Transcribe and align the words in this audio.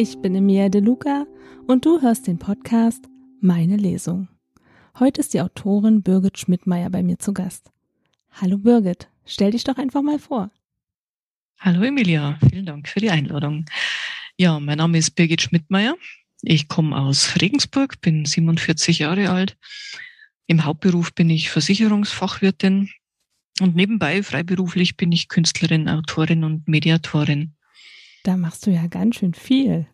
ich 0.00 0.22
bin 0.22 0.36
Emilia 0.36 0.68
De 0.68 0.80
Luca 0.80 1.26
und 1.66 1.84
du 1.84 2.00
hörst 2.00 2.28
den 2.28 2.38
Podcast 2.38 3.08
Meine 3.40 3.76
Lesung. 3.76 4.28
Heute 4.96 5.20
ist 5.20 5.34
die 5.34 5.40
Autorin 5.40 6.02
Birgit 6.02 6.38
Schmidtmeier 6.38 6.88
bei 6.88 7.02
mir 7.02 7.18
zu 7.18 7.32
Gast. 7.32 7.72
Hallo 8.30 8.58
Birgit, 8.58 9.08
stell 9.24 9.50
dich 9.50 9.64
doch 9.64 9.76
einfach 9.76 10.02
mal 10.02 10.20
vor. 10.20 10.52
Hallo 11.58 11.82
Emilia, 11.82 12.38
vielen 12.48 12.64
Dank 12.64 12.86
für 12.86 13.00
die 13.00 13.10
Einladung. 13.10 13.64
Ja, 14.36 14.60
mein 14.60 14.78
Name 14.78 14.98
ist 14.98 15.16
Birgit 15.16 15.42
Schmidtmeier. 15.42 15.96
Ich 16.42 16.68
komme 16.68 16.96
aus 16.96 17.34
Regensburg, 17.40 18.00
bin 18.00 18.24
47 18.24 19.00
Jahre 19.00 19.30
alt. 19.30 19.56
Im 20.46 20.64
Hauptberuf 20.64 21.12
bin 21.12 21.28
ich 21.28 21.50
Versicherungsfachwirtin 21.50 22.88
und 23.60 23.74
nebenbei 23.74 24.22
freiberuflich 24.22 24.96
bin 24.96 25.10
ich 25.10 25.26
Künstlerin, 25.26 25.88
Autorin 25.88 26.44
und 26.44 26.68
Mediatorin. 26.68 27.56
Da 28.28 28.36
machst 28.36 28.66
du 28.66 28.70
ja 28.70 28.86
ganz 28.88 29.16
schön 29.16 29.32
viel. 29.32 29.86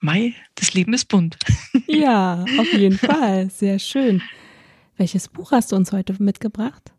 Mai, 0.00 0.34
das 0.54 0.72
Leben 0.72 0.94
ist 0.94 1.04
bunt. 1.08 1.36
Ja, 1.86 2.46
auf 2.56 2.72
jeden 2.72 2.96
Fall. 2.96 3.50
Sehr 3.50 3.78
schön. 3.78 4.22
Welches 4.96 5.28
Buch 5.28 5.52
hast 5.52 5.70
du 5.70 5.76
uns 5.76 5.92
heute 5.92 6.14
mitgebracht? 6.22 6.94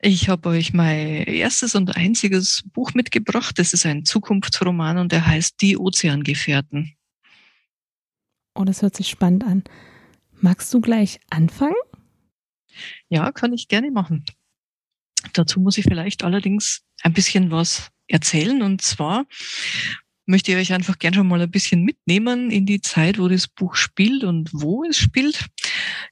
Ich 0.00 0.28
habe 0.28 0.48
euch 0.48 0.72
mein 0.72 1.22
erstes 1.22 1.76
und 1.76 1.94
einziges 1.96 2.64
Buch 2.72 2.94
mitgebracht. 2.94 3.60
Das 3.60 3.72
ist 3.72 3.86
ein 3.86 4.04
Zukunftsroman 4.04 4.98
und 4.98 5.12
der 5.12 5.24
heißt 5.24 5.62
Die 5.62 5.78
Ozeangefährten. 5.78 6.96
Oh, 8.56 8.64
das 8.64 8.82
hört 8.82 8.96
sich 8.96 9.08
spannend 9.08 9.44
an. 9.44 9.62
Magst 10.40 10.74
du 10.74 10.80
gleich 10.80 11.20
anfangen? 11.30 11.76
Ja, 13.08 13.30
kann 13.30 13.52
ich 13.52 13.68
gerne 13.68 13.92
machen. 13.92 14.24
Dazu 15.32 15.60
muss 15.60 15.78
ich 15.78 15.84
vielleicht 15.84 16.24
allerdings 16.24 16.82
ein 17.04 17.12
bisschen 17.12 17.52
was 17.52 17.91
erzählen. 18.12 18.62
Und 18.62 18.82
zwar 18.82 19.26
möchte 20.26 20.52
ich 20.52 20.58
euch 20.58 20.72
einfach 20.72 20.98
gerne 20.98 21.16
schon 21.16 21.28
mal 21.28 21.40
ein 21.40 21.50
bisschen 21.50 21.82
mitnehmen 21.82 22.50
in 22.50 22.66
die 22.66 22.80
Zeit, 22.80 23.18
wo 23.18 23.28
das 23.28 23.48
Buch 23.48 23.74
spielt 23.74 24.24
und 24.24 24.50
wo 24.52 24.84
es 24.84 24.96
spielt. 24.96 25.46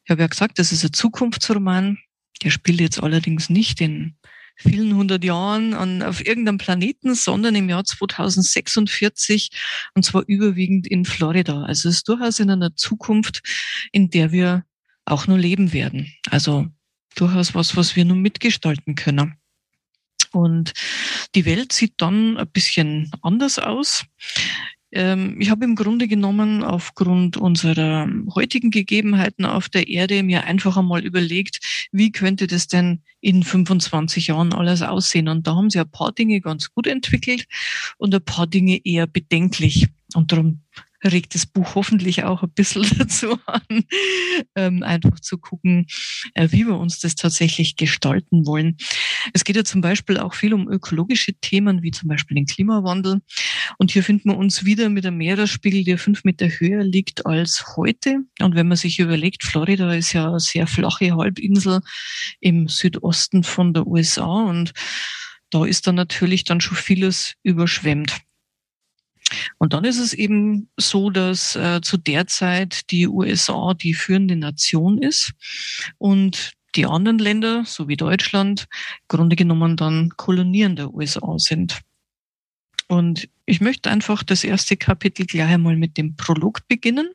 Ich 0.05 0.11
habe 0.11 0.23
ja 0.23 0.27
gesagt, 0.27 0.59
das 0.59 0.73
ist 0.73 0.85
ein 0.85 0.93
Zukunftsroman. 0.93 1.99
Der 2.43 2.51
spielt 2.51 2.81
jetzt 2.81 3.03
allerdings 3.03 3.51
nicht 3.51 3.81
in 3.81 4.17
vielen 4.57 4.95
hundert 4.95 5.25
Jahren 5.25 5.75
an, 5.75 6.03
auf 6.03 6.25
irgendeinem 6.25 6.59
Planeten, 6.59 7.15
sondern 7.15 7.55
im 7.55 7.69
Jahr 7.69 7.85
2046 7.85 9.51
und 9.95 10.05
zwar 10.05 10.25
überwiegend 10.27 10.87
in 10.87 11.05
Florida. 11.05 11.63
Also 11.63 11.89
es 11.89 11.97
ist 11.97 12.09
durchaus 12.09 12.41
in 12.41 12.51
einer 12.51 12.77
Zukunft, 12.77 13.43
in 13.93 14.11
der 14.11 14.33
wir 14.33 14.65
auch 15.07 15.27
nur 15.27 15.39
leben 15.39 15.73
werden. 15.73 16.13
Also 16.29 16.67
durchaus 17.15 17.55
was, 17.55 17.77
was 17.77 17.97
wir 17.97 18.05
nur 18.05 18.17
mitgestalten 18.17 18.95
können. 18.95 19.40
Und 20.33 20.73
die 21.35 21.45
Welt 21.45 21.73
sieht 21.73 21.95
dann 21.99 22.37
ein 22.37 22.49
bisschen 22.49 23.11
anders 23.23 23.59
aus. 23.59 24.05
Ähm, 24.93 25.41
ich 25.41 25.51
habe 25.51 25.65
im 25.65 25.77
Grunde 25.77 26.09
genommen 26.09 26.65
aufgrund 26.65 27.37
unserer 27.37 28.09
heutigen 28.35 28.71
Gegebenheiten 28.71 29.45
auf 29.45 29.69
der 29.69 29.89
Erde 29.89 30.23
mir 30.23 30.45
einfach 30.45 30.77
einmal 30.77 31.05
überlegt, 31.05 31.89
wie 31.93 32.11
könnte 32.11 32.47
das 32.47 32.67
denn 32.67 33.03
in 33.21 33.43
25 33.43 34.29
Jahren 34.29 34.53
alles 34.53 34.83
aussehen? 34.83 35.29
Und 35.29 35.47
da 35.47 35.55
haben 35.55 35.71
sie 35.71 35.81
ein 35.81 35.91
paar 35.91 36.13
Dinge 36.13 36.41
ganz 36.41 36.73
gut 36.73 36.87
entwickelt 36.87 37.47
und 37.99 38.15
ein 38.15 38.25
paar 38.25 38.47
Dinge 38.47 38.81
eher 38.85 39.07
bedenklich. 39.07 39.89
Und 40.15 40.33
darum 40.33 40.63
regt 41.05 41.35
das 41.35 41.47
Buch 41.47 41.75
hoffentlich 41.75 42.25
auch 42.25 42.43
ein 42.43 42.53
bisschen 42.53 42.85
dazu 42.99 43.39
an, 43.47 43.85
ähm, 44.57 44.83
einfach 44.83 45.21
zu 45.21 45.39
gucken, 45.39 45.87
äh, 46.35 46.49
wie 46.51 46.67
wir 46.67 46.79
uns 46.79 46.99
das 47.01 47.15
tatsächlich 47.15 47.77
gestalten 47.77 48.47
wollen. 48.47 48.77
Es 49.33 49.45
geht 49.45 49.57
ja 49.57 49.65
zum 49.65 49.81
Beispiel 49.81 50.19
auch 50.19 50.35
viel 50.35 50.55
um 50.55 50.69
ökologische 50.69 51.35
Themen, 51.35 51.83
wie 51.83 51.91
zum 51.91 52.09
Beispiel 52.09 52.35
den 52.35 52.47
Klimawandel. 52.47 53.21
Und 53.79 53.91
hier 53.91 54.03
finden 54.03 54.31
wir 54.31 54.37
uns 54.37 54.65
wieder 54.65 54.89
mit 54.89 55.07
einem 55.07 55.19
Meeresspiegel, 55.19 55.85
der 55.85 55.99
fünf 55.99 56.25
Meter 56.25 56.49
höher 56.49 56.83
liegt 56.83 57.27
als 57.27 57.77
heute. 57.77 58.21
Und 58.41 58.55
wenn 58.55 58.69
man 58.69 58.77
sich 58.77 58.99
überlegt, 58.99 59.45
Florida 59.45 59.93
ist 59.95 60.13
ja 60.13 60.29
eine 60.29 60.41
sehr 60.41 60.67
flache 60.67 61.17
Halbinsel 61.17 61.81
im 62.41 62.69
Südosten 62.69 63.43
von 63.43 63.75
der 63.75 63.87
USA 63.87 64.45
und 64.45 64.73
da 65.51 65.65
ist 65.65 65.87
dann 65.87 65.97
natürlich 65.97 66.45
dann 66.45 66.61
schon 66.61 66.77
vieles 66.77 67.35
überschwemmt. 67.43 68.21
Und 69.59 69.73
dann 69.73 69.85
ist 69.85 69.99
es 69.99 70.13
eben 70.13 70.69
so, 70.77 71.11
dass 71.11 71.57
äh, 71.57 71.81
zu 71.83 71.97
der 71.97 72.27
Zeit 72.27 72.91
die 72.91 73.07
USA 73.07 73.75
die 73.75 73.95
führende 73.95 74.37
Nation 74.37 74.99
ist 74.99 75.33
und 75.99 76.53
die 76.77 76.87
anderen 76.87 77.19
Länder, 77.19 77.65
so 77.67 77.89
wie 77.89 77.97
Deutschland, 77.97 78.67
Grunde 79.09 79.37
genommen 79.37 79.77
dann 79.77 80.11
Kolonien 80.17 80.77
der 80.77 80.95
USA 80.95 81.39
sind. 81.39 81.81
Und 82.87 83.29
ich 83.47 83.61
möchte 83.61 83.91
einfach 83.91 84.23
das 84.23 84.45
erste 84.45 84.77
Kapitel 84.77 85.27
gleich 85.27 85.49
einmal 85.49 85.77
mit 85.77 85.97
dem 85.97 86.17
Prolog 86.17 86.67
beginnen. 86.69 87.13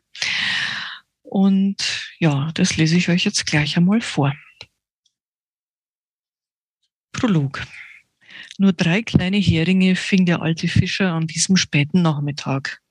Und 1.24 1.78
ja, 2.20 2.52
das 2.54 2.78
lese 2.78 2.98
ich 2.98 3.10
euch 3.10 3.26
jetzt 3.26 3.46
gleich 3.46 3.76
einmal 3.78 4.02
vor. 4.02 4.34
Prolog. 7.12 7.62
Nur 8.58 8.74
drei 8.74 9.02
kleine 9.02 9.38
Heringe 9.38 9.96
fing 9.96 10.26
der 10.26 10.42
alte 10.42 10.68
Fischer 10.68 11.12
an 11.12 11.28
diesem 11.28 11.58
späten 11.58 12.02
Nachmittag. 12.02 12.82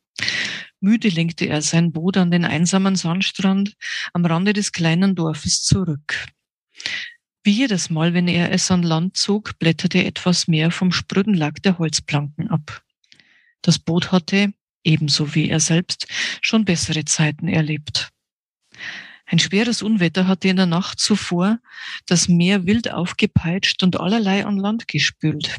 Müde 0.80 1.08
lenkte 1.08 1.46
er 1.46 1.62
sein 1.62 1.92
Boot 1.92 2.18
an 2.18 2.30
den 2.30 2.44
einsamen 2.44 2.96
Sandstrand 2.96 3.74
am 4.12 4.26
Rande 4.26 4.52
des 4.52 4.72
kleinen 4.72 5.14
Dorfes 5.14 5.62
zurück. 5.62 6.26
Wie 7.42 7.52
jedes 7.52 7.90
Mal, 7.90 8.14
wenn 8.14 8.28
er 8.28 8.52
es 8.52 8.70
an 8.70 8.82
Land 8.82 9.16
zog, 9.16 9.58
blätterte 9.58 10.04
etwas 10.04 10.48
mehr 10.48 10.70
vom 10.70 10.92
spröden 10.92 11.34
Lack 11.34 11.62
der 11.62 11.78
Holzplanken 11.78 12.48
ab. 12.48 12.82
Das 13.62 13.78
Boot 13.78 14.12
hatte, 14.12 14.52
ebenso 14.82 15.34
wie 15.34 15.48
er 15.48 15.60
selbst, 15.60 16.06
schon 16.42 16.64
bessere 16.64 17.04
Zeiten 17.06 17.48
erlebt. 17.48 18.13
Ein 19.26 19.38
schweres 19.38 19.82
Unwetter 19.82 20.26
hatte 20.28 20.48
in 20.48 20.56
der 20.56 20.66
Nacht 20.66 21.00
zuvor 21.00 21.58
das 22.06 22.28
Meer 22.28 22.66
wild 22.66 22.90
aufgepeitscht 22.90 23.82
und 23.82 23.98
allerlei 23.98 24.44
an 24.44 24.58
Land 24.58 24.86
gespült. 24.86 25.58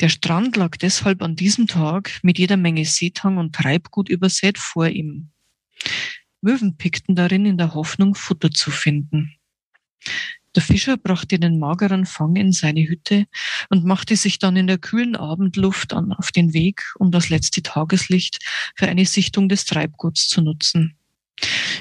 Der 0.00 0.08
Strand 0.08 0.56
lag 0.56 0.76
deshalb 0.76 1.22
an 1.22 1.36
diesem 1.36 1.66
Tag 1.66 2.20
mit 2.22 2.38
jeder 2.38 2.56
Menge 2.56 2.84
Seetang 2.84 3.36
und 3.38 3.54
Treibgut 3.54 4.08
übersät 4.08 4.58
vor 4.58 4.88
ihm. 4.88 5.30
Möwen 6.40 6.76
pickten 6.76 7.14
darin 7.14 7.46
in 7.46 7.58
der 7.58 7.74
Hoffnung, 7.74 8.14
Futter 8.14 8.50
zu 8.50 8.70
finden. 8.70 9.36
Der 10.54 10.62
Fischer 10.62 10.96
brachte 10.96 11.38
den 11.38 11.58
mageren 11.58 12.04
Fang 12.04 12.36
in 12.36 12.52
seine 12.52 12.86
Hütte 12.86 13.26
und 13.70 13.84
machte 13.84 14.16
sich 14.16 14.38
dann 14.38 14.56
in 14.56 14.66
der 14.66 14.78
kühlen 14.78 15.16
Abendluft 15.16 15.94
an 15.94 16.12
auf 16.12 16.30
den 16.30 16.52
Weg, 16.52 16.82
um 16.98 17.10
das 17.10 17.30
letzte 17.30 17.62
Tageslicht 17.62 18.38
für 18.76 18.86
eine 18.86 19.06
Sichtung 19.06 19.48
des 19.48 19.64
Treibguts 19.64 20.28
zu 20.28 20.42
nutzen. 20.42 20.98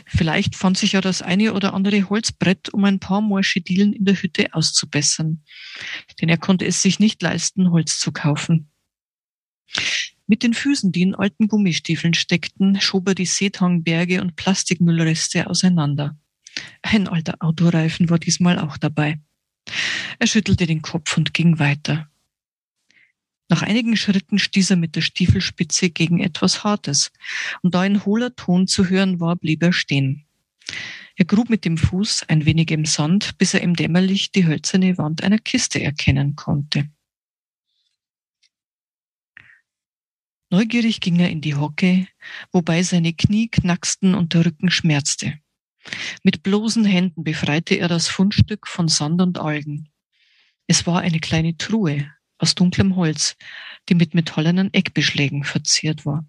Vielleicht 0.05 0.55
fand 0.55 0.77
sich 0.77 0.93
ja 0.93 1.01
das 1.01 1.21
eine 1.21 1.53
oder 1.53 1.73
andere 1.73 2.09
Holzbrett, 2.09 2.69
um 2.73 2.83
ein 2.85 2.99
paar 2.99 3.21
morsche 3.21 3.61
Dielen 3.61 3.93
in 3.93 4.05
der 4.05 4.15
Hütte 4.15 4.53
auszubessern. 4.53 5.43
Denn 6.19 6.29
er 6.29 6.37
konnte 6.37 6.65
es 6.65 6.81
sich 6.81 6.99
nicht 6.99 7.21
leisten, 7.21 7.71
Holz 7.71 7.99
zu 7.99 8.11
kaufen. 8.11 8.69
Mit 10.27 10.43
den 10.43 10.53
Füßen, 10.53 10.91
die 10.91 11.01
in 11.01 11.15
alten 11.15 11.47
Gummistiefeln 11.47 12.13
steckten, 12.13 12.79
schob 12.79 13.07
er 13.07 13.15
die 13.15 13.25
Seetangberge 13.25 14.21
und 14.21 14.35
Plastikmüllreste 14.35 15.47
auseinander. 15.47 16.17
Ein 16.81 17.07
alter 17.07 17.35
Autoreifen 17.39 18.09
war 18.09 18.19
diesmal 18.19 18.59
auch 18.59 18.77
dabei. 18.77 19.19
Er 20.19 20.27
schüttelte 20.27 20.67
den 20.67 20.81
Kopf 20.81 21.17
und 21.17 21.33
ging 21.33 21.59
weiter. 21.59 22.10
Nach 23.51 23.63
einigen 23.63 23.97
Schritten 23.97 24.39
stieß 24.39 24.69
er 24.69 24.75
mit 24.77 24.95
der 24.95 25.01
Stiefelspitze 25.01 25.89
gegen 25.89 26.21
etwas 26.21 26.63
Hartes, 26.63 27.11
und 27.61 27.75
da 27.75 27.81
ein 27.81 28.05
hohler 28.05 28.33
Ton 28.33 28.65
zu 28.65 28.87
hören 28.87 29.19
war, 29.19 29.35
blieb 29.35 29.61
er 29.61 29.73
stehen. 29.73 30.25
Er 31.17 31.25
grub 31.25 31.49
mit 31.49 31.65
dem 31.65 31.77
Fuß 31.77 32.29
ein 32.29 32.45
wenig 32.45 32.71
im 32.71 32.85
Sand, 32.85 33.37
bis 33.37 33.53
er 33.53 33.59
im 33.59 33.75
Dämmerlicht 33.75 34.35
die 34.35 34.47
hölzerne 34.47 34.97
Wand 34.97 35.21
einer 35.21 35.37
Kiste 35.37 35.83
erkennen 35.83 36.37
konnte. 36.37 36.89
Neugierig 40.49 41.01
ging 41.01 41.19
er 41.19 41.29
in 41.29 41.41
die 41.41 41.55
Hocke, 41.55 42.07
wobei 42.53 42.83
seine 42.83 43.11
Knie 43.11 43.49
knacksten 43.49 44.15
und 44.15 44.33
der 44.33 44.45
Rücken 44.45 44.71
schmerzte. 44.71 45.41
Mit 46.23 46.41
bloßen 46.41 46.85
Händen 46.85 47.25
befreite 47.25 47.75
er 47.75 47.89
das 47.89 48.07
Fundstück 48.07 48.65
von 48.65 48.87
Sand 48.87 49.21
und 49.21 49.39
Algen. 49.39 49.89
Es 50.67 50.87
war 50.87 51.01
eine 51.01 51.19
kleine 51.19 51.57
Truhe, 51.57 52.09
aus 52.41 52.55
dunklem 52.55 52.95
Holz, 52.95 53.35
die 53.87 53.95
mit 53.95 54.13
metallenen 54.13 54.73
Eckbeschlägen 54.73 55.43
verziert 55.43 56.05
war. 56.05 56.25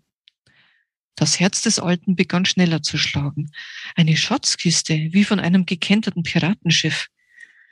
Das 1.14 1.40
Herz 1.40 1.62
des 1.62 1.78
Alten 1.78 2.16
begann 2.16 2.44
schneller 2.44 2.82
zu 2.82 2.98
schlagen. 2.98 3.50
Eine 3.94 4.16
Schatzkiste, 4.16 4.94
wie 5.12 5.24
von 5.24 5.40
einem 5.40 5.66
gekenterten 5.66 6.22
Piratenschiff. 6.22 7.08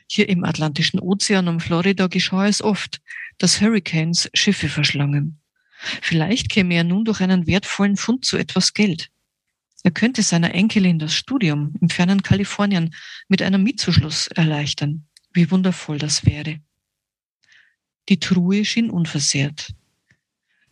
Hier 0.09 0.29
im 0.29 0.45
Atlantischen 0.45 1.01
Ozean 1.01 1.49
um 1.49 1.61
Florida 1.61 2.07
geschah 2.07 2.47
es 2.47 2.63
oft, 2.63 3.01
dass 3.39 3.61
Hurricanes 3.61 4.31
Schiffe 4.35 4.69
verschlangen. 4.69 5.41
Vielleicht 6.03 6.51
käme 6.51 6.75
er 6.75 6.85
nun 6.85 7.05
durch 7.05 7.21
einen 7.21 7.47
wertvollen 7.47 7.97
Fund 7.97 8.25
zu 8.25 8.37
etwas 8.37 8.75
Geld. 8.75 9.11
Er 9.83 9.91
könnte 9.91 10.23
seiner 10.23 10.55
Enkelin 10.55 10.99
das 10.99 11.15
Studium 11.15 11.75
im 11.81 11.89
fernen 11.89 12.23
Kalifornien 12.23 12.95
mit 13.29 13.41
einem 13.41 13.63
Mietzuschluss 13.63 14.27
erleichtern. 14.29 15.07
Wie 15.33 15.51
wundervoll 15.51 15.99
das 15.99 16.27
wäre. 16.27 16.61
Die 18.09 18.19
Truhe 18.19 18.65
schien 18.65 18.91
unversehrt. 18.91 19.75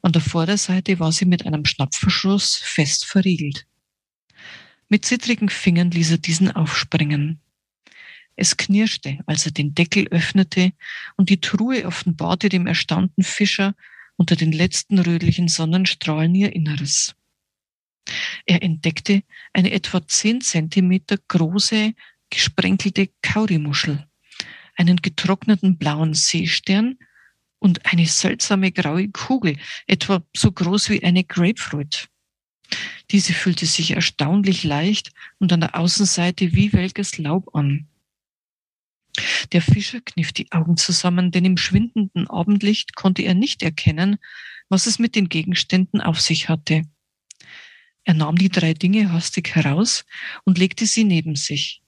An 0.02 0.12
der 0.12 0.22
Vorderseite 0.22 0.98
war 1.00 1.12
sie 1.12 1.24
mit 1.24 1.44
einem 1.46 1.64
Schnappverschluss 1.64 2.56
fest 2.56 3.04
verriegelt. 3.04 3.66
Mit 4.88 5.04
zittrigen 5.04 5.48
Fingern 5.48 5.90
ließ 5.90 6.12
er 6.12 6.18
diesen 6.18 6.50
aufspringen. 6.50 7.40
Es 8.36 8.56
knirschte, 8.56 9.18
als 9.26 9.46
er 9.46 9.52
den 9.52 9.74
Deckel 9.74 10.06
öffnete 10.08 10.72
und 11.16 11.28
die 11.28 11.40
Truhe 11.40 11.84
offenbarte 11.84 12.48
dem 12.48 12.66
erstaunten 12.66 13.24
Fischer 13.24 13.74
unter 14.16 14.36
den 14.36 14.52
letzten 14.52 14.98
rötlichen 14.98 15.48
Sonnenstrahlen 15.48 16.34
ihr 16.34 16.52
Inneres. 16.54 17.14
Er 18.46 18.62
entdeckte 18.62 19.22
eine 19.52 19.72
etwa 19.72 20.06
zehn 20.06 20.40
Zentimeter 20.40 21.18
große, 21.28 21.94
gesprenkelte 22.30 23.10
Kaurimuschel, 23.22 24.06
einen 24.76 24.96
getrockneten 24.96 25.76
blauen 25.76 26.14
Seestern 26.14 26.96
und 27.58 27.86
eine 27.86 28.06
seltsame 28.06 28.72
graue 28.72 29.08
Kugel, 29.08 29.56
etwa 29.86 30.22
so 30.36 30.52
groß 30.52 30.90
wie 30.90 31.02
eine 31.02 31.24
Grapefruit. 31.24 32.08
Diese 33.10 33.32
fühlte 33.32 33.66
sich 33.66 33.92
erstaunlich 33.92 34.64
leicht 34.64 35.12
und 35.38 35.52
an 35.52 35.60
der 35.60 35.78
Außenseite 35.78 36.52
wie 36.52 36.72
welkes 36.72 37.18
Laub 37.18 37.54
an. 37.54 37.88
Der 39.52 39.62
Fischer 39.62 40.00
kniff 40.00 40.32
die 40.32 40.52
Augen 40.52 40.76
zusammen, 40.76 41.30
denn 41.30 41.44
im 41.44 41.56
schwindenden 41.56 42.28
Abendlicht 42.28 42.94
konnte 42.94 43.22
er 43.22 43.34
nicht 43.34 43.62
erkennen, 43.62 44.18
was 44.68 44.86
es 44.86 44.98
mit 44.98 45.16
den 45.16 45.28
Gegenständen 45.28 46.00
auf 46.00 46.20
sich 46.20 46.48
hatte. 46.48 46.82
Er 48.04 48.14
nahm 48.14 48.36
die 48.36 48.50
drei 48.50 48.74
Dinge 48.74 49.12
hastig 49.12 49.54
heraus 49.54 50.04
und 50.44 50.58
legte 50.58 50.86
sie 50.86 51.04
neben 51.04 51.34
sich. 51.34 51.82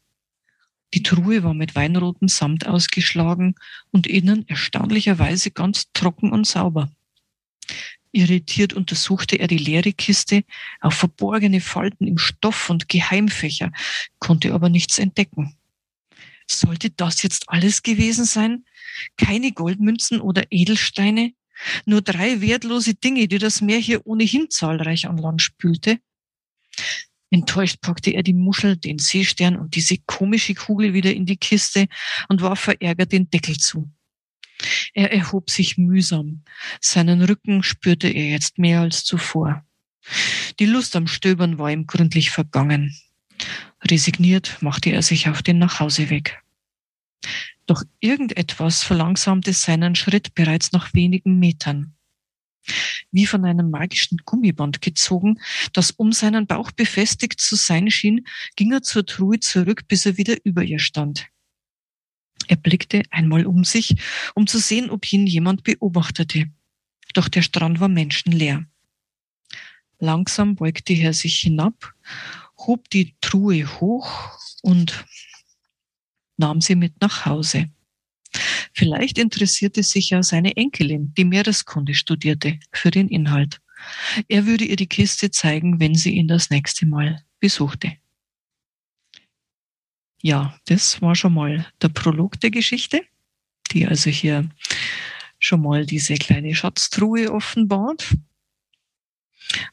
Die 0.95 1.03
Truhe 1.03 1.43
war 1.43 1.55
mit 1.55 1.75
weinrotem 1.75 2.29
Samt 2.29 2.67
ausgeschlagen 2.67 3.55
und 3.91 4.07
innen 4.07 4.49
erstaunlicherweise 4.49 5.51
ganz 5.51 5.93
trocken 5.93 6.33
und 6.33 6.47
sauber. 6.47 6.91
Irritiert 8.13 8.73
untersuchte 8.73 9.37
er 9.37 9.47
die 9.47 9.59
leere 9.59 9.93
Kiste 9.93 10.43
auf 10.81 10.95
verborgene 10.95 11.61
Falten 11.61 12.09
im 12.09 12.19
Stoff 12.19 12.69
und 12.69 12.89
Geheimfächer, 12.89 13.71
konnte 14.19 14.53
aber 14.53 14.69
nichts 14.69 14.99
entdecken. 14.99 15.57
Sollte 16.49 16.91
das 16.91 17.23
jetzt 17.23 17.49
alles 17.49 17.85
gewesen 17.85 18.25
sein? 18.25 18.65
Keine 19.17 19.53
Goldmünzen 19.53 20.21
oder 20.21 20.45
Edelsteine? 20.51 21.33
Nur 21.85 22.03
drei 22.03 22.41
wertlose 22.41 22.95
Dinge, 22.95 23.29
die 23.29 23.39
das 23.39 23.61
Meer 23.61 23.79
hier 23.79 24.05
ohnehin 24.05 24.51
zahlreich 24.51 25.07
an 25.07 25.19
Land 25.19 25.43
spülte? 25.43 26.01
Enttäuscht 27.31 27.81
packte 27.81 28.11
er 28.11 28.23
die 28.23 28.35
Muschel, 28.35 28.77
den 28.77 28.99
Seestern 28.99 29.57
und 29.57 29.77
diese 29.77 29.99
komische 29.99 30.55
Kugel 30.55 30.95
wieder 30.95 31.15
in 31.15 31.27
die 31.27 31.37
Kiste 31.37 31.87
und 32.29 32.43
warf 32.43 32.61
verärgert 32.61 33.13
den 33.13 33.31
Deckel 33.31 33.57
zu. 33.57 33.91
Er 34.95 35.13
erhob 35.13 35.49
sich 35.49 35.79
mühsam. 35.79 36.43
Seinen 36.81 37.23
Rücken 37.23 37.63
spürte 37.63 38.09
er 38.09 38.31
jetzt 38.31 38.59
mehr 38.59 38.81
als 38.81 39.05
zuvor. 39.05 39.65
Die 40.59 40.67
Lust 40.67 40.97
am 40.97 41.07
Stöbern 41.07 41.59
war 41.59 41.71
ihm 41.71 41.87
gründlich 41.87 42.31
vergangen. 42.31 42.95
Resigniert 43.83 44.59
machte 44.61 44.91
er 44.91 45.03
sich 45.03 45.29
auf 45.29 45.43
den 45.43 45.59
Nachhauseweg. 45.59 46.43
Doch 47.67 47.85
irgendetwas 48.01 48.83
verlangsamte 48.83 49.53
seinen 49.53 49.95
Schritt 49.95 50.35
bereits 50.35 50.73
nach 50.73 50.93
wenigen 50.93 51.39
Metern. 51.39 51.95
Wie 53.11 53.27
von 53.27 53.45
einem 53.45 53.71
magischen 53.71 54.19
Gummiband 54.25 54.81
gezogen, 54.81 55.41
das 55.73 55.91
um 55.91 56.13
seinen 56.13 56.47
Bauch 56.47 56.71
befestigt 56.71 57.41
zu 57.41 57.57
sein 57.57 57.91
schien, 57.91 58.27
ging 58.57 58.73
er 58.73 58.83
zur 58.83 59.05
Truhe 59.05 59.41
zurück, 59.41 59.89
bis 59.89 60.07
er 60.07 60.17
wieder 60.17 60.37
über 60.45 60.63
ihr 60.63 60.79
stand. 60.79 61.27
Er 62.47 62.57
blickte 62.57 63.03
einmal 63.11 63.47
um 63.47 63.65
sich, 63.65 63.97
um 64.35 64.47
zu 64.47 64.59
sehen, 64.59 64.91
ob 64.91 65.13
ihn 65.13 65.27
jemand 65.27 65.63
beobachtete. 65.65 66.51
Doch 67.15 67.29
der 67.29 67.43
Strand 67.43 67.81
war 67.81 67.89
menschenleer. 67.89 68.65
Langsam 69.99 70.57
beugte 70.57 70.95
er 70.95 71.13
sich 71.13 71.39
hinab, 71.41 71.93
hob 72.57 72.89
die 72.91 73.15
Truhe 73.21 73.67
hoch 73.81 74.39
und 74.63 75.05
nahm 76.37 76.61
sie 76.61 76.75
mit 76.75 77.01
nach 77.01 77.27
Hause. 77.27 77.71
Vielleicht 78.73 79.19
interessierte 79.19 79.83
sich 79.83 80.11
ja 80.11 80.23
seine 80.23 80.57
Enkelin, 80.57 81.13
die 81.17 81.25
Meereskunde 81.25 81.95
studierte, 81.95 82.59
für 82.73 82.91
den 82.91 83.09
Inhalt. 83.09 83.61
Er 84.29 84.47
würde 84.47 84.65
ihr 84.65 84.77
die 84.77 84.87
Kiste 84.87 85.31
zeigen, 85.31 85.81
wenn 85.81 85.95
sie 85.95 86.15
ihn 86.15 86.29
das 86.29 86.51
nächste 86.51 86.87
Mal 86.87 87.25
besuchte. 87.41 87.93
Ja, 90.23 90.59
das 90.67 91.01
war 91.01 91.15
schon 91.15 91.35
mal 91.35 91.67
der 91.81 91.89
Prolog 91.89 92.39
der 92.41 92.51
Geschichte, 92.51 93.03
die 93.73 93.87
also 93.87 94.11
hier 94.11 94.49
schon 95.39 95.63
mal 95.63 95.87
diese 95.87 96.15
kleine 96.15 96.55
Schatztruhe 96.55 97.33
offenbart. 97.33 98.15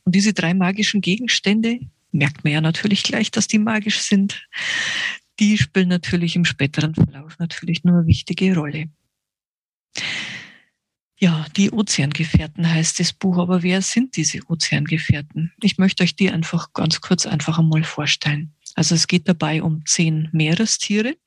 Und 0.05 0.15
diese 0.15 0.33
drei 0.33 0.53
magischen 0.53 1.01
Gegenstände, 1.01 1.79
merkt 2.11 2.43
man 2.43 2.53
ja 2.53 2.61
natürlich 2.61 3.03
gleich, 3.03 3.29
dass 3.31 3.47
die 3.47 3.59
magisch 3.59 3.99
sind, 3.99 4.47
die 5.39 5.57
spielen 5.57 5.89
natürlich 5.89 6.35
im 6.35 6.45
späteren 6.45 6.95
Verlauf 6.95 7.37
natürlich 7.39 7.83
nur 7.83 7.99
eine 7.99 8.07
wichtige 8.07 8.55
Rolle. 8.55 8.89
Ja, 11.19 11.47
die 11.55 11.71
Ozeangefährten 11.71 12.69
heißt 12.69 12.99
das 12.99 13.11
Buch, 13.11 13.39
aber 13.39 13.63
wer 13.63 13.81
sind 13.81 14.15
diese 14.17 14.39
Ozeangefährten? 14.47 15.51
Ich 15.61 15.79
möchte 15.79 16.03
euch 16.03 16.15
die 16.15 16.29
einfach 16.29 16.73
ganz 16.73 17.01
kurz 17.01 17.25
einfach 17.25 17.57
einmal 17.57 17.83
vorstellen. 17.83 18.53
Also 18.75 18.93
es 18.93 19.07
geht 19.07 19.27
dabei 19.27 19.63
um 19.63 19.83
zehn 19.85 20.29
Meerestiere. 20.31 21.17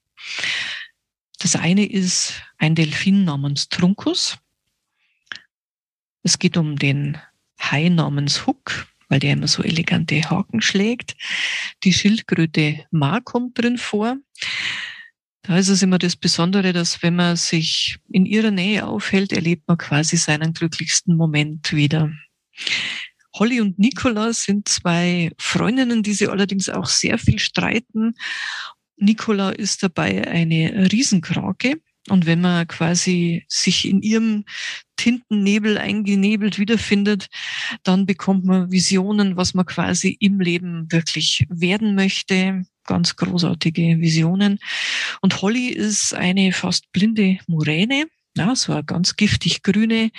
Das 1.41 1.57
eine 1.57 1.87
ist 1.87 2.35
ein 2.59 2.77
Delfin 2.77 3.25
namens 3.25 3.69
Truncus. 3.69 4.39
Es 6.23 6.39
geht 6.39 6.57
um 6.57 6.77
den 6.77 7.19
Hai 7.59 7.89
namens 7.89 8.47
Hook 8.47 8.87
weil 9.11 9.21
der 9.21 9.35
immer 9.35 9.49
so 9.49 9.63
elegante 9.63 10.23
Haken 10.31 10.63
schlägt. 10.63 11.17
Die 11.85 11.93
Schildkröte 11.93 12.87
Ma 12.91 13.21
kommt 13.21 13.59
drin 13.59 13.77
vor. 13.77 14.17
Da 15.43 15.59
ist 15.59 15.69
es 15.69 15.83
immer 15.83 15.99
das 15.99 16.17
Besondere, 16.17 16.73
dass 16.73 17.03
wenn 17.03 17.17
man 17.17 17.37
sich 17.37 17.99
in 18.09 18.25
ihrer 18.25 18.51
Nähe 18.51 18.87
aufhält, 18.87 19.33
erlebt 19.33 19.67
man 19.67 19.79
quasi 19.79 20.17
seinen 20.17 20.53
glücklichsten 20.55 21.17
Moment 21.17 21.73
wieder. 21.73 22.13
Holly 23.35 23.61
und 23.61 23.79
Nicola 23.79 24.33
sind 24.33 24.69
zwei 24.69 25.33
Freundinnen, 25.39 26.03
die 26.03 26.13
sie 26.13 26.29
allerdings 26.29 26.69
auch 26.69 26.87
sehr 26.87 27.19
viel 27.19 27.39
streiten. 27.39 28.15
Nicola 28.97 29.51
ist 29.51 29.83
dabei 29.83 30.27
eine 30.29 30.91
Riesenkrake. 30.93 31.81
Und 32.09 32.27
wenn 32.27 32.41
man 32.41 32.67
quasi 32.67 33.45
sich 33.49 33.87
in 33.87 34.03
ihrem 34.03 34.45
Tintennebel 35.01 35.79
eingenebelt 35.79 36.59
wiederfindet, 36.59 37.29
dann 37.85 38.05
bekommt 38.05 38.45
man 38.45 38.71
Visionen, 38.71 39.37
was 39.37 39.55
man 39.55 39.65
quasi 39.65 40.15
im 40.21 40.41
Leben 40.41 40.93
wirklich 40.93 41.47
werden 41.49 41.95
möchte. 41.95 42.65
Ganz 42.85 43.17
großartige 43.17 44.01
Visionen. 44.01 44.59
Und 45.23 45.41
Holly 45.41 45.69
ist 45.69 46.13
eine 46.15 46.53
fast 46.53 46.93
blinde 46.93 47.39
Muräne 47.47 48.09
ja, 48.37 48.55
so 48.55 48.73
eine 48.73 48.85
ganz 48.85 49.17
giftig 49.17 49.63
grüne. 49.63 50.11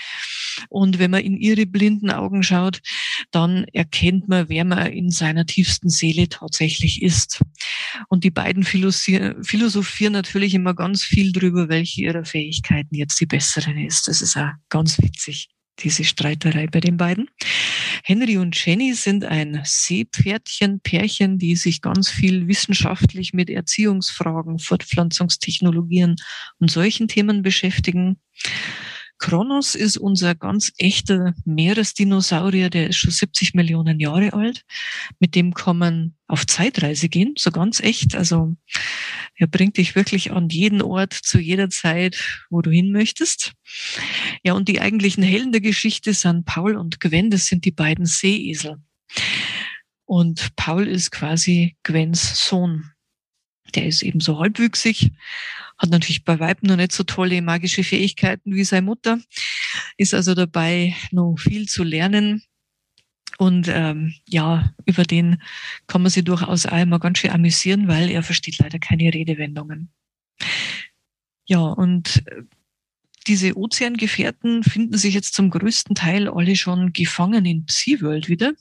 Und 0.70 1.00
wenn 1.00 1.12
man 1.12 1.22
in 1.24 1.38
ihre 1.38 1.65
blinden 1.65 2.12
Augen 2.12 2.44
schaut, 2.44 2.82
dann 3.32 3.63
erkennt 3.74 4.27
man, 4.27 4.50
wer 4.50 4.65
man 4.65 4.91
in 4.91 5.10
seiner 5.12 5.46
tiefsten 5.46 5.89
Seele 5.89 6.27
tatsächlich 6.27 7.01
ist. 7.01 7.41
Und 8.10 8.24
die 8.24 8.32
beiden 8.32 8.63
philosophieren 8.63 10.13
natürlich 10.13 10.53
immer 10.53 10.74
ganz 10.74 11.03
viel 11.03 11.32
drüber, 11.32 11.70
welche 11.70 12.01
ihrer 12.01 12.25
Fähigkeiten 12.25 12.96
jetzt 12.96 13.20
die 13.20 13.27
besseren 13.27 13.77
ist. 13.77 14.08
Das 14.08 14.22
ist 14.22 14.36
auch 14.36 14.51
ganz 14.70 15.01
witzig 15.01 15.50
diese 15.80 16.04
Streiterei 16.04 16.68
bei 16.68 16.80
den 16.80 16.98
beiden. 16.98 17.30
Henry 18.04 18.38
und 18.38 18.56
Jenny 18.66 18.94
sind 18.94 19.25
ein 19.25 19.62
Seepferdchen-Pärchen, 19.63 21.38
die 21.38 21.56
sich 21.56 21.82
ganz 21.82 22.10
viel 22.10 22.48
wissenschaftlich 22.48 23.34
mit 23.34 23.50
Erziehungsfragen, 23.50 24.60
Fortpflanzungstechnologien 24.60 26.16
und 26.60 26.72
solchen 26.72 27.08
Themen 27.08 27.42
beschäftigen. 27.42 28.20
Kronos 29.22 29.75
ist 29.75 29.98
unser 29.98 30.34
ganz 30.34 30.74
echter 30.78 31.36
Meeresdinosaurier, 31.46 32.72
der 32.72 32.90
ist 32.90 32.98
schon 32.98 33.12
70 33.12 33.54
Millionen 33.54 34.00
Jahre 34.00 34.34
alt. 34.34 34.66
Mit 35.20 35.36
dem 35.36 35.54
kann 35.54 35.78
man 35.78 36.16
auf 36.28 36.48
Zeitreise 36.48 37.08
gehen, 37.08 37.36
so 37.38 37.51
ganz 37.51 37.80
echt. 37.82 38.16
Also 38.16 38.56
er 39.36 39.46
bringt 39.46 39.78
dich 39.78 39.96
wirklich 39.96 40.32
an 40.32 40.50
jeden 40.50 40.82
Ort 40.82 41.13
zu 41.13 41.40
jeder 41.40 41.70
Zeit, 41.70 42.42
wo 42.50 42.62
du 42.62 42.72
hin 42.72 42.92
möchtest. 42.92 43.54
Ja, 44.44 44.54
und 44.54 44.68
die 44.68 44.82
eigentlichen 44.82 45.24
Helden 45.24 45.51
der 45.51 45.62
Geschichte 45.62 46.13
sind 46.13 46.46
Paul 46.46 46.75
und 46.75 47.00
Gwen, 47.00 47.30
das 47.30 47.46
sind 47.46 47.63
die 47.63 47.72
beiden 47.72 48.08
Seeesel. 48.08 48.78
Und 50.06 50.56
Paul 50.56 50.88
ist 50.88 51.12
quasi 51.12 51.78
Gwens 51.84 52.48
Sohn. 52.48 52.92
Der 53.75 53.86
ist 53.86 54.01
eben 54.01 54.20
so 54.20 54.40
halbwüchsig 54.40 55.12
hat 55.82 55.90
natürlich 55.90 56.24
bei 56.24 56.40
Weib 56.40 56.62
noch 56.62 56.76
nicht 56.76 56.92
so 56.92 57.04
tolle 57.04 57.42
magische 57.42 57.84
Fähigkeiten 57.84 58.54
wie 58.54 58.64
seine 58.64 58.84
Mutter, 58.84 59.20
ist 59.98 60.14
also 60.14 60.36
dabei, 60.36 60.96
noch 61.12 61.38
viel 61.38 61.68
zu 61.68 61.84
lernen. 61.84 62.44
Und 63.40 63.68
ähm, 63.68 64.14
ja, 64.28 64.72
über 64.86 65.04
den 65.04 65.42
kann 65.88 66.04
man 66.04 66.12
sich 66.12 66.24
durchaus 66.24 66.66
immer 66.66 67.00
ganz 67.00 67.18
schön 67.18 67.32
amüsieren, 67.32 67.88
weil 67.88 68.12
er 68.12 68.22
versteht 68.22 68.60
leider 68.60 68.78
keine 68.78 69.12
Redewendungen. 69.12 69.90
Ja, 71.48 71.62
und 71.62 72.24
äh, 72.28 72.44
diese 73.28 73.56
Ozeangefährten 73.56 74.63
finden 74.63 74.98
sich 74.98 75.13
jetzt 75.13 75.34
zum 75.34 75.50
größten 75.50 75.96
Teil 75.96 76.28
alle 76.28 76.56
schon 76.56 76.92
gefangen 76.92 77.46
in 77.46 77.66
Psi-World 77.66 78.30
wieder. 78.30 78.54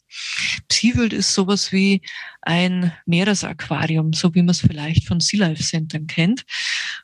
Psi-World 0.69 1.12
ist 1.12 1.35
sowas 1.35 1.73
wie 1.73 2.02
ein 2.43 2.93
Meeresaquarium, 3.07 4.12
so 4.12 4.35
wie 4.35 4.43
man 4.43 4.50
es 4.50 4.61
vielleicht 4.61 5.07
von 5.07 5.21
Sea 5.21 5.40
Life 5.40 5.62
Centern 5.62 6.07
kennt. 6.07 6.45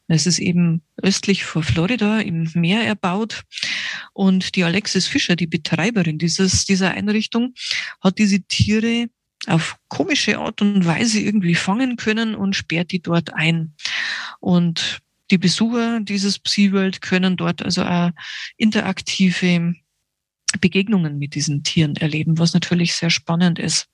Es 0.08 0.26
ist 0.26 0.38
eben 0.38 0.82
östlich 1.02 1.44
vor 1.44 1.62
Florida 1.62 2.20
im 2.20 2.50
Meer 2.54 2.82
erbaut. 2.82 3.42
Und 4.12 4.54
die 4.56 4.64
Alexis 4.64 5.06
Fischer, 5.06 5.36
die 5.36 5.46
Betreiberin 5.46 6.18
dieses, 6.18 6.64
dieser 6.64 6.92
Einrichtung, 6.92 7.54
hat 8.00 8.18
diese 8.18 8.40
Tiere 8.42 9.08
auf 9.46 9.76
komische 9.88 10.38
Art 10.38 10.60
und 10.62 10.86
Weise 10.86 11.20
irgendwie 11.20 11.54
fangen 11.54 11.96
können 11.96 12.34
und 12.34 12.56
sperrt 12.56 12.92
die 12.92 13.00
dort 13.00 13.34
ein. 13.34 13.74
Und 14.40 15.00
die 15.30 15.38
Besucher 15.38 16.00
dieses 16.00 16.38
Psi-World 16.38 17.00
können 17.00 17.36
dort 17.36 17.62
also 17.62 17.82
auch 17.82 18.10
interaktive 18.56 19.74
Begegnungen 20.60 21.18
mit 21.18 21.34
diesen 21.34 21.62
Tieren 21.62 21.96
erleben, 21.96 22.38
was 22.38 22.54
natürlich 22.54 22.94
sehr 22.94 23.10
spannend 23.10 23.58
ist. 23.58 23.88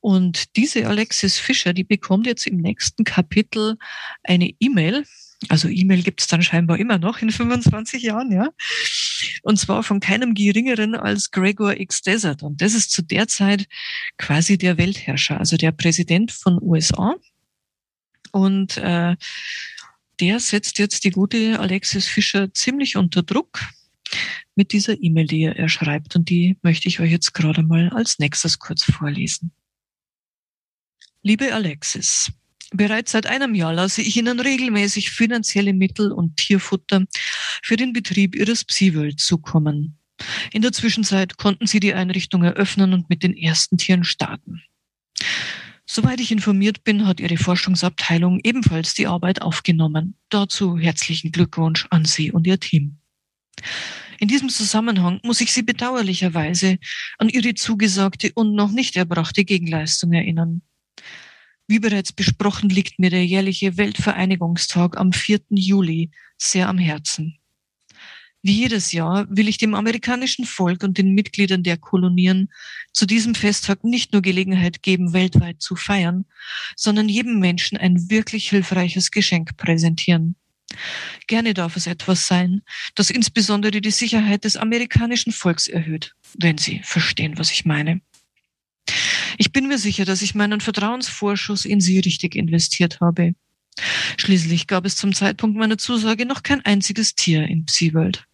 Und 0.00 0.56
diese 0.56 0.86
Alexis 0.86 1.38
Fischer, 1.38 1.72
die 1.72 1.84
bekommt 1.84 2.26
jetzt 2.26 2.46
im 2.46 2.58
nächsten 2.58 3.04
Kapitel 3.04 3.76
eine 4.22 4.50
E-Mail. 4.60 5.04
Also 5.48 5.68
E-Mail 5.68 6.02
gibt 6.02 6.20
es 6.20 6.28
dann 6.28 6.42
scheinbar 6.42 6.78
immer 6.78 6.98
noch 6.98 7.20
in 7.20 7.30
25 7.30 8.02
Jahren, 8.02 8.30
ja. 8.30 8.50
Und 9.42 9.58
zwar 9.58 9.82
von 9.82 9.98
keinem 9.98 10.34
geringeren 10.34 10.94
als 10.94 11.30
Gregor 11.30 11.80
X. 11.80 12.02
Desert. 12.02 12.42
Und 12.42 12.62
das 12.62 12.74
ist 12.74 12.92
zu 12.92 13.02
der 13.02 13.26
Zeit 13.26 13.66
quasi 14.18 14.56
der 14.58 14.78
Weltherrscher, 14.78 15.38
also 15.38 15.56
der 15.56 15.72
Präsident 15.72 16.30
von 16.30 16.62
USA. 16.62 17.16
Und 18.30 18.76
äh, 18.78 19.16
der 20.22 20.38
setzt 20.38 20.78
jetzt 20.78 21.02
die 21.02 21.10
gute 21.10 21.58
Alexis 21.58 22.06
Fischer 22.06 22.54
ziemlich 22.54 22.96
unter 22.96 23.24
Druck 23.24 23.58
mit 24.54 24.72
dieser 24.72 25.02
E-Mail, 25.02 25.26
die 25.26 25.42
er 25.42 25.68
schreibt. 25.68 26.14
Und 26.14 26.30
die 26.30 26.56
möchte 26.62 26.86
ich 26.86 27.00
euch 27.00 27.10
jetzt 27.10 27.34
gerade 27.34 27.64
mal 27.64 27.88
als 27.88 28.20
nächstes 28.20 28.60
kurz 28.60 28.84
vorlesen. 28.84 29.50
Liebe 31.22 31.52
Alexis, 31.52 32.30
Bereits 32.74 33.12
seit 33.12 33.26
einem 33.26 33.54
Jahr 33.54 33.74
lasse 33.74 34.00
ich 34.00 34.16
Ihnen 34.16 34.40
regelmäßig 34.40 35.10
finanzielle 35.10 35.74
Mittel 35.74 36.10
und 36.10 36.38
Tierfutter 36.38 37.04
für 37.62 37.76
den 37.76 37.92
Betrieb 37.92 38.34
Ihres 38.34 38.64
Psi-World 38.64 39.20
zukommen. 39.20 39.98
In 40.52 40.62
der 40.62 40.72
Zwischenzeit 40.72 41.36
konnten 41.36 41.66
Sie 41.66 41.80
die 41.80 41.92
Einrichtung 41.92 42.44
eröffnen 42.44 42.94
und 42.94 43.10
mit 43.10 43.24
den 43.24 43.36
ersten 43.36 43.76
Tieren 43.76 44.04
starten. 44.04 44.62
Soweit 45.94 46.20
ich 46.20 46.32
informiert 46.32 46.84
bin, 46.84 47.06
hat 47.06 47.20
Ihre 47.20 47.36
Forschungsabteilung 47.36 48.40
ebenfalls 48.44 48.94
die 48.94 49.06
Arbeit 49.06 49.42
aufgenommen. 49.42 50.16
Dazu 50.30 50.78
herzlichen 50.78 51.32
Glückwunsch 51.32 51.86
an 51.90 52.06
Sie 52.06 52.32
und 52.32 52.46
Ihr 52.46 52.58
Team. 52.58 52.96
In 54.18 54.26
diesem 54.26 54.48
Zusammenhang 54.48 55.20
muss 55.22 55.42
ich 55.42 55.52
Sie 55.52 55.60
bedauerlicherweise 55.60 56.78
an 57.18 57.28
Ihre 57.28 57.52
zugesagte 57.52 58.32
und 58.34 58.54
noch 58.54 58.70
nicht 58.70 58.96
erbrachte 58.96 59.44
Gegenleistung 59.44 60.14
erinnern. 60.14 60.62
Wie 61.68 61.78
bereits 61.78 62.14
besprochen, 62.14 62.70
liegt 62.70 62.98
mir 62.98 63.10
der 63.10 63.26
jährliche 63.26 63.76
Weltvereinigungstag 63.76 64.96
am 64.96 65.12
4. 65.12 65.40
Juli 65.50 66.10
sehr 66.38 66.70
am 66.70 66.78
Herzen. 66.78 67.36
Wie 68.44 68.58
jedes 68.58 68.90
Jahr 68.90 69.26
will 69.30 69.46
ich 69.46 69.58
dem 69.58 69.74
amerikanischen 69.74 70.44
Volk 70.44 70.82
und 70.82 70.98
den 70.98 71.14
Mitgliedern 71.14 71.62
der 71.62 71.76
Kolonien 71.76 72.48
zu 72.92 73.06
diesem 73.06 73.36
Festtag 73.36 73.84
nicht 73.84 74.12
nur 74.12 74.20
Gelegenheit 74.20 74.82
geben, 74.82 75.12
weltweit 75.12 75.62
zu 75.62 75.76
feiern, 75.76 76.24
sondern 76.74 77.08
jedem 77.08 77.38
Menschen 77.38 77.78
ein 77.78 78.10
wirklich 78.10 78.50
hilfreiches 78.50 79.12
Geschenk 79.12 79.56
präsentieren. 79.56 80.34
Gerne 81.28 81.54
darf 81.54 81.76
es 81.76 81.86
etwas 81.86 82.26
sein, 82.26 82.62
das 82.96 83.10
insbesondere 83.10 83.80
die 83.80 83.90
Sicherheit 83.92 84.42
des 84.42 84.56
amerikanischen 84.56 85.32
Volks 85.32 85.68
erhöht, 85.68 86.14
wenn 86.36 86.58
Sie 86.58 86.80
verstehen, 86.82 87.38
was 87.38 87.52
ich 87.52 87.64
meine. 87.64 88.00
Ich 89.38 89.52
bin 89.52 89.68
mir 89.68 89.78
sicher, 89.78 90.04
dass 90.04 90.20
ich 90.20 90.34
meinen 90.34 90.60
Vertrauensvorschuss 90.60 91.64
in 91.64 91.80
Sie 91.80 92.00
richtig 92.00 92.34
investiert 92.34 93.00
habe. 93.00 93.34
Schließlich 94.18 94.66
gab 94.66 94.84
es 94.84 94.96
zum 94.96 95.12
Zeitpunkt 95.12 95.56
meiner 95.56 95.78
Zusage 95.78 96.26
noch 96.26 96.42
kein 96.42 96.64
einziges 96.64 97.14
Tier 97.14 97.46
im 97.46 97.66
Psi-World. 97.66 98.26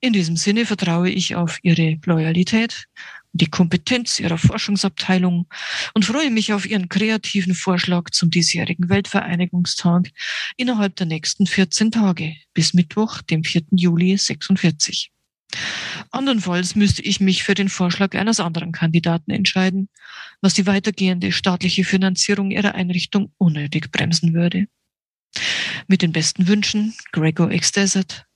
In 0.00 0.12
diesem 0.12 0.36
Sinne 0.36 0.64
vertraue 0.64 1.10
ich 1.10 1.34
auf 1.34 1.58
Ihre 1.62 1.98
Loyalität 2.04 2.86
und 3.32 3.42
die 3.42 3.50
Kompetenz 3.50 4.20
Ihrer 4.20 4.38
Forschungsabteilung 4.38 5.48
und 5.94 6.04
freue 6.04 6.30
mich 6.30 6.52
auf 6.52 6.66
Ihren 6.66 6.88
kreativen 6.88 7.54
Vorschlag 7.54 8.10
zum 8.10 8.30
diesjährigen 8.30 8.88
Weltvereinigungstag 8.88 10.10
innerhalb 10.56 10.94
der 10.96 11.06
nächsten 11.06 11.46
14 11.46 11.90
Tage 11.90 12.36
bis 12.54 12.74
Mittwoch, 12.74 13.22
dem 13.22 13.42
4. 13.42 13.62
Juli 13.72 14.16
46. 14.16 15.10
Andernfalls 16.10 16.74
müsste 16.74 17.02
ich 17.02 17.20
mich 17.20 17.42
für 17.42 17.54
den 17.54 17.68
Vorschlag 17.68 18.14
eines 18.14 18.38
anderen 18.38 18.72
Kandidaten 18.72 19.30
entscheiden, 19.30 19.88
was 20.40 20.54
die 20.54 20.66
weitergehende 20.66 21.32
staatliche 21.32 21.84
Finanzierung 21.84 22.50
ihrer 22.50 22.74
Einrichtung 22.74 23.32
unnötig 23.38 23.90
bremsen 23.90 24.34
würde. 24.34 24.66
Mit 25.86 26.02
den 26.02 26.12
besten 26.12 26.48
Wünschen, 26.48 26.94
Gregor 27.12 27.50
X. 27.50 27.72
Desert, 27.72 28.27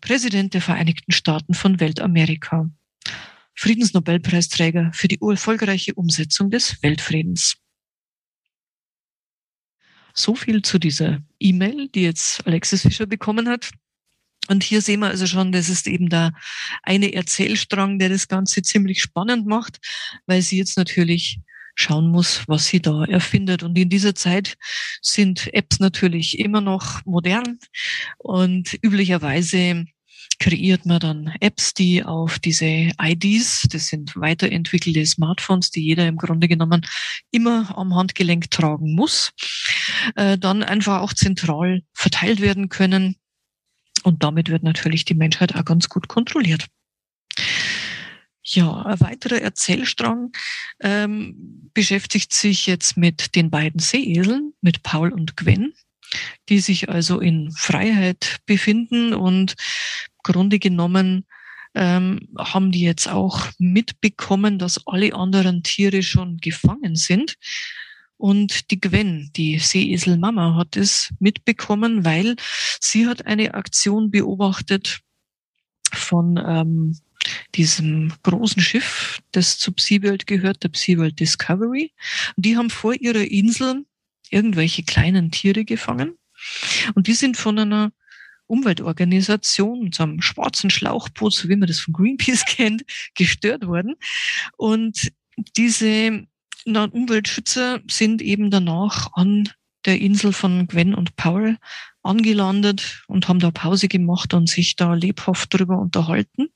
Präsident 0.00 0.54
der 0.54 0.62
Vereinigten 0.62 1.12
Staaten 1.12 1.54
von 1.54 1.80
Weltamerika, 1.80 2.70
Friedensnobelpreisträger 3.54 4.90
für 4.92 5.08
die 5.08 5.18
erfolgreiche 5.20 5.94
Umsetzung 5.94 6.50
des 6.50 6.82
Weltfriedens. 6.82 7.56
So 10.14 10.34
viel 10.34 10.62
zu 10.62 10.78
dieser 10.78 11.20
E-Mail, 11.38 11.88
die 11.88 12.02
jetzt 12.02 12.46
Alexis 12.46 12.82
Fischer 12.82 13.06
bekommen 13.06 13.48
hat. 13.48 13.70
Und 14.48 14.64
hier 14.64 14.80
sehen 14.80 15.00
wir 15.00 15.08
also 15.08 15.26
schon, 15.26 15.52
das 15.52 15.68
ist 15.68 15.86
eben 15.86 16.08
der 16.08 16.32
eine 16.82 17.12
Erzählstrang, 17.12 17.98
der 17.98 18.08
das 18.08 18.26
Ganze 18.26 18.62
ziemlich 18.62 19.00
spannend 19.00 19.46
macht, 19.46 19.78
weil 20.26 20.42
sie 20.42 20.58
jetzt 20.58 20.76
natürlich 20.76 21.40
schauen 21.80 22.08
muss, 22.10 22.44
was 22.46 22.66
sie 22.66 22.80
da 22.80 23.04
erfindet. 23.04 23.62
Und 23.62 23.76
in 23.78 23.88
dieser 23.88 24.14
Zeit 24.14 24.56
sind 25.00 25.52
Apps 25.54 25.80
natürlich 25.80 26.38
immer 26.38 26.60
noch 26.60 27.04
modern 27.04 27.58
und 28.18 28.78
üblicherweise 28.82 29.86
kreiert 30.38 30.86
man 30.86 31.00
dann 31.00 31.32
Apps, 31.40 31.74
die 31.74 32.02
auf 32.02 32.38
diese 32.38 32.90
IDs, 33.00 33.66
das 33.70 33.88
sind 33.88 34.16
weiterentwickelte 34.16 35.04
Smartphones, 35.04 35.70
die 35.70 35.82
jeder 35.82 36.08
im 36.08 36.16
Grunde 36.16 36.48
genommen 36.48 36.86
immer 37.30 37.76
am 37.76 37.94
Handgelenk 37.94 38.50
tragen 38.50 38.94
muss, 38.94 39.32
äh, 40.16 40.38
dann 40.38 40.62
einfach 40.62 41.02
auch 41.02 41.12
zentral 41.12 41.82
verteilt 41.92 42.40
werden 42.40 42.70
können 42.70 43.16
und 44.02 44.22
damit 44.22 44.48
wird 44.48 44.62
natürlich 44.62 45.04
die 45.04 45.14
Menschheit 45.14 45.54
auch 45.54 45.64
ganz 45.64 45.88
gut 45.88 46.08
kontrolliert. 46.08 46.66
Ja, 48.52 48.82
ein 48.82 49.00
weiterer 49.00 49.40
Erzählstrang 49.40 50.32
ähm, 50.80 51.70
beschäftigt 51.72 52.32
sich 52.32 52.66
jetzt 52.66 52.96
mit 52.96 53.36
den 53.36 53.48
beiden 53.48 53.78
Seeeseln, 53.78 54.54
mit 54.60 54.82
Paul 54.82 55.12
und 55.12 55.36
Gwen, 55.36 55.72
die 56.48 56.58
sich 56.58 56.88
also 56.88 57.20
in 57.20 57.52
Freiheit 57.52 58.38
befinden 58.46 59.14
und 59.14 59.54
Grunde 60.24 60.58
genommen 60.58 61.26
ähm, 61.76 62.28
haben 62.36 62.72
die 62.72 62.80
jetzt 62.80 63.08
auch 63.08 63.46
mitbekommen, 63.58 64.58
dass 64.58 64.84
alle 64.84 65.14
anderen 65.14 65.62
Tiere 65.62 66.02
schon 66.02 66.38
gefangen 66.38 66.96
sind. 66.96 67.36
Und 68.16 68.72
die 68.72 68.80
Gwen, 68.80 69.30
die 69.36 69.60
Seeeselmama, 69.60 70.56
hat 70.56 70.76
es 70.76 71.14
mitbekommen, 71.20 72.04
weil 72.04 72.34
sie 72.80 73.06
hat 73.06 73.26
eine 73.26 73.54
Aktion 73.54 74.10
beobachtet 74.10 75.02
von 75.92 76.36
ähm, 76.44 76.98
diesem 77.54 78.12
großen 78.22 78.62
Schiff, 78.62 79.20
das 79.32 79.58
zu 79.58 79.72
Psi-World 79.72 80.26
gehört, 80.26 80.62
der 80.62 80.68
Psi-World 80.70 81.18
Discovery. 81.18 81.92
Und 82.36 82.46
die 82.46 82.56
haben 82.56 82.70
vor 82.70 82.94
ihrer 82.94 83.30
Insel 83.30 83.84
irgendwelche 84.30 84.82
kleinen 84.82 85.30
Tiere 85.30 85.64
gefangen. 85.64 86.16
Und 86.94 87.06
die 87.06 87.14
sind 87.14 87.36
von 87.36 87.58
einer 87.58 87.92
Umweltorganisation, 88.46 89.92
so 89.92 90.02
einem 90.02 90.22
schwarzen 90.22 90.70
Schlauchboot, 90.70 91.32
so 91.34 91.48
wie 91.48 91.56
man 91.56 91.68
das 91.68 91.80
von 91.80 91.94
Greenpeace 91.94 92.44
kennt, 92.46 92.84
gestört 93.14 93.66
worden. 93.66 93.94
Und 94.56 95.12
diese 95.56 96.26
Umweltschützer 96.66 97.80
sind 97.88 98.22
eben 98.22 98.50
danach 98.50 99.12
an 99.14 99.48
der 99.86 100.00
Insel 100.00 100.32
von 100.32 100.66
Gwen 100.66 100.94
und 100.94 101.16
Paul 101.16 101.56
angelandet 102.02 103.02
und 103.06 103.28
haben 103.28 103.40
da 103.40 103.50
Pause 103.50 103.88
gemacht 103.88 104.34
und 104.34 104.48
sich 104.48 104.76
da 104.76 104.94
lebhaft 104.94 105.54
drüber 105.54 105.78
unterhalten, 105.78 106.48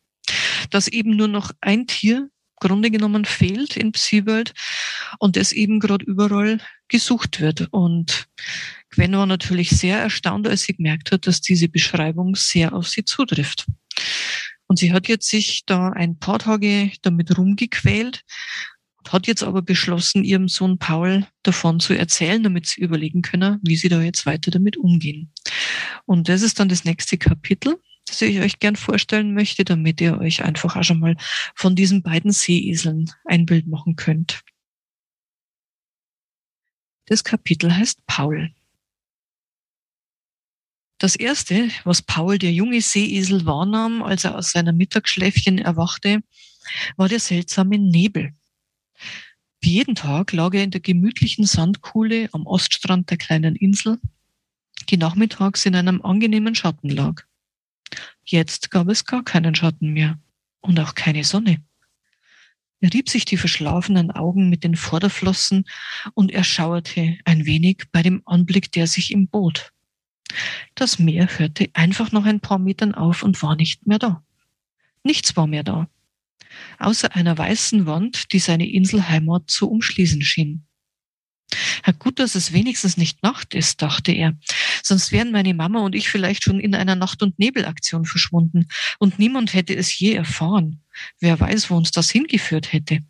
dass 0.70 0.88
eben 0.88 1.16
nur 1.16 1.28
noch 1.28 1.50
ein 1.60 1.86
Tier 1.86 2.28
Grunde 2.60 2.90
genommen 2.90 3.24
fehlt 3.24 3.76
in 3.76 3.92
SeaWorld 3.94 4.54
und 5.18 5.36
das 5.36 5.52
eben 5.52 5.80
gerade 5.80 6.04
überall 6.04 6.60
gesucht 6.88 7.40
wird. 7.40 7.68
Und 7.72 8.26
Gwen 8.90 9.12
war 9.12 9.26
natürlich 9.26 9.70
sehr 9.70 9.98
erstaunt, 9.98 10.48
als 10.48 10.62
sie 10.62 10.74
gemerkt 10.74 11.12
hat, 11.12 11.26
dass 11.26 11.40
diese 11.40 11.68
Beschreibung 11.68 12.36
sehr 12.36 12.72
auf 12.72 12.88
sie 12.88 13.04
zutrifft. 13.04 13.66
Und 14.66 14.78
sie 14.78 14.92
hat 14.92 15.08
jetzt 15.08 15.28
sich 15.28 15.64
da 15.66 15.90
ein 15.90 16.18
paar 16.18 16.38
Tage 16.38 16.92
damit 17.02 17.36
rumgequält 17.36 18.24
hat 19.12 19.26
jetzt 19.26 19.42
aber 19.42 19.62
beschlossen, 19.62 20.24
ihrem 20.24 20.48
Sohn 20.48 20.78
Paul 20.78 21.26
davon 21.42 21.80
zu 21.80 21.92
erzählen, 21.92 22.42
damit 22.42 22.66
sie 22.66 22.80
überlegen 22.80 23.22
können, 23.22 23.60
wie 23.62 23.76
sie 23.76 23.88
da 23.88 24.00
jetzt 24.00 24.26
weiter 24.26 24.50
damit 24.50 24.76
umgehen. 24.76 25.32
Und 26.06 26.28
das 26.28 26.42
ist 26.42 26.58
dann 26.58 26.68
das 26.68 26.84
nächste 26.84 27.18
Kapitel, 27.18 27.76
das 28.06 28.22
ich 28.22 28.38
euch 28.40 28.58
gern 28.58 28.76
vorstellen 28.76 29.34
möchte, 29.34 29.64
damit 29.64 30.00
ihr 30.00 30.18
euch 30.18 30.44
einfach 30.44 30.76
auch 30.76 30.82
schon 30.82 31.00
mal 31.00 31.16
von 31.54 31.74
diesen 31.74 32.02
beiden 32.02 32.32
Seeeseln 32.32 33.10
ein 33.24 33.46
Bild 33.46 33.66
machen 33.66 33.96
könnt. 33.96 34.42
Das 37.06 37.24
Kapitel 37.24 37.74
heißt 37.74 38.06
Paul. 38.06 38.54
Das 40.98 41.16
erste, 41.16 41.68
was 41.84 42.02
Paul, 42.02 42.38
der 42.38 42.52
junge 42.52 42.80
Seeesel, 42.80 43.44
wahrnahm, 43.44 44.02
als 44.02 44.24
er 44.24 44.38
aus 44.38 44.52
seiner 44.52 44.72
Mittagsschläfchen 44.72 45.58
erwachte, 45.58 46.22
war 46.96 47.08
der 47.08 47.20
seltsame 47.20 47.78
Nebel. 47.78 48.34
Wie 49.60 49.72
jeden 49.72 49.94
Tag 49.94 50.32
lag 50.32 50.54
er 50.54 50.62
in 50.62 50.70
der 50.70 50.80
gemütlichen 50.80 51.46
Sandkuhle 51.46 52.28
am 52.32 52.46
Oststrand 52.46 53.10
der 53.10 53.18
kleinen 53.18 53.56
Insel, 53.56 53.98
die 54.88 54.96
nachmittags 54.96 55.66
in 55.66 55.74
einem 55.74 56.00
angenehmen 56.02 56.54
Schatten 56.54 56.88
lag. 56.88 57.24
Jetzt 58.24 58.70
gab 58.70 58.88
es 58.88 59.04
gar 59.04 59.22
keinen 59.22 59.54
Schatten 59.54 59.92
mehr 59.92 60.18
und 60.60 60.78
auch 60.80 60.94
keine 60.94 61.24
Sonne. 61.24 61.62
Er 62.80 62.92
rieb 62.92 63.08
sich 63.08 63.24
die 63.24 63.36
verschlafenen 63.36 64.10
Augen 64.10 64.50
mit 64.50 64.64
den 64.64 64.76
Vorderflossen 64.76 65.64
und 66.14 66.30
er 66.30 66.44
schauerte 66.44 67.16
ein 67.24 67.46
wenig 67.46 67.84
bei 67.92 68.02
dem 68.02 68.22
Anblick, 68.26 68.72
der 68.72 68.86
sich 68.86 69.10
ihm 69.10 69.28
bot. 69.28 69.72
Das 70.74 70.98
Meer 70.98 71.38
hörte 71.38 71.68
einfach 71.74 72.12
noch 72.12 72.24
ein 72.24 72.40
paar 72.40 72.58
Metern 72.58 72.94
auf 72.94 73.22
und 73.22 73.42
war 73.42 73.56
nicht 73.56 73.86
mehr 73.86 73.98
da. 73.98 74.22
Nichts 75.02 75.36
war 75.36 75.46
mehr 75.46 75.62
da 75.62 75.88
außer 76.78 77.14
einer 77.14 77.36
weißen 77.36 77.86
Wand, 77.86 78.32
die 78.32 78.38
seine 78.38 78.68
Inselheimat 78.68 79.50
zu 79.50 79.70
umschließen 79.70 80.22
schien. 80.22 80.66
Ja, 81.86 81.92
gut, 81.92 82.18
dass 82.18 82.34
es 82.34 82.52
wenigstens 82.52 82.96
nicht 82.96 83.22
Nacht 83.22 83.54
ist, 83.54 83.82
dachte 83.82 84.12
er. 84.12 84.34
Sonst 84.82 85.12
wären 85.12 85.32
meine 85.32 85.54
Mama 85.54 85.80
und 85.80 85.94
ich 85.94 86.08
vielleicht 86.08 86.44
schon 86.44 86.60
in 86.60 86.74
einer 86.74 86.94
Nacht- 86.94 87.22
und 87.22 87.38
Nebelaktion 87.38 88.04
verschwunden 88.04 88.66
und 88.98 89.18
niemand 89.18 89.54
hätte 89.54 89.74
es 89.74 89.98
je 89.98 90.14
erfahren. 90.14 90.82
Wer 91.20 91.38
weiß, 91.38 91.70
wo 91.70 91.76
uns 91.76 91.90
das 91.90 92.10
hingeführt 92.10 92.72
hätte. 92.72 93.00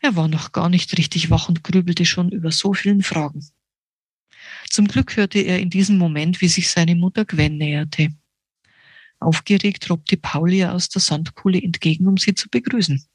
Er 0.00 0.16
war 0.16 0.28
noch 0.28 0.52
gar 0.52 0.68
nicht 0.68 0.96
richtig 0.98 1.30
wach 1.30 1.48
und 1.48 1.64
grübelte 1.64 2.04
schon 2.04 2.30
über 2.30 2.50
so 2.50 2.74
vielen 2.74 3.02
Fragen. 3.02 3.46
Zum 4.68 4.88
Glück 4.88 5.16
hörte 5.16 5.38
er 5.38 5.60
in 5.60 5.70
diesem 5.70 5.98
Moment, 5.98 6.40
wie 6.40 6.48
sich 6.48 6.68
seine 6.68 6.96
Mutter 6.96 7.24
Gwen 7.24 7.56
näherte. 7.56 8.08
Aufgeregt 9.20 9.88
robte 9.88 10.16
Paul 10.16 10.52
ihr 10.52 10.72
aus 10.72 10.88
der 10.88 11.00
Sandkuhle 11.00 11.62
entgegen, 11.62 12.06
um 12.06 12.16
sie 12.18 12.34
zu 12.34 12.48
begrüßen. 12.50 13.06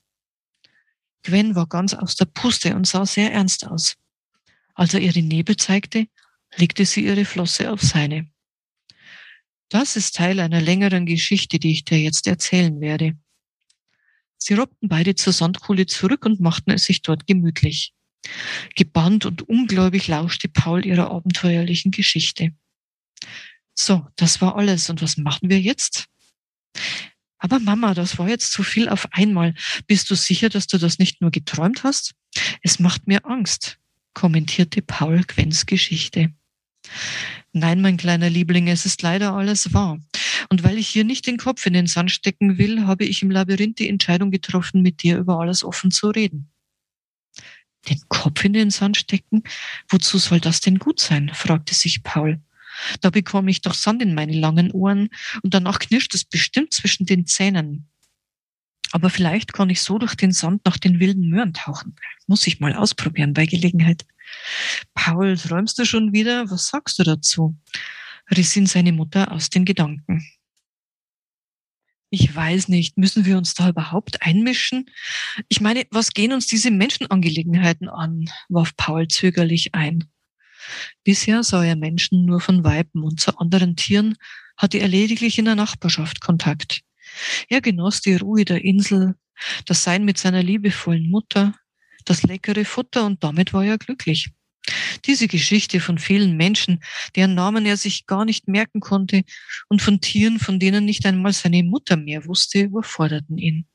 Gwen 1.24 1.56
war 1.56 1.68
ganz 1.68 1.94
aus 1.94 2.16
der 2.16 2.26
Puste 2.26 2.76
und 2.76 2.88
sah 2.88 3.06
sehr 3.06 3.32
ernst 3.32 3.68
aus. 3.68 3.96
Als 4.74 4.94
er 4.94 5.02
ihr 5.02 5.12
den 5.12 5.28
Nebel 5.28 5.58
zeigte, 5.58 6.08
legte 6.56 6.86
sie 6.86 7.06
ihre 7.06 7.26
Flosse 7.26 7.72
auf 7.72 7.82
seine. 7.82 8.30
Das 9.70 9.96
ist 9.96 10.16
Teil 10.16 10.40
einer 10.40 10.62
längeren 10.62 11.06
Geschichte, 11.06 11.60
die 11.60 11.72
ich 11.72 11.86
dir 11.86 12.00
jetzt 12.00 12.26
erzählen 12.26 12.82
werde. 12.82 13.18
Sie 14.38 14.54
robbten 14.54 14.88
beide 14.88 15.16
zur 15.16 15.34
Sandkuhle 15.34 15.86
zurück 15.86 16.26
und 16.26 16.40
machten 16.40 16.72
es 16.72 16.86
sich 16.86 17.02
dort 17.02 17.28
gemütlich. 17.28 17.94
Gebannt 18.76 19.26
und 19.26 19.44
ungläubig 19.48 20.08
lauschte 20.08 20.48
Paul 20.48 20.86
ihrer 20.86 21.12
abenteuerlichen 21.12 21.92
Geschichte. 21.92 22.54
So, 23.76 24.08
das 24.16 24.42
war 24.42 24.56
alles. 24.56 24.90
Und 24.90 25.02
was 25.02 25.18
machen 25.18 25.50
wir 25.50 25.60
jetzt? 25.60 26.08
Aber 27.40 27.60
Mama, 27.60 27.94
das 27.94 28.18
war 28.18 28.28
jetzt 28.28 28.52
zu 28.52 28.64
viel 28.64 28.90
auf 28.90 29.08
einmal. 29.12 29.56
Bist 29.88 30.10
du 30.12 30.16
sicher, 30.16 30.50
dass 30.50 30.68
du 30.68 30.78
das 30.78 31.00
nicht 31.00 31.22
nur 31.22 31.32
geträumt 31.32 31.84
hast? 31.84 32.14
Es 32.62 32.80
macht 32.80 33.08
mir 33.08 33.26
Angst, 33.26 33.80
kommentierte 34.14 34.82
Paul 34.82 35.24
Gwens 35.24 35.66
Geschichte. 35.66 36.34
Nein, 37.54 37.82
mein 37.82 37.98
kleiner 37.98 38.30
Liebling, 38.30 38.68
es 38.68 38.86
ist 38.86 39.02
leider 39.02 39.34
alles 39.34 39.74
wahr. 39.74 40.00
Und 40.50 40.64
weil 40.64 40.78
ich 40.78 40.88
hier 40.88 41.04
nicht 41.04 41.28
den 41.28 41.38
Kopf 41.38 41.66
in 41.66 41.74
den 41.74 41.88
Sand 41.88 42.12
stecken 42.12 42.58
will, 42.58 42.86
habe 42.86 43.06
ich 43.06 43.22
im 43.22 43.32
Labyrinth 43.32 43.80
die 43.80 43.90
Entscheidung 43.90 44.32
getroffen, 44.32 44.82
mit 44.82 45.04
dir 45.04 45.18
über 45.18 45.40
alles 45.40 45.64
offen 45.64 45.92
zu 45.92 46.10
reden. 46.10 46.50
Den 47.88 48.02
Kopf 48.10 48.44
in 48.44 48.54
den 48.54 48.72
Sand 48.72 48.98
stecken? 48.98 49.44
Wozu 49.88 50.18
soll 50.18 50.40
das 50.40 50.60
denn 50.60 50.80
gut 50.80 51.00
sein? 51.00 51.32
fragte 51.34 51.74
sich 51.74 52.04
Paul. 52.04 52.42
Da 53.02 53.10
bekomme 53.10 53.52
ich 53.52 53.62
doch 53.62 53.74
Sand 53.74 54.02
in 54.02 54.14
meine 54.14 54.34
langen 54.34 54.72
Ohren 54.72 55.10
und 55.44 55.54
danach 55.54 55.80
knirscht 55.80 56.14
es 56.16 56.26
bestimmt 56.26 56.74
zwischen 56.74 57.06
den 57.06 57.26
Zähnen. 57.26 57.90
Aber 58.92 59.10
vielleicht 59.10 59.54
kann 59.54 59.70
ich 59.70 59.82
so 59.82 60.00
durch 60.00 60.16
den 60.16 60.32
Sand 60.32 60.66
nach 60.66 60.78
den 60.78 61.00
wilden 61.00 61.30
Möhren 61.30 61.54
tauchen. 61.54 61.96
Muss 62.28 62.48
ich 62.48 62.60
mal 62.60 62.74
ausprobieren 62.74 63.34
bei 63.34 63.46
Gelegenheit. 63.46 64.06
Paul, 64.94 65.38
träumst 65.38 65.78
du 65.78 65.86
schon 65.86 66.14
wieder? 66.14 66.50
Was 66.50 66.68
sagst 66.68 67.00
du 67.00 67.04
dazu? 67.04 67.58
riss 68.32 68.56
ihn 68.56 68.66
seine 68.66 68.92
Mutter 68.92 69.32
aus 69.32 69.50
den 69.50 69.66
Gedanken. 69.66 70.24
Ich 72.12 72.34
weiß 72.34 72.70
nicht, 72.70 72.98
müssen 72.98 73.26
wir 73.26 73.38
uns 73.38 73.54
da 73.54 73.70
überhaupt 73.70 74.24
einmischen? 74.24 74.90
Ich 75.48 75.62
meine, 75.62 75.86
was 75.92 76.14
gehen 76.14 76.34
uns 76.34 76.48
diese 76.48 76.72
Menschenangelegenheiten 76.72 77.88
an? 77.88 78.26
warf 78.50 78.76
Paul 78.76 79.08
zögerlich 79.08 79.76
ein. 79.76 80.10
Bisher 81.04 81.44
sah 81.44 81.64
er 81.64 81.76
Menschen 81.76 82.26
nur 82.26 82.42
von 82.42 82.64
Weiben 82.64 83.04
und 83.04 83.20
zu 83.20 83.38
anderen 83.38 83.76
Tieren 83.76 84.16
hatte 84.58 84.78
er 84.80 84.88
lediglich 84.88 85.38
in 85.38 85.46
der 85.46 85.56
Nachbarschaft 85.56 86.22
Kontakt. 86.22 86.82
Er 87.48 87.62
genoss 87.62 88.02
die 88.02 88.16
Ruhe 88.16 88.46
der 88.46 88.64
Insel, 88.64 89.16
das 89.66 89.84
Sein 89.84 90.06
mit 90.06 90.18
seiner 90.18 90.44
liebevollen 90.44 91.10
Mutter, 91.10 91.56
das 92.06 92.24
leckere 92.24 92.66
Futter 92.66 93.06
und 93.06 93.24
damit 93.24 93.54
war 93.54 93.66
er 93.66 93.78
glücklich. 93.78 94.30
Diese 95.06 95.28
Geschichte 95.28 95.80
von 95.80 95.98
vielen 95.98 96.38
Menschen, 96.38 96.84
deren 97.16 97.34
Namen 97.34 97.66
er 97.66 97.78
sich 97.78 98.06
gar 98.06 98.26
nicht 98.26 98.48
merken 98.48 98.82
konnte, 98.82 99.24
und 99.68 99.82
von 99.82 100.02
Tieren, 100.02 100.40
von 100.40 100.60
denen 100.60 100.86
nicht 100.86 101.06
einmal 101.06 101.34
seine 101.34 101.64
Mutter 101.64 101.98
mehr 101.98 102.26
wusste, 102.26 102.62
überforderten 102.62 103.38
ihn. 103.38 103.66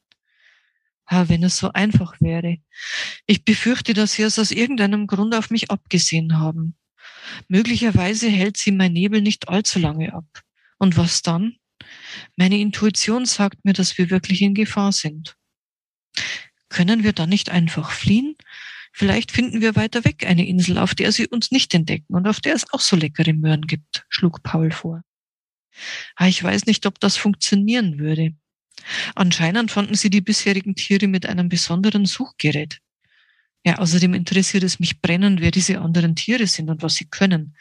Ah, 1.07 1.28
wenn 1.28 1.42
es 1.42 1.57
so 1.59 1.70
einfach 1.72 2.20
wäre. 2.20 2.59
Ich 3.26 3.44
befürchte, 3.44 3.92
dass 3.92 4.14
sie 4.14 4.22
es 4.22 4.38
aus 4.38 4.50
irgendeinem 4.50 5.07
Grund 5.07 5.35
auf 5.35 5.50
mich 5.50 5.70
abgesehen 5.70 6.38
haben. 6.38 6.76
Möglicherweise 7.49 8.29
hält 8.29 8.57
sie 8.57 8.73
mein 8.73 8.92
Nebel 8.92 9.20
nicht 9.20 9.49
allzu 9.49 9.79
lange 9.79 10.12
ab. 10.12 10.25
Und 10.79 10.97
was 10.97 11.23
dann? 11.23 11.57
Meine 12.37 12.59
Intuition 12.59 13.27
sagt 13.27 13.64
mir, 13.64 13.73
dass 13.73 13.99
wir 13.99 14.11
wirklich 14.11 14.42
in 14.42 14.55
Gefahr 14.55 14.92
sind. 14.92 15.37
Können 16.68 17.05
wir 17.05 17.12
dann 17.12 17.29
nicht 17.29 17.51
einfach 17.51 17.90
fliehen? 17.90 18.37
Vielleicht 18.92 19.33
finden 19.33 19.61
wir 19.61 19.75
weiter 19.77 20.05
weg 20.05 20.25
eine 20.27 20.47
Insel, 20.47 20.79
auf 20.79 20.94
der 20.94 21.11
sie 21.11 21.27
uns 21.27 21.51
nicht 21.51 21.75
entdecken 21.75 22.14
und 22.14 22.29
auf 22.29 22.40
der 22.40 22.55
es 22.55 22.73
auch 22.73 22.81
so 22.81 22.94
leckere 22.94 23.33
Möhren 23.33 23.66
gibt, 23.66 24.07
schlug 24.09 24.42
Paul 24.42 24.70
vor. 24.70 25.03
Ah, 26.14 26.29
ich 26.29 26.42
weiß 26.42 26.66
nicht, 26.66 26.87
ob 26.87 27.01
das 27.01 27.16
funktionieren 27.16 27.99
würde. 27.99 28.35
Anscheinend 29.14 29.73
fanden 29.73 29.94
sie 29.94 30.11
die 30.11 30.20
bisherigen 30.20 30.77
Tiere 30.77 31.09
mit 31.09 31.27
einem 31.27 31.49
besonderen 31.49 32.07
Suchgerät. 32.07 32.81
Ja, 33.64 33.79
außerdem 33.79 34.14
interessiert 34.14 34.62
es 34.62 34.79
mich 34.79 35.00
brennend, 35.00 35.40
wer 35.40 35.50
diese 35.50 35.81
anderen 35.81 36.14
Tiere 36.14 36.46
sind 36.46 36.68
und 36.68 36.83
was 36.83 36.96
sie 36.96 37.07
können. 37.07 37.57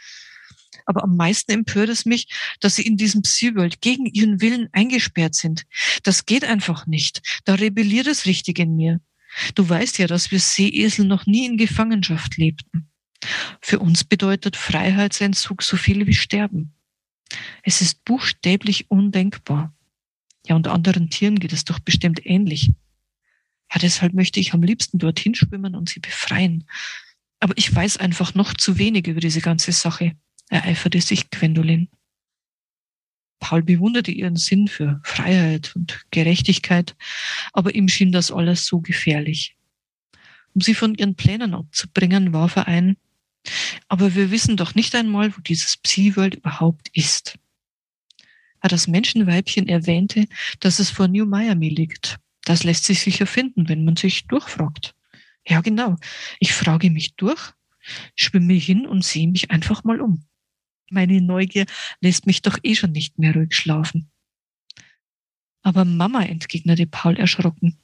Aber 0.86 1.04
am 1.04 1.16
meisten 1.16 1.52
empört 1.52 1.89
es 1.89 2.06
mich, 2.06 2.28
dass 2.60 2.76
sie 2.76 2.86
in 2.86 2.98
diesem 2.98 3.22
Psy-World 3.22 3.82
gegen 3.82 4.06
ihren 4.06 4.42
Willen 4.42 4.68
eingesperrt 4.74 5.34
sind. 5.36 5.63
Das 6.04 6.26
geht 6.26 6.44
einfach 6.44 6.88
nicht. 6.88 7.22
Da 7.46 7.56
rebelliert 7.56 8.08
es 8.08 8.26
richtig 8.26 8.60
in 8.60 8.76
mir. 8.76 9.00
Du 9.56 9.68
weißt 9.68 9.98
ja, 9.98 10.08
dass 10.08 10.32
wir 10.32 10.39
Seeesel 10.39 11.06
noch 11.06 11.26
nie 11.26 11.46
in 11.46 11.58
Gefangenschaft 11.58 12.38
lebten. 12.38 12.89
Für 13.62 13.80
uns 13.80 14.04
bedeutet 14.04 14.58
Freiheitsentzug 14.58 15.63
so 15.63 15.78
viel 15.78 16.06
wie 16.06 16.13
Sterben. 16.13 16.74
Es 17.63 17.82
ist 17.82 18.04
buchstäblich 18.04 18.92
undenkbar. 18.92 19.74
Ja, 20.46 20.56
und 20.56 20.68
anderen 20.68 21.10
Tieren 21.10 21.39
geht 21.39 21.54
es 21.54 21.63
doch 21.63 21.80
bestimmt 21.80 22.26
ähnlich. 22.26 22.72
Ja, 23.74 23.80
deshalb 23.80 24.14
möchte 24.14 24.40
ich 24.40 24.54
am 24.54 24.62
liebsten 24.62 25.00
dorthin 25.00 25.34
schwimmen 25.34 25.76
und 25.76 25.90
sie 25.90 26.00
befreien. 26.00 26.66
Aber 27.40 27.54
ich 27.58 27.74
weiß 27.74 27.98
einfach 27.98 28.36
noch 28.36 28.54
zu 28.54 28.78
wenig 28.78 29.08
über 29.08 29.20
diese 29.20 29.42
ganze 29.42 29.72
Sache, 29.72 30.14
ereiferte 30.50 31.02
sich 31.02 31.30
Gwendolyn. 31.30 31.90
Paul 33.40 33.64
bewunderte 33.64 34.12
ihren 34.12 34.38
Sinn 34.38 34.68
für 34.68 35.02
Freiheit 35.04 35.76
und 35.76 36.06
Gerechtigkeit, 36.12 36.96
aber 37.52 37.76
ihm 37.76 37.90
schien 37.90 38.12
das 38.12 38.32
alles 38.32 38.66
so 38.66 38.80
gefährlich. 38.80 39.58
Um 40.54 40.62
sie 40.62 40.76
von 40.76 40.96
ihren 40.96 41.16
Plänen 41.16 41.54
abzubringen, 41.54 42.32
warf 42.32 42.56
er 42.56 42.68
ein, 42.68 42.96
aber 43.90 44.16
wir 44.16 44.32
wissen 44.32 44.56
doch 44.56 44.76
nicht 44.76 44.96
einmal, 44.96 45.36
wo 45.36 45.42
dieses 45.42 45.76
Psi-World 45.78 46.36
überhaupt 46.36 46.90
ist 46.94 47.38
das 48.70 48.88
Menschenweibchen 48.88 49.68
erwähnte, 49.68 50.26
dass 50.60 50.80
es 50.80 50.90
vor 50.90 51.08
New 51.08 51.26
Miami 51.26 51.70
liegt. 51.70 52.18
Das 52.46 52.64
lässt 52.64 52.86
sich 52.86 53.02
sicher 53.02 53.26
finden, 53.26 53.70
wenn 53.70 53.86
man 53.86 53.96
sich 53.96 54.28
durchfragt. 54.28 54.96
Ja, 55.48 55.62
genau. 55.62 55.98
Ich 56.40 56.54
frage 56.54 56.90
mich 56.90 57.16
durch, 57.16 57.54
schwimme 58.16 58.54
hin 58.54 58.86
und 58.86 59.04
sehe 59.04 59.28
mich 59.28 59.52
einfach 59.52 59.84
mal 59.84 60.02
um. 60.02 60.26
Meine 60.90 61.22
Neugier 61.22 61.66
lässt 62.02 62.28
mich 62.28 62.42
doch 62.42 62.58
eh 62.64 62.76
schon 62.76 62.92
nicht 62.92 63.18
mehr 63.18 63.34
ruhig 63.34 63.56
schlafen. 63.56 64.12
Aber 65.64 65.86
Mama, 65.86 66.24
entgegnete 66.24 66.88
Paul 66.88 67.18
erschrocken, 67.18 67.80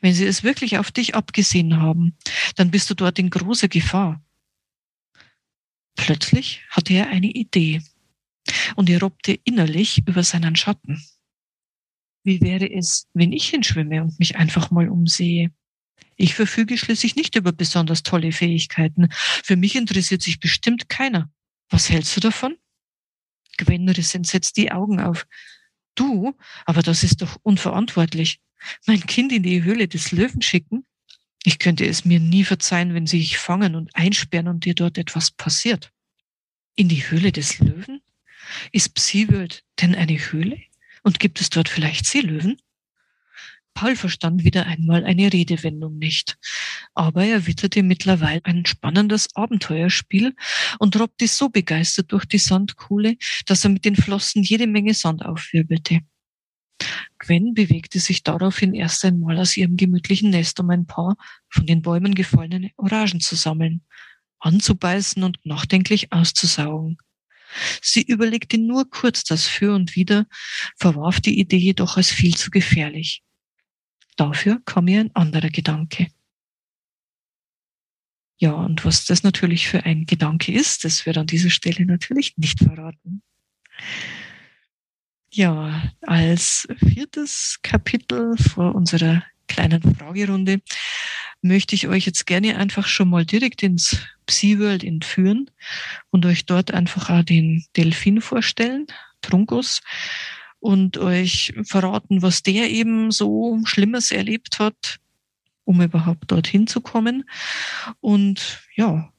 Wenn 0.00 0.14
sie 0.14 0.26
es 0.26 0.42
wirklich 0.42 0.78
auf 0.78 0.92
dich 0.92 1.14
abgesehen 1.14 1.80
haben, 1.80 2.16
dann 2.56 2.70
bist 2.70 2.90
du 2.90 2.94
dort 2.94 3.18
in 3.18 3.30
großer 3.30 3.68
Gefahr. 3.68 4.22
Plötzlich 5.96 6.62
hatte 6.68 6.92
er 6.92 7.08
eine 7.08 7.28
Idee 7.30 7.82
und 8.76 8.90
er 8.90 9.00
robbte 9.00 9.32
innerlich 9.44 10.06
über 10.06 10.22
seinen 10.22 10.56
Schatten. 10.56 11.02
Wie 12.24 12.40
wäre 12.40 12.70
es, 12.70 13.06
wenn 13.12 13.32
ich 13.32 13.48
hinschwimme 13.48 14.02
und 14.02 14.18
mich 14.18 14.36
einfach 14.36 14.70
mal 14.70 14.88
umsehe? 14.88 15.52
Ich 16.16 16.34
verfüge 16.34 16.78
schließlich 16.78 17.16
nicht 17.16 17.36
über 17.36 17.52
besonders 17.52 18.02
tolle 18.02 18.32
Fähigkeiten. 18.32 19.08
Für 19.10 19.56
mich 19.56 19.76
interessiert 19.76 20.22
sich 20.22 20.40
bestimmt 20.40 20.88
keiner. 20.88 21.30
Was 21.68 21.90
hältst 21.90 22.16
du 22.16 22.20
davon? 22.20 22.56
Gwen 23.58 23.88
riss 23.88 24.14
entsetzt 24.14 24.56
die 24.56 24.72
Augen 24.72 25.00
auf. 25.00 25.26
Du? 25.94 26.34
Aber 26.64 26.82
das 26.82 27.02
ist 27.02 27.22
doch 27.22 27.36
unverantwortlich. 27.42 28.40
Mein 28.86 29.04
Kind 29.06 29.32
in 29.32 29.42
die 29.42 29.62
Höhle 29.62 29.86
des 29.86 30.12
Löwen 30.12 30.42
schicken? 30.42 30.86
Ich 31.44 31.58
könnte 31.58 31.86
es 31.86 32.06
mir 32.06 32.20
nie 32.20 32.44
verzeihen, 32.44 32.94
wenn 32.94 33.06
sie 33.06 33.18
dich 33.18 33.36
fangen 33.36 33.74
und 33.74 33.94
einsperren 33.94 34.48
und 34.48 34.64
dir 34.64 34.74
dort 34.74 34.96
etwas 34.96 35.30
passiert. 35.30 35.92
In 36.74 36.88
die 36.88 37.10
Höhle 37.10 37.32
des 37.32 37.58
Löwen? 37.58 38.00
Ist 38.72 38.94
Pseeworld 38.94 39.62
denn 39.80 39.94
eine 39.94 40.16
Höhle? 40.16 40.58
Und 41.04 41.20
gibt 41.20 41.40
es 41.40 41.50
dort 41.50 41.68
vielleicht 41.68 42.06
Seelöwen? 42.06 42.56
Paul 43.74 43.96
verstand 43.96 44.44
wieder 44.44 44.66
einmal 44.66 45.04
eine 45.04 45.32
Redewendung 45.32 45.98
nicht, 45.98 46.38
aber 46.94 47.24
er 47.24 47.46
witterte 47.46 47.82
mittlerweile 47.82 48.40
ein 48.44 48.64
spannendes 48.66 49.34
Abenteuerspiel 49.34 50.34
und 50.78 50.98
robbte 50.98 51.26
so 51.26 51.48
begeistert 51.48 52.12
durch 52.12 52.24
die 52.24 52.38
Sandkuhle, 52.38 53.16
dass 53.46 53.64
er 53.64 53.70
mit 53.70 53.84
den 53.84 53.96
Flossen 53.96 54.44
jede 54.44 54.68
Menge 54.68 54.94
Sand 54.94 55.24
aufwirbelte. 55.24 56.00
Gwen 57.18 57.54
bewegte 57.54 57.98
sich 57.98 58.22
daraufhin 58.22 58.74
erst 58.74 59.04
einmal 59.04 59.38
aus 59.38 59.56
ihrem 59.56 59.76
gemütlichen 59.76 60.30
Nest, 60.30 60.60
um 60.60 60.70
ein 60.70 60.86
paar 60.86 61.16
von 61.48 61.66
den 61.66 61.82
Bäumen 61.82 62.14
gefallene 62.14 62.70
Orangen 62.76 63.20
zu 63.20 63.34
sammeln, 63.34 63.82
anzubeißen 64.38 65.22
und 65.22 65.44
nachdenklich 65.44 66.12
auszusaugen. 66.12 66.98
Sie 67.82 68.02
überlegte 68.02 68.58
nur 68.58 68.88
kurz 68.88 69.24
das 69.24 69.46
Für 69.46 69.74
und 69.74 69.96
Wider, 69.96 70.26
verwarf 70.76 71.20
die 71.20 71.38
Idee 71.38 71.56
jedoch 71.56 71.96
als 71.96 72.10
viel 72.10 72.36
zu 72.36 72.50
gefährlich. 72.50 73.22
Dafür 74.16 74.60
kam 74.64 74.88
ihr 74.88 75.00
ein 75.00 75.14
anderer 75.14 75.50
Gedanke. 75.50 76.08
Ja, 78.36 78.52
und 78.52 78.84
was 78.84 79.06
das 79.06 79.22
natürlich 79.22 79.68
für 79.68 79.84
ein 79.84 80.06
Gedanke 80.06 80.52
ist, 80.52 80.84
das 80.84 81.06
wird 81.06 81.18
an 81.18 81.26
dieser 81.26 81.50
Stelle 81.50 81.86
natürlich 81.86 82.36
nicht 82.36 82.58
verraten. 82.58 83.22
Ja, 85.30 85.92
als 86.02 86.68
viertes 86.78 87.58
Kapitel 87.62 88.36
vor 88.36 88.74
unserer 88.74 89.24
kleinen 89.48 89.82
Fragerunde 89.96 90.60
möchte 91.44 91.74
ich 91.74 91.88
euch 91.88 92.06
jetzt 92.06 92.26
gerne 92.26 92.56
einfach 92.56 92.86
schon 92.86 93.10
mal 93.10 93.26
direkt 93.26 93.62
ins 93.62 93.98
Psi-World 94.26 94.82
entführen 94.82 95.50
und 96.10 96.24
euch 96.24 96.46
dort 96.46 96.72
einfach 96.72 97.10
auch 97.10 97.22
den 97.22 97.66
Delfin 97.76 98.22
vorstellen, 98.22 98.86
Truncus, 99.20 99.82
und 100.58 100.96
euch 100.96 101.52
verraten, 101.66 102.22
was 102.22 102.42
der 102.42 102.70
eben 102.70 103.10
so 103.10 103.60
Schlimmes 103.64 104.10
erlebt 104.10 104.58
hat, 104.58 104.98
um 105.64 105.82
überhaupt 105.82 106.30
dorthin 106.30 106.66
zu 106.66 106.80
kommen. 106.80 107.28
Und 108.00 108.62
ja, 108.74 109.12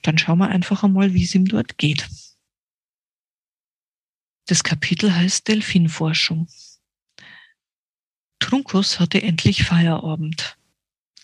dann 0.00 0.16
schauen 0.16 0.38
wir 0.38 0.48
einfach 0.48 0.82
einmal, 0.82 1.12
wie 1.12 1.24
es 1.24 1.34
ihm 1.34 1.44
dort 1.44 1.76
geht. 1.76 2.08
Das 4.46 4.64
Kapitel 4.64 5.14
heißt 5.14 5.46
Delfinforschung. 5.46 6.48
Trunkus 8.38 8.98
hatte 8.98 9.22
endlich 9.22 9.64
Feierabend. 9.64 10.56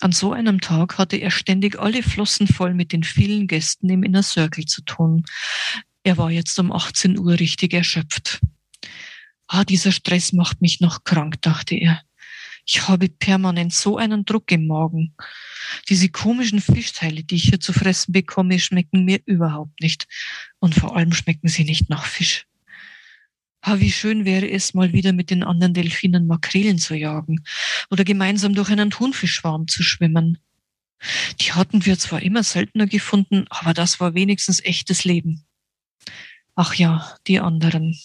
An 0.00 0.12
so 0.12 0.32
einem 0.32 0.60
Tag 0.60 0.98
hatte 0.98 1.16
er 1.16 1.30
ständig 1.30 1.78
alle 1.78 2.02
Flossen 2.02 2.46
voll 2.46 2.74
mit 2.74 2.92
den 2.92 3.02
vielen 3.02 3.46
Gästen 3.46 3.88
im 3.88 4.02
Inner 4.02 4.22
Circle 4.22 4.66
zu 4.66 4.82
tun. 4.82 5.24
Er 6.02 6.18
war 6.18 6.30
jetzt 6.30 6.58
um 6.58 6.70
18 6.70 7.18
Uhr 7.18 7.38
richtig 7.38 7.72
erschöpft. 7.72 8.40
Ah, 9.48 9.64
dieser 9.64 9.92
Stress 9.92 10.32
macht 10.32 10.60
mich 10.60 10.80
noch 10.80 11.04
krank, 11.04 11.40
dachte 11.40 11.74
er. 11.76 12.02
Ich 12.66 12.88
habe 12.88 13.08
permanent 13.08 13.72
so 13.72 13.96
einen 13.96 14.24
Druck 14.24 14.50
im 14.50 14.66
Magen. 14.66 15.14
Diese 15.88 16.08
komischen 16.08 16.60
Fischteile, 16.60 17.22
die 17.22 17.36
ich 17.36 17.44
hier 17.44 17.60
zu 17.60 17.72
fressen 17.72 18.12
bekomme, 18.12 18.58
schmecken 18.58 19.04
mir 19.04 19.20
überhaupt 19.24 19.80
nicht. 19.80 20.08
Und 20.58 20.74
vor 20.74 20.96
allem 20.96 21.12
schmecken 21.12 21.48
sie 21.48 21.64
nicht 21.64 21.88
nach 21.88 22.04
Fisch. 22.04 22.46
Ah, 23.68 23.80
wie 23.80 23.90
schön 23.90 24.24
wäre 24.24 24.48
es, 24.48 24.74
mal 24.74 24.92
wieder 24.92 25.12
mit 25.12 25.28
den 25.28 25.42
anderen 25.42 25.74
Delfinen 25.74 26.28
Makrelen 26.28 26.78
zu 26.78 26.94
jagen 26.94 27.44
oder 27.90 28.04
gemeinsam 28.04 28.54
durch 28.54 28.70
einen 28.70 28.90
Thunfischschwarm 28.90 29.66
zu 29.66 29.82
schwimmen. 29.82 30.38
Die 31.40 31.52
hatten 31.52 31.84
wir 31.84 31.98
zwar 31.98 32.22
immer 32.22 32.44
seltener 32.44 32.86
gefunden, 32.86 33.44
aber 33.50 33.74
das 33.74 33.98
war 33.98 34.14
wenigstens 34.14 34.64
echtes 34.64 35.04
Leben. 35.04 35.44
Ach 36.54 36.74
ja, 36.74 37.16
die 37.26 37.40
anderen. 37.40 37.98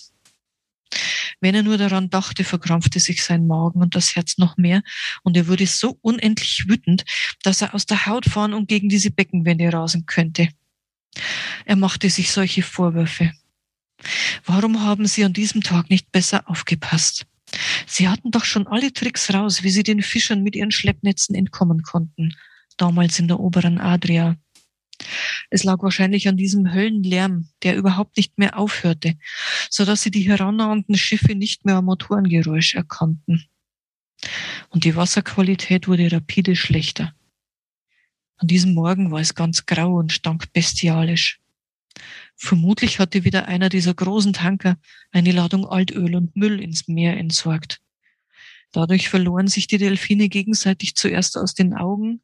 Wenn 1.41 1.53
er 1.53 1.61
nur 1.61 1.77
daran 1.77 2.09
dachte, 2.09 2.43
verkrampfte 2.43 2.99
sich 2.99 3.23
sein 3.23 3.45
Magen 3.45 3.83
und 3.83 3.93
das 3.93 4.15
Herz 4.15 4.39
noch 4.39 4.57
mehr, 4.57 4.81
und 5.21 5.37
er 5.37 5.45
wurde 5.45 5.67
so 5.67 5.95
unendlich 6.01 6.65
wütend, 6.67 7.05
dass 7.43 7.61
er 7.61 7.75
aus 7.75 7.85
der 7.85 8.07
Haut 8.07 8.25
fahren 8.25 8.55
und 8.55 8.67
gegen 8.67 8.89
diese 8.89 9.11
Beckenwände 9.11 9.71
rasen 9.71 10.07
könnte. 10.07 10.49
Er 11.65 11.75
machte 11.75 12.09
sich 12.09 12.31
solche 12.31 12.63
Vorwürfe. 12.63 13.31
Warum 14.45 14.81
haben 14.83 15.05
Sie 15.05 15.23
an 15.23 15.33
diesem 15.33 15.61
Tag 15.61 15.89
nicht 15.89 16.11
besser 16.11 16.49
aufgepasst? 16.49 17.25
Sie 17.85 18.07
hatten 18.07 18.31
doch 18.31 18.45
schon 18.45 18.67
alle 18.67 18.93
Tricks 18.93 19.33
raus, 19.33 19.63
wie 19.63 19.69
Sie 19.69 19.83
den 19.83 20.01
Fischern 20.01 20.43
mit 20.43 20.55
ihren 20.55 20.71
Schleppnetzen 20.71 21.35
entkommen 21.35 21.83
konnten, 21.83 22.35
damals 22.77 23.19
in 23.19 23.27
der 23.27 23.39
oberen 23.39 23.77
Adria. 23.77 24.37
Es 25.49 25.63
lag 25.63 25.81
wahrscheinlich 25.81 26.27
an 26.27 26.37
diesem 26.37 26.73
Höllenlärm, 26.73 27.49
der 27.63 27.75
überhaupt 27.75 28.17
nicht 28.17 28.37
mehr 28.37 28.57
aufhörte, 28.57 29.17
so 29.69 29.83
dass 29.83 30.03
sie 30.03 30.11
die 30.11 30.21
herannahenden 30.21 30.95
Schiffe 30.95 31.35
nicht 31.35 31.65
mehr 31.65 31.77
am 31.77 31.85
Motorengeräusch 31.85 32.75
erkannten. 32.75 33.45
Und 34.69 34.83
die 34.85 34.95
Wasserqualität 34.95 35.87
wurde 35.87 36.11
rapide 36.11 36.55
schlechter. 36.55 37.13
An 38.37 38.47
diesem 38.47 38.73
Morgen 38.73 39.11
war 39.11 39.19
es 39.19 39.35
ganz 39.35 39.65
grau 39.65 39.95
und 39.95 40.13
stank 40.13 40.53
bestialisch. 40.53 41.40
Vermutlich 42.43 42.97
hatte 42.97 43.23
wieder 43.23 43.47
einer 43.47 43.69
dieser 43.69 43.93
großen 43.93 44.33
Tanker 44.33 44.77
eine 45.11 45.31
Ladung 45.31 45.67
Altöl 45.67 46.15
und 46.15 46.35
Müll 46.35 46.59
ins 46.59 46.87
Meer 46.87 47.15
entsorgt. 47.15 47.79
Dadurch 48.71 49.09
verloren 49.09 49.47
sich 49.47 49.67
die 49.67 49.77
Delfine 49.77 50.27
gegenseitig 50.27 50.95
zuerst 50.95 51.37
aus 51.37 51.53
den 51.53 51.75
Augen 51.75 52.23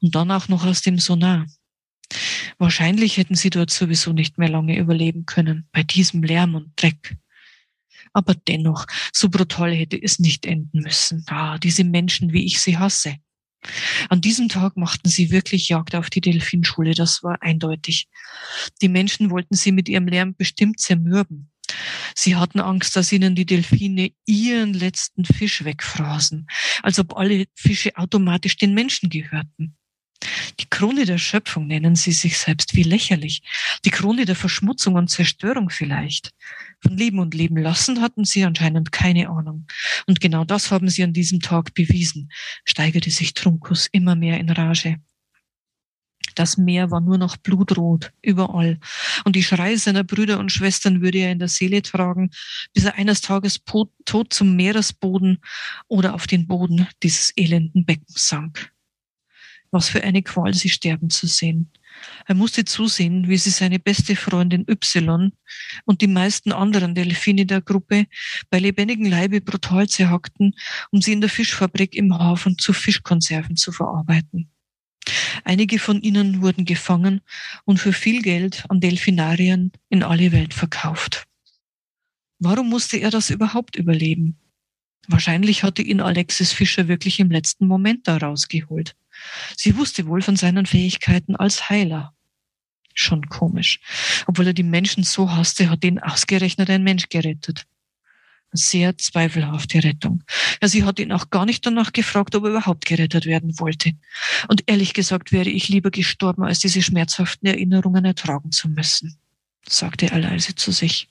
und 0.00 0.16
dann 0.16 0.32
auch 0.32 0.48
noch 0.48 0.66
aus 0.66 0.82
dem 0.82 0.98
Sonar. 0.98 1.46
Wahrscheinlich 2.58 3.18
hätten 3.18 3.36
sie 3.36 3.50
dort 3.50 3.70
sowieso 3.70 4.12
nicht 4.12 4.36
mehr 4.36 4.48
lange 4.48 4.76
überleben 4.76 5.26
können, 5.26 5.68
bei 5.70 5.84
diesem 5.84 6.24
Lärm 6.24 6.56
und 6.56 6.72
Dreck. 6.74 7.16
Aber 8.12 8.34
dennoch, 8.34 8.86
so 9.12 9.28
brutal 9.28 9.72
hätte 9.72 9.96
es 9.96 10.18
nicht 10.18 10.44
enden 10.44 10.80
müssen. 10.80 11.24
Ah, 11.28 11.58
diese 11.58 11.84
Menschen, 11.84 12.32
wie 12.32 12.44
ich 12.46 12.60
sie 12.60 12.78
hasse. 12.78 13.14
An 14.08 14.20
diesem 14.20 14.48
Tag 14.48 14.76
machten 14.76 15.08
sie 15.08 15.30
wirklich 15.30 15.68
Jagd 15.68 15.94
auf 15.94 16.10
die 16.10 16.20
Delfinschule, 16.20 16.94
das 16.94 17.22
war 17.22 17.42
eindeutig. 17.42 18.08
Die 18.80 18.88
Menschen 18.88 19.30
wollten 19.30 19.54
sie 19.54 19.72
mit 19.72 19.88
ihrem 19.88 20.08
Lärm 20.08 20.34
bestimmt 20.34 20.80
zermürben. 20.80 21.50
Sie 22.14 22.36
hatten 22.36 22.60
Angst, 22.60 22.96
dass 22.96 23.12
ihnen 23.12 23.34
die 23.34 23.46
Delfine 23.46 24.12
ihren 24.26 24.74
letzten 24.74 25.24
Fisch 25.24 25.64
wegfraßen, 25.64 26.46
als 26.82 26.98
ob 26.98 27.16
alle 27.16 27.46
Fische 27.54 27.96
automatisch 27.96 28.56
den 28.56 28.74
Menschen 28.74 29.08
gehörten. 29.08 29.76
Die 30.60 30.68
Krone 30.68 31.04
der 31.04 31.18
Schöpfung 31.18 31.66
nennen 31.66 31.96
sie 31.96 32.12
sich 32.12 32.38
selbst 32.38 32.76
wie 32.76 32.82
lächerlich. 32.82 33.42
Die 33.84 33.90
Krone 33.90 34.24
der 34.24 34.36
Verschmutzung 34.36 34.94
und 34.94 35.08
Zerstörung 35.08 35.70
vielleicht. 35.70 36.30
Von 36.82 36.96
Leben 36.96 37.20
und 37.20 37.34
Leben 37.34 37.56
lassen 37.56 38.00
hatten 38.00 38.24
sie 38.24 38.44
anscheinend 38.44 38.90
keine 38.90 39.28
Ahnung. 39.28 39.66
Und 40.06 40.20
genau 40.20 40.44
das 40.44 40.70
haben 40.70 40.88
sie 40.88 41.04
an 41.04 41.12
diesem 41.12 41.40
Tag 41.40 41.74
bewiesen, 41.74 42.30
steigerte 42.64 43.10
sich 43.10 43.34
Trunkus 43.34 43.88
immer 43.92 44.16
mehr 44.16 44.40
in 44.40 44.50
Rage. 44.50 44.98
Das 46.34 46.56
Meer 46.56 46.90
war 46.90 47.00
nur 47.00 47.18
noch 47.18 47.36
blutrot, 47.36 48.12
überall. 48.22 48.78
Und 49.24 49.36
die 49.36 49.42
Schreie 49.42 49.78
seiner 49.78 50.04
Brüder 50.04 50.38
und 50.38 50.50
Schwestern 50.50 51.02
würde 51.02 51.18
er 51.18 51.32
in 51.32 51.38
der 51.38 51.48
Seele 51.48 51.82
tragen, 51.82 52.30
bis 52.72 52.84
er 52.84 52.94
eines 52.94 53.20
Tages 53.20 53.60
tot 53.64 54.32
zum 54.32 54.56
Meeresboden 54.56 55.38
oder 55.88 56.14
auf 56.14 56.26
den 56.26 56.46
Boden 56.46 56.88
dieses 57.02 57.32
elenden 57.36 57.84
Beckens 57.84 58.28
sank. 58.28 58.72
Was 59.70 59.88
für 59.88 60.02
eine 60.02 60.22
Qual, 60.22 60.54
sie 60.54 60.68
sterben 60.68 61.10
zu 61.10 61.26
sehen. 61.26 61.70
Er 62.26 62.34
musste 62.34 62.64
zusehen, 62.64 63.28
wie 63.28 63.36
sie 63.36 63.50
seine 63.50 63.78
beste 63.78 64.16
Freundin 64.16 64.66
Y 64.68 65.32
und 65.84 66.00
die 66.00 66.06
meisten 66.06 66.52
anderen 66.52 66.94
Delfine 66.94 67.46
der 67.46 67.60
Gruppe 67.60 68.06
bei 68.50 68.58
lebendigem 68.58 69.06
Leibe 69.06 69.40
brutal 69.40 69.88
zerhackten, 69.88 70.54
um 70.90 71.02
sie 71.02 71.12
in 71.12 71.20
der 71.20 71.30
Fischfabrik 71.30 71.94
im 71.94 72.18
Hafen 72.18 72.58
zu 72.58 72.72
Fischkonserven 72.72 73.56
zu 73.56 73.72
verarbeiten. 73.72 74.50
Einige 75.44 75.78
von 75.78 76.00
ihnen 76.00 76.42
wurden 76.42 76.64
gefangen 76.64 77.20
und 77.64 77.78
für 77.78 77.92
viel 77.92 78.22
Geld 78.22 78.64
an 78.68 78.80
Delfinariern 78.80 79.72
in 79.88 80.02
alle 80.02 80.32
Welt 80.32 80.54
verkauft. 80.54 81.24
Warum 82.38 82.68
musste 82.68 82.96
er 82.98 83.10
das 83.10 83.30
überhaupt 83.30 83.76
überleben? 83.76 84.38
Wahrscheinlich 85.08 85.62
hatte 85.62 85.82
ihn 85.82 86.00
Alexis 86.00 86.52
Fischer 86.52 86.88
wirklich 86.88 87.18
im 87.18 87.30
letzten 87.30 87.66
Moment 87.66 88.06
da 88.06 88.16
rausgeholt. 88.16 88.94
Sie 89.56 89.76
wusste 89.76 90.06
wohl 90.06 90.22
von 90.22 90.36
seinen 90.36 90.66
Fähigkeiten 90.66 91.36
als 91.36 91.68
Heiler. 91.70 92.14
Schon 92.94 93.28
komisch. 93.28 93.80
Obwohl 94.26 94.48
er 94.48 94.52
die 94.52 94.62
Menschen 94.62 95.04
so 95.04 95.30
hasste, 95.30 95.70
hat 95.70 95.84
ihn 95.84 95.98
ausgerechnet 95.98 96.68
ein 96.70 96.82
Mensch 96.82 97.08
gerettet. 97.08 97.64
Sehr 98.52 98.98
zweifelhafte 98.98 99.82
Rettung. 99.82 100.24
Ja, 100.60 100.68
sie 100.68 100.84
hat 100.84 100.98
ihn 100.98 101.10
auch 101.10 101.30
gar 101.30 101.46
nicht 101.46 101.64
danach 101.64 101.92
gefragt, 101.92 102.34
ob 102.34 102.44
er 102.44 102.50
überhaupt 102.50 102.84
gerettet 102.84 103.24
werden 103.24 103.58
wollte. 103.58 103.92
Und 104.48 104.64
ehrlich 104.66 104.92
gesagt 104.92 105.32
wäre 105.32 105.48
ich 105.48 105.70
lieber 105.70 105.90
gestorben, 105.90 106.44
als 106.44 106.58
diese 106.58 106.82
schmerzhaften 106.82 107.48
Erinnerungen 107.48 108.04
ertragen 108.04 108.52
zu 108.52 108.68
müssen, 108.68 109.16
sagte 109.66 110.10
er 110.10 110.18
leise 110.18 110.54
zu 110.54 110.70
sich. 110.70 111.08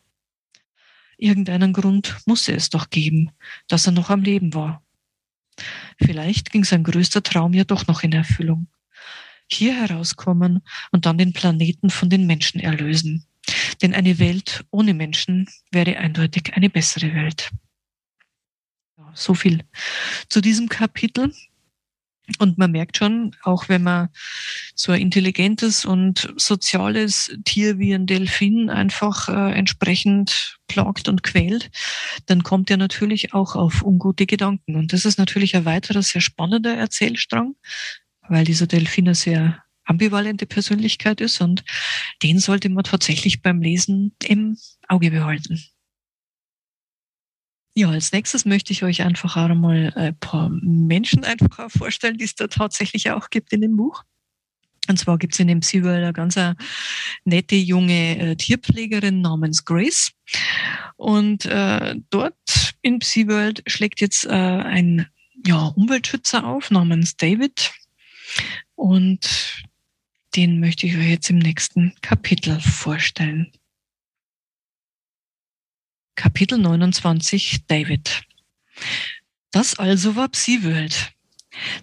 Irgendeinen 1.17 1.73
Grund 1.73 2.17
musste 2.25 2.53
es 2.53 2.69
doch 2.69 2.91
geben, 2.91 3.31
dass 3.67 3.87
er 3.87 3.91
noch 3.91 4.11
am 4.11 4.21
Leben 4.21 4.53
war. 4.53 4.83
Vielleicht 5.97 6.51
ging 6.51 6.63
sein 6.63 6.83
größter 6.83 7.23
Traum 7.23 7.53
ja 7.53 7.63
doch 7.63 7.87
noch 7.87 8.03
in 8.03 8.13
Erfüllung. 8.13 8.67
Hier 9.49 9.75
herauskommen 9.75 10.61
und 10.91 11.05
dann 11.05 11.17
den 11.17 11.33
Planeten 11.33 11.89
von 11.89 12.09
den 12.09 12.25
Menschen 12.25 12.59
erlösen. 12.59 13.25
Denn 13.81 13.93
eine 13.93 14.19
Welt 14.19 14.65
ohne 14.71 14.93
Menschen 14.93 15.49
wäre 15.71 15.97
eindeutig 15.97 16.53
eine 16.53 16.69
bessere 16.69 17.13
Welt. 17.13 17.51
So 19.13 19.33
viel 19.33 19.63
zu 20.29 20.41
diesem 20.41 20.69
Kapitel. 20.69 21.33
Und 22.39 22.57
man 22.57 22.71
merkt 22.71 22.97
schon, 22.97 23.35
auch 23.43 23.69
wenn 23.69 23.83
man 23.83 24.09
so 24.75 24.91
ein 24.91 25.01
intelligentes 25.01 25.85
und 25.85 26.33
soziales 26.37 27.35
Tier 27.45 27.79
wie 27.79 27.93
ein 27.93 28.07
Delfin 28.07 28.69
einfach 28.69 29.29
äh, 29.29 29.53
entsprechend 29.53 30.57
plagt 30.67 31.09
und 31.09 31.23
quält, 31.23 31.69
dann 32.25 32.43
kommt 32.43 32.69
er 32.69 32.77
natürlich 32.77 33.33
auch 33.33 33.55
auf 33.55 33.83
ungute 33.83 34.25
Gedanken. 34.25 34.75
Und 34.75 34.93
das 34.93 35.05
ist 35.05 35.17
natürlich 35.17 35.55
ein 35.55 35.65
weiterer 35.65 36.01
sehr 36.01 36.21
spannender 36.21 36.75
Erzählstrang, 36.75 37.55
weil 38.27 38.45
dieser 38.45 38.67
Delfin 38.67 39.07
eine 39.07 39.15
sehr 39.15 39.63
ambivalente 39.85 40.45
Persönlichkeit 40.45 41.21
ist 41.21 41.41
und 41.41 41.63
den 42.23 42.39
sollte 42.39 42.69
man 42.69 42.83
tatsächlich 42.83 43.41
beim 43.41 43.61
Lesen 43.61 44.15
im 44.23 44.57
Auge 44.87 45.11
behalten. 45.11 45.61
Ja, 47.73 47.89
als 47.89 48.11
nächstes 48.11 48.45
möchte 48.45 48.73
ich 48.73 48.83
euch 48.83 49.01
einfach 49.01 49.37
auch 49.37 49.55
mal 49.55 49.93
ein 49.95 50.17
paar 50.19 50.49
Menschen 50.49 51.23
einfach 51.23 51.59
auch 51.59 51.71
vorstellen, 51.71 52.17
die 52.17 52.25
es 52.25 52.35
da 52.35 52.47
tatsächlich 52.47 53.11
auch 53.11 53.29
gibt 53.29 53.53
in 53.53 53.61
dem 53.61 53.77
Buch. 53.77 54.03
Und 54.89 54.97
zwar 54.97 55.17
gibt 55.17 55.33
es 55.33 55.39
in 55.39 55.47
dem 55.47 55.61
Seawell 55.61 56.03
eine 56.03 56.13
ganz 56.13 56.37
eine 56.37 56.55
nette 57.23 57.55
junge 57.55 58.17
äh, 58.17 58.35
Tierpflegerin 58.35 59.21
namens 59.21 59.63
Grace. 59.63 60.11
Und 60.97 61.45
äh, 61.45 61.95
dort 62.09 62.73
in 62.81 62.99
SeaWorld 62.99 63.63
schlägt 63.67 64.01
jetzt 64.01 64.25
äh, 64.25 64.29
ein 64.31 65.07
ja, 65.45 65.67
Umweltschützer 65.67 66.45
auf 66.45 66.71
namens 66.71 67.15
David. 67.15 67.71
Und 68.75 69.63
den 70.35 70.59
möchte 70.59 70.87
ich 70.87 70.97
euch 70.97 71.09
jetzt 71.09 71.29
im 71.29 71.39
nächsten 71.39 71.93
Kapitel 72.01 72.59
vorstellen. 72.59 73.51
Kapitel 76.15 76.57
29 76.57 77.65
David. 77.67 78.23
Das 79.51 79.79
also 79.79 80.15
war 80.15 80.29
Psi-World. 80.29 81.11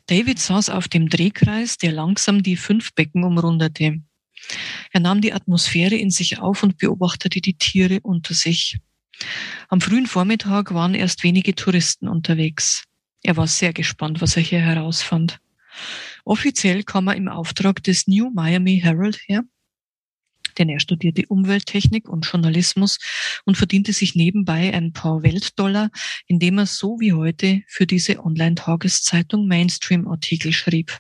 David 0.07 0.39
saß 0.39 0.71
auf 0.71 0.89
dem 0.89 1.09
Drehkreis, 1.09 1.79
der 1.79 1.93
langsam 1.93 2.43
die 2.43 2.57
fünf 2.57 2.95
Becken 2.95 3.25
umrundete. 3.25 4.01
Er 4.93 5.01
nahm 5.01 5.21
die 5.21 5.33
Atmosphäre 5.33 5.97
in 5.97 6.11
sich 6.11 6.39
auf 6.39 6.63
und 6.63 6.79
beobachtete 6.79 7.41
die 7.41 7.55
Tiere 7.55 8.01
unter 8.03 8.35
sich. 8.35 8.79
Am 9.69 9.81
frühen 9.81 10.07
Vormittag 10.07 10.73
waren 10.73 10.95
erst 10.95 11.25
wenige 11.25 11.55
Touristen 11.55 12.09
unterwegs. 12.09 12.85
Er 13.23 13.37
war 13.37 13.47
sehr 13.47 13.73
gespannt, 13.73 14.21
was 14.21 14.37
er 14.37 14.43
hier 14.43 14.61
herausfand. 14.61 15.39
Offiziell 16.25 16.85
kam 16.85 17.09
er 17.09 17.17
im 17.17 17.29
Auftrag 17.29 17.83
des 17.83 18.07
New 18.07 18.31
Miami 18.31 18.81
Herald 18.81 19.19
her, 19.27 19.43
denn 20.59 20.69
er 20.69 20.81
studierte 20.81 21.27
Umwelttechnik 21.27 22.09
und 22.09 22.27
Journalismus 22.27 22.99
und 23.45 23.57
verdiente 23.57 23.93
sich 23.93 24.15
nebenbei 24.15 24.73
ein 24.75 24.93
paar 24.93 25.23
Weltdollar, 25.23 25.91
indem 26.27 26.59
er 26.59 26.67
so 26.67 26.99
wie 27.01 27.13
heute 27.13 27.63
für 27.67 27.87
diese 27.87 28.25
Online-Tageszeitung 28.25 29.47
Mainstream-Artikel 29.47 30.53
schrieb. 30.53 30.99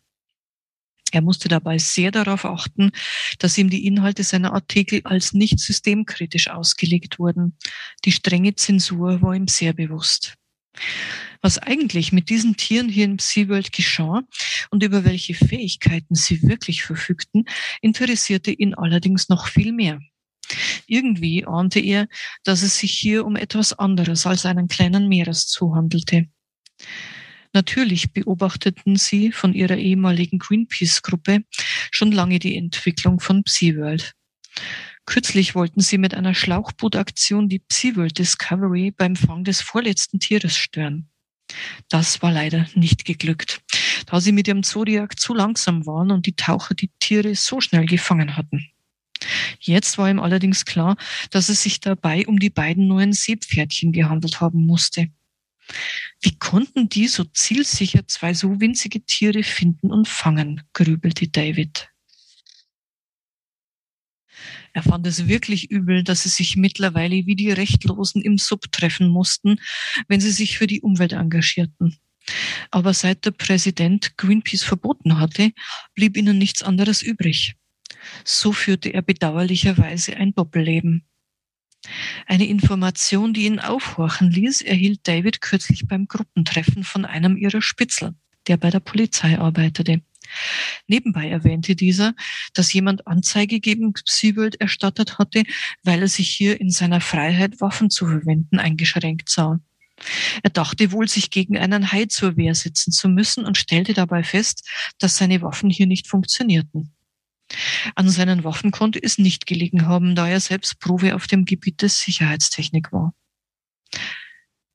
Er 1.10 1.22
musste 1.22 1.48
dabei 1.48 1.78
sehr 1.78 2.10
darauf 2.10 2.44
achten, 2.44 2.90
dass 3.38 3.56
ihm 3.56 3.70
die 3.70 3.86
Inhalte 3.86 4.24
seiner 4.24 4.52
Artikel 4.52 5.00
als 5.04 5.32
nicht 5.32 5.58
systemkritisch 5.58 6.48
ausgelegt 6.48 7.18
wurden. 7.18 7.56
Die 8.04 8.12
strenge 8.12 8.54
Zensur 8.54 9.22
war 9.22 9.34
ihm 9.34 9.48
sehr 9.48 9.72
bewusst 9.72 10.38
was 11.40 11.58
eigentlich 11.58 12.12
mit 12.12 12.30
diesen 12.30 12.56
Tieren 12.56 12.88
hier 12.88 13.04
im 13.04 13.18
SeaWorld 13.18 13.72
geschah 13.72 14.22
und 14.70 14.82
über 14.82 15.04
welche 15.04 15.34
Fähigkeiten 15.34 16.14
sie 16.14 16.42
wirklich 16.42 16.82
verfügten, 16.82 17.44
interessierte 17.80 18.50
ihn 18.50 18.74
allerdings 18.74 19.28
noch 19.28 19.48
viel 19.48 19.72
mehr. 19.72 20.00
Irgendwie 20.86 21.44
ahnte 21.44 21.80
er, 21.80 22.08
dass 22.44 22.62
es 22.62 22.78
sich 22.78 22.92
hier 22.92 23.26
um 23.26 23.36
etwas 23.36 23.78
anderes 23.78 24.26
als 24.26 24.46
einen 24.46 24.68
kleinen 24.68 25.08
Meereszoo 25.08 25.74
handelte. 25.74 26.26
Natürlich 27.52 28.12
beobachteten 28.12 28.96
sie 28.96 29.32
von 29.32 29.54
ihrer 29.54 29.76
ehemaligen 29.76 30.38
Greenpeace-Gruppe 30.38 31.40
schon 31.90 32.12
lange 32.12 32.38
die 32.38 32.56
Entwicklung 32.56 33.20
von 33.20 33.42
SeaWorld. 33.46 34.12
Kürzlich 35.08 35.54
wollten 35.54 35.80
sie 35.80 35.96
mit 35.96 36.12
einer 36.12 36.34
Schlauchbootaktion 36.34 37.48
die 37.48 37.62
SeaWorld 37.72 38.18
Discovery 38.18 38.90
beim 38.90 39.16
Fang 39.16 39.42
des 39.42 39.62
vorletzten 39.62 40.20
Tieres 40.20 40.54
stören. 40.54 41.08
Das 41.88 42.20
war 42.20 42.30
leider 42.30 42.68
nicht 42.74 43.06
geglückt, 43.06 43.62
da 44.04 44.20
sie 44.20 44.32
mit 44.32 44.48
ihrem 44.48 44.62
Zodiac 44.62 45.18
zu 45.18 45.32
langsam 45.32 45.86
waren 45.86 46.10
und 46.10 46.26
die 46.26 46.36
Taucher 46.36 46.74
die 46.74 46.90
Tiere 47.00 47.34
so 47.36 47.62
schnell 47.62 47.86
gefangen 47.86 48.36
hatten. 48.36 48.70
Jetzt 49.60 49.96
war 49.96 50.10
ihm 50.10 50.20
allerdings 50.20 50.66
klar, 50.66 50.98
dass 51.30 51.48
es 51.48 51.62
sich 51.62 51.80
dabei 51.80 52.26
um 52.26 52.38
die 52.38 52.50
beiden 52.50 52.86
neuen 52.86 53.14
Seepferdchen 53.14 53.92
gehandelt 53.92 54.42
haben 54.42 54.66
musste. 54.66 55.08
Wie 56.20 56.36
konnten 56.38 56.90
die 56.90 57.08
so 57.08 57.24
zielsicher 57.24 58.06
zwei 58.06 58.34
so 58.34 58.60
winzige 58.60 59.00
Tiere 59.06 59.42
finden 59.42 59.90
und 59.90 60.06
fangen, 60.06 60.64
grübelte 60.74 61.28
David. 61.28 61.88
Er 64.72 64.82
fand 64.82 65.06
es 65.06 65.28
wirklich 65.28 65.70
übel, 65.70 66.04
dass 66.04 66.22
sie 66.22 66.28
sich 66.28 66.56
mittlerweile 66.56 67.26
wie 67.26 67.36
die 67.36 67.50
Rechtlosen 67.50 68.22
im 68.22 68.38
Sub 68.38 68.70
treffen 68.72 69.08
mussten, 69.08 69.60
wenn 70.08 70.20
sie 70.20 70.30
sich 70.30 70.58
für 70.58 70.66
die 70.66 70.80
Umwelt 70.80 71.12
engagierten. 71.12 71.96
Aber 72.70 72.94
seit 72.94 73.24
der 73.24 73.30
Präsident 73.30 74.16
Greenpeace 74.16 74.62
verboten 74.62 75.18
hatte, 75.18 75.52
blieb 75.94 76.16
ihnen 76.16 76.38
nichts 76.38 76.62
anderes 76.62 77.02
übrig. 77.02 77.54
So 78.24 78.52
führte 78.52 78.90
er 78.90 79.02
bedauerlicherweise 79.02 80.16
ein 80.16 80.34
Doppelleben. 80.34 81.04
Eine 82.26 82.46
Information, 82.46 83.32
die 83.32 83.46
ihn 83.46 83.60
aufhorchen 83.60 84.30
ließ, 84.30 84.62
erhielt 84.62 85.00
David 85.04 85.40
kürzlich 85.40 85.86
beim 85.86 86.06
Gruppentreffen 86.06 86.84
von 86.84 87.04
einem 87.04 87.36
ihrer 87.36 87.62
Spitzel, 87.62 88.14
der 88.46 88.56
bei 88.56 88.70
der 88.70 88.80
Polizei 88.80 89.38
arbeitete. 89.38 90.02
Nebenbei 90.86 91.28
erwähnte 91.28 91.76
dieser, 91.76 92.14
dass 92.54 92.72
jemand 92.72 93.06
Anzeige 93.06 93.60
gegen 93.60 93.92
Siebold 94.04 94.60
erstattet 94.60 95.18
hatte, 95.18 95.44
weil 95.82 96.02
er 96.02 96.08
sich 96.08 96.30
hier 96.30 96.60
in 96.60 96.70
seiner 96.70 97.00
Freiheit, 97.00 97.60
Waffen 97.60 97.90
zu 97.90 98.06
verwenden, 98.06 98.58
eingeschränkt 98.58 99.28
sah. 99.28 99.60
Er 100.42 100.50
dachte 100.50 100.92
wohl, 100.92 101.08
sich 101.08 101.30
gegen 101.30 101.58
einen 101.58 101.90
Hai 101.90 102.06
zur 102.06 102.36
Wehr 102.36 102.54
setzen 102.54 102.92
zu 102.92 103.08
müssen 103.08 103.44
und 103.44 103.58
stellte 103.58 103.94
dabei 103.94 104.22
fest, 104.22 104.68
dass 104.98 105.16
seine 105.16 105.42
Waffen 105.42 105.70
hier 105.70 105.86
nicht 105.86 106.06
funktionierten. 106.06 106.94
An 107.94 108.08
seinen 108.10 108.44
Waffen 108.44 108.70
konnte 108.70 109.02
es 109.02 109.18
nicht 109.18 109.46
gelegen 109.46 109.86
haben, 109.86 110.14
da 110.14 110.28
er 110.28 110.40
selbst 110.40 110.80
Profi 110.80 111.12
auf 111.12 111.26
dem 111.26 111.44
Gebiet 111.44 111.82
des 111.82 112.00
Sicherheitstechnik 112.00 112.92
war. 112.92 113.14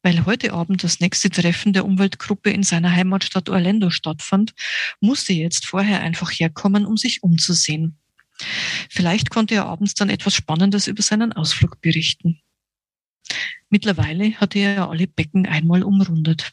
Weil 0.04 0.26
heute 0.26 0.52
Abend 0.52 0.84
das 0.84 1.00
nächste 1.00 1.30
Treffen 1.30 1.72
der 1.72 1.86
Umweltgruppe 1.86 2.50
in 2.52 2.64
seiner 2.64 2.92
Heimatstadt 2.92 3.50
Orlando 3.50 3.90
stattfand, 3.90 4.54
musste 5.00 5.32
er 5.32 5.40
jetzt 5.40 5.66
vorher 5.66 6.02
einfach 6.02 6.30
herkommen, 6.30 6.86
um 6.86 6.98
sich 6.98 7.24
umzusehen. 7.24 7.98
Vielleicht 8.90 9.30
konnte 9.30 9.56
er 9.56 9.66
abends 9.66 9.94
dann 9.94 10.10
etwas 10.10 10.36
Spannendes 10.36 10.88
über 10.88 11.02
seinen 11.02 11.32
Ausflug 11.32 11.80
berichten. 11.80 12.42
Mittlerweile 13.70 14.34
hatte 14.34 14.60
er 14.60 14.74
ja 14.74 14.90
alle 14.90 15.08
Becken 15.08 15.46
einmal 15.46 15.84
umrundet. 15.84 16.52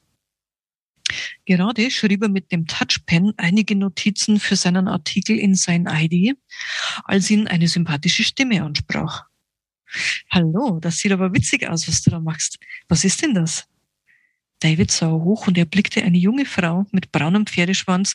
Gerade 1.45 1.91
schrieb 1.91 2.23
er 2.23 2.29
mit 2.29 2.53
dem 2.53 2.67
Touchpen 2.67 3.35
einige 3.37 3.75
Notizen 3.75 4.39
für 4.39 4.55
seinen 4.55 4.87
Artikel 4.87 5.37
in 5.37 5.57
sein 5.57 5.89
ID, 5.91 6.39
als 7.03 7.29
ihn 7.31 7.49
eine 7.49 7.67
sympathische 7.67 8.23
Stimme 8.23 8.63
ansprach. 8.63 9.30
Hallo, 10.31 10.79
das 10.81 10.99
sieht 10.99 11.13
aber 11.13 11.33
witzig 11.35 11.69
aus, 11.69 11.89
was 11.89 12.03
du 12.03 12.11
da 12.11 12.21
machst. 12.21 12.59
Was 12.89 13.05
ist 13.05 13.23
denn 13.23 13.35
das? 13.35 13.67
David 14.61 14.91
sah 14.91 15.11
hoch 15.11 15.47
und 15.47 15.57
erblickte 15.57 16.03
eine 16.03 16.19
junge 16.19 16.45
Frau 16.45 16.87
mit 16.93 17.13
braunem 17.13 17.47
Pferdeschwanz, 17.47 18.15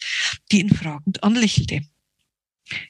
die 0.52 0.60
ihn 0.60 0.70
fragend 0.70 1.24
anlächelte. 1.24 1.82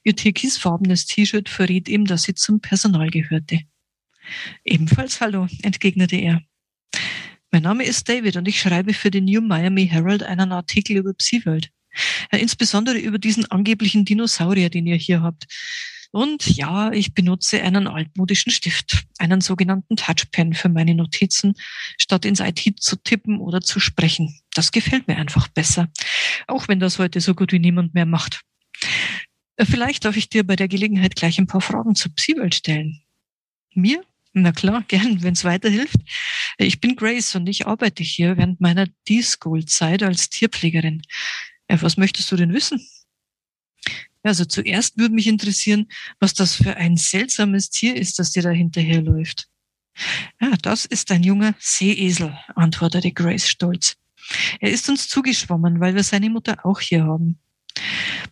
Ihr 0.04 0.16
türkisfarbenes 0.16 1.06
T-Shirt 1.06 1.50
verriet 1.50 1.90
ihm, 1.90 2.06
dass 2.06 2.24
sie 2.24 2.36
zum 2.36 2.60
Personal 2.60 3.10
gehörte. 3.10 3.62
Ebenfalls 4.64 5.22
Hallo, 5.22 5.48
entgegnete 5.62 6.18
er. 6.18 6.42
Mein 7.52 7.64
Name 7.64 7.86
ist 7.86 8.10
David 8.10 8.36
und 8.36 8.48
ich 8.48 8.60
schreibe 8.60 8.94
für 8.94 9.12
den 9.12 9.26
New 9.26 9.42
Miami 9.42 9.88
Herald 9.88 10.24
einen 10.24 10.52
Artikel 10.52 10.98
über 10.98 11.14
Psywelt. 11.14 11.72
Ja, 12.32 12.40
insbesondere 12.40 12.98
über 12.98 13.18
diesen 13.18 13.50
angeblichen 13.50 14.04
Dinosaurier, 14.04 14.70
den 14.70 14.88
ihr 14.88 14.98
hier 14.98 15.22
habt. 15.22 15.46
Und 16.16 16.56
ja, 16.56 16.94
ich 16.94 17.14
benutze 17.14 17.62
einen 17.62 17.88
altmodischen 17.88 18.50
Stift, 18.50 19.04
einen 19.18 19.42
sogenannten 19.42 19.98
Touchpen 19.98 20.54
für 20.54 20.70
meine 20.70 20.96
Notizen, 20.96 21.56
statt 21.98 22.24
ins 22.24 22.40
IT 22.40 22.80
zu 22.80 22.96
tippen 22.96 23.42
oder 23.42 23.60
zu 23.60 23.82
sprechen. 23.82 24.40
Das 24.54 24.72
gefällt 24.72 25.10
mir 25.10 25.18
einfach 25.18 25.50
besser, 25.50 25.90
auch 26.48 26.70
wenn 26.70 26.80
das 26.80 27.00
heute 27.00 27.20
so 27.20 27.36
gut 27.36 27.52
wie 27.52 27.60
niemand 27.60 27.96
mehr 27.96 28.06
macht. 28.06 28.44
Äh, 29.58 29.66
vielleicht 29.66 30.06
darf 30.06 30.16
ich 30.16 30.30
dir 30.30 30.48
bei 30.48 30.56
der 30.56 30.70
Gelegenheit 30.70 31.18
gleich 31.18 31.38
ein 31.38 31.48
paar 31.48 31.60
Fragen 31.60 31.96
zur 31.96 32.16
Psywelt 32.16 32.56
stellen. 32.56 33.02
Mir? 33.74 34.02
Na 34.32 34.54
klar, 34.54 34.86
gern, 34.88 35.22
wenn 35.22 35.34
es 35.34 35.44
weiterhilft. 35.44 36.00
Ich 36.58 36.80
bin 36.80 36.96
Grace 36.96 37.36
und 37.36 37.46
ich 37.48 37.68
arbeite 37.68 38.04
hier 38.04 38.38
während 38.38 38.62
meiner 38.62 38.88
D-School-Zeit 39.10 40.02
als 40.02 40.30
Tierpflegerin. 40.30 41.02
Ja, 41.70 41.82
was 41.82 41.98
möchtest 41.98 42.32
du 42.32 42.38
denn 42.38 42.54
wissen? 42.54 42.80
Also 44.26 44.44
zuerst 44.44 44.98
würde 44.98 45.14
mich 45.14 45.28
interessieren, 45.28 45.88
was 46.20 46.34
das 46.34 46.56
für 46.56 46.76
ein 46.78 46.98
seltsames 46.98 47.70
Tier 47.70 47.96
ist, 47.96 48.18
das 48.18 48.32
dir 48.32 48.42
da 48.42 48.50
hinterherläuft. 48.50 49.48
Ja, 50.42 50.54
das 50.64 50.86
ist 50.86 51.12
ein 51.12 51.22
junger 51.22 51.54
Seeesel, 51.60 52.36
antwortete 52.56 53.12
Grace 53.12 53.48
stolz. 53.48 53.98
Er 54.60 54.72
ist 54.72 54.90
uns 54.90 55.08
zugeschwommen, 55.08 55.80
weil 55.80 55.94
wir 55.94 56.04
seine 56.04 56.32
Mutter 56.32 56.66
auch 56.66 56.80
hier 56.80 57.04
haben. 57.04 57.38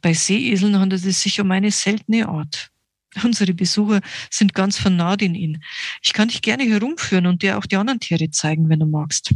Bei 0.01 0.13
Seeeseln 0.13 0.79
handelt 0.79 1.06
es 1.06 1.21
sich 1.21 1.39
um 1.39 1.51
eine 1.51 1.69
seltene 1.69 2.27
Art. 2.27 2.71
Unsere 3.23 3.53
Besucher 3.53 4.01
sind 4.32 4.56
ganz 4.56 4.79
vernarrt 4.79 5.21
in 5.21 5.36
ihn. 5.36 5.63
Ich 6.01 6.13
kann 6.13 6.29
dich 6.29 6.41
gerne 6.41 6.63
herumführen 6.63 7.27
und 7.27 7.43
dir 7.43 7.60
auch 7.60 7.67
die 7.67 7.77
anderen 7.77 7.99
Tiere 7.99 8.32
zeigen, 8.32 8.67
wenn 8.67 8.79
du 8.79 8.88
magst 8.88 9.32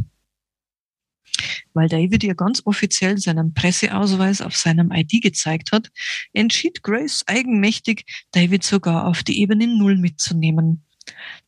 weil 1.74 1.88
David 1.88 2.24
ihr 2.24 2.34
ganz 2.34 2.62
offiziell 2.64 3.18
seinen 3.18 3.54
Presseausweis 3.54 4.40
auf 4.40 4.56
seinem 4.56 4.90
ID 4.92 5.22
gezeigt 5.22 5.72
hat, 5.72 5.88
entschied 6.32 6.82
Grace 6.82 7.24
eigenmächtig, 7.26 8.04
David 8.32 8.64
sogar 8.64 9.06
auf 9.06 9.22
die 9.22 9.40
Ebene 9.40 9.66
Null 9.66 9.96
mitzunehmen. 9.96 10.84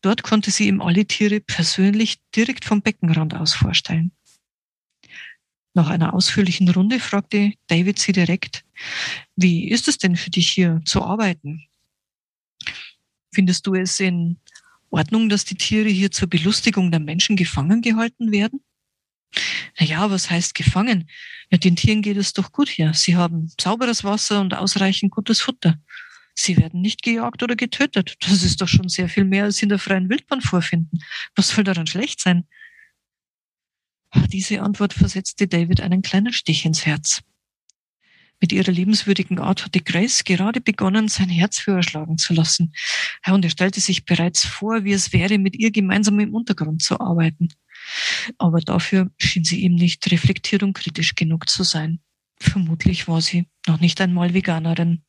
Dort 0.00 0.22
konnte 0.22 0.50
sie 0.50 0.68
ihm 0.68 0.80
alle 0.80 1.04
Tiere 1.06 1.40
persönlich 1.40 2.18
direkt 2.34 2.64
vom 2.64 2.82
Beckenrand 2.82 3.34
aus 3.34 3.54
vorstellen. 3.54 4.12
Nach 5.74 5.88
einer 5.88 6.14
ausführlichen 6.14 6.68
Runde 6.68 6.98
fragte 6.98 7.52
David 7.68 7.98
sie 7.98 8.12
direkt, 8.12 8.64
wie 9.36 9.70
ist 9.70 9.86
es 9.88 9.98
denn 9.98 10.16
für 10.16 10.30
dich 10.30 10.50
hier 10.50 10.80
zu 10.84 11.02
arbeiten? 11.02 11.66
Findest 13.32 13.66
du 13.66 13.74
es 13.74 14.00
in 14.00 14.38
Ordnung, 14.90 15.28
dass 15.28 15.44
die 15.44 15.54
Tiere 15.54 15.88
hier 15.88 16.10
zur 16.10 16.28
Belustigung 16.28 16.90
der 16.90 16.98
Menschen 16.98 17.36
gefangen 17.36 17.80
gehalten 17.82 18.32
werden? 18.32 18.60
Naja, 19.78 20.10
was 20.10 20.30
heißt 20.30 20.54
gefangen? 20.54 21.08
Ja, 21.50 21.58
den 21.58 21.76
Tieren 21.76 22.02
geht 22.02 22.16
es 22.16 22.32
doch 22.32 22.52
gut 22.52 22.68
hier. 22.68 22.92
Sie 22.94 23.16
haben 23.16 23.50
sauberes 23.60 24.04
Wasser 24.04 24.40
und 24.40 24.54
ausreichend 24.54 25.12
gutes 25.12 25.40
Futter. 25.40 25.78
Sie 26.34 26.56
werden 26.56 26.80
nicht 26.80 27.02
gejagt 27.02 27.42
oder 27.42 27.56
getötet. 27.56 28.16
Das 28.20 28.42
ist 28.42 28.60
doch 28.60 28.68
schon 28.68 28.88
sehr 28.88 29.08
viel 29.08 29.24
mehr, 29.24 29.44
als 29.44 29.56
sie 29.56 29.64
in 29.64 29.68
der 29.68 29.78
freien 29.78 30.08
Wildbahn 30.08 30.40
vorfinden. 30.40 31.00
Was 31.34 31.48
soll 31.48 31.64
daran 31.64 31.86
schlecht 31.86 32.20
sein? 32.20 32.46
Diese 34.32 34.62
Antwort 34.62 34.92
versetzte 34.92 35.46
David 35.46 35.80
einen 35.80 36.02
kleinen 36.02 36.32
Stich 36.32 36.64
ins 36.64 36.86
Herz. 36.86 37.22
Mit 38.40 38.52
ihrer 38.52 38.72
liebenswürdigen 38.72 39.38
Art 39.38 39.64
hatte 39.64 39.80
Grace 39.80 40.24
gerade 40.24 40.62
begonnen, 40.62 41.08
sein 41.08 41.28
Herz 41.28 41.58
für 41.58 41.72
erschlagen 41.72 42.16
zu 42.16 42.32
lassen. 42.32 42.72
Und 43.26 43.44
er 43.44 43.50
stellte 43.50 43.80
sich 43.80 44.06
bereits 44.06 44.46
vor, 44.46 44.84
wie 44.84 44.92
es 44.92 45.12
wäre, 45.12 45.38
mit 45.38 45.56
ihr 45.56 45.70
gemeinsam 45.70 46.18
im 46.20 46.34
Untergrund 46.34 46.82
zu 46.82 46.98
arbeiten. 47.00 47.48
Aber 48.38 48.60
dafür 48.60 49.10
schien 49.18 49.44
sie 49.44 49.60
ihm 49.60 49.74
nicht 49.74 50.10
reflektiert 50.10 50.62
und 50.62 50.72
kritisch 50.72 51.14
genug 51.14 51.50
zu 51.50 51.64
sein. 51.64 52.00
Vermutlich 52.38 53.08
war 53.08 53.20
sie 53.20 53.46
noch 53.66 53.80
nicht 53.80 54.00
einmal 54.00 54.32
Veganerin. 54.32 55.02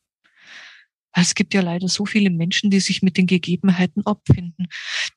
Es 1.13 1.35
gibt 1.35 1.53
ja 1.53 1.61
leider 1.61 1.87
so 1.87 2.05
viele 2.05 2.29
Menschen, 2.29 2.69
die 2.69 2.79
sich 2.79 3.01
mit 3.01 3.17
den 3.17 3.27
Gegebenheiten 3.27 4.05
abfinden, 4.05 4.67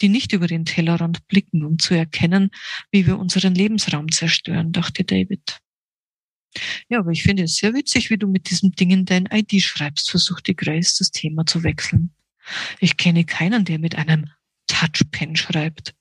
die 0.00 0.08
nicht 0.08 0.32
über 0.32 0.48
den 0.48 0.64
Tellerrand 0.64 1.26
blicken, 1.28 1.64
um 1.64 1.78
zu 1.78 1.94
erkennen, 1.94 2.50
wie 2.90 3.06
wir 3.06 3.18
unseren 3.18 3.54
Lebensraum 3.54 4.10
zerstören, 4.10 4.72
dachte 4.72 5.04
David. 5.04 5.60
Ja, 6.88 7.00
aber 7.00 7.10
ich 7.10 7.22
finde 7.22 7.44
es 7.44 7.56
sehr 7.56 7.74
witzig, 7.74 8.10
wie 8.10 8.18
du 8.18 8.28
mit 8.28 8.50
diesem 8.50 8.72
Ding 8.72 8.90
in 8.90 9.04
dein 9.04 9.26
ID 9.26 9.60
schreibst, 9.60 10.10
versuchte 10.10 10.54
Grace 10.54 10.96
das 10.98 11.10
Thema 11.10 11.46
zu 11.46 11.62
wechseln. 11.62 12.14
Ich 12.78 12.96
kenne 12.96 13.24
keinen, 13.24 13.64
der 13.64 13.78
mit 13.78 13.96
einem 13.96 14.30
Touchpen 14.66 15.36
schreibt. 15.36 15.94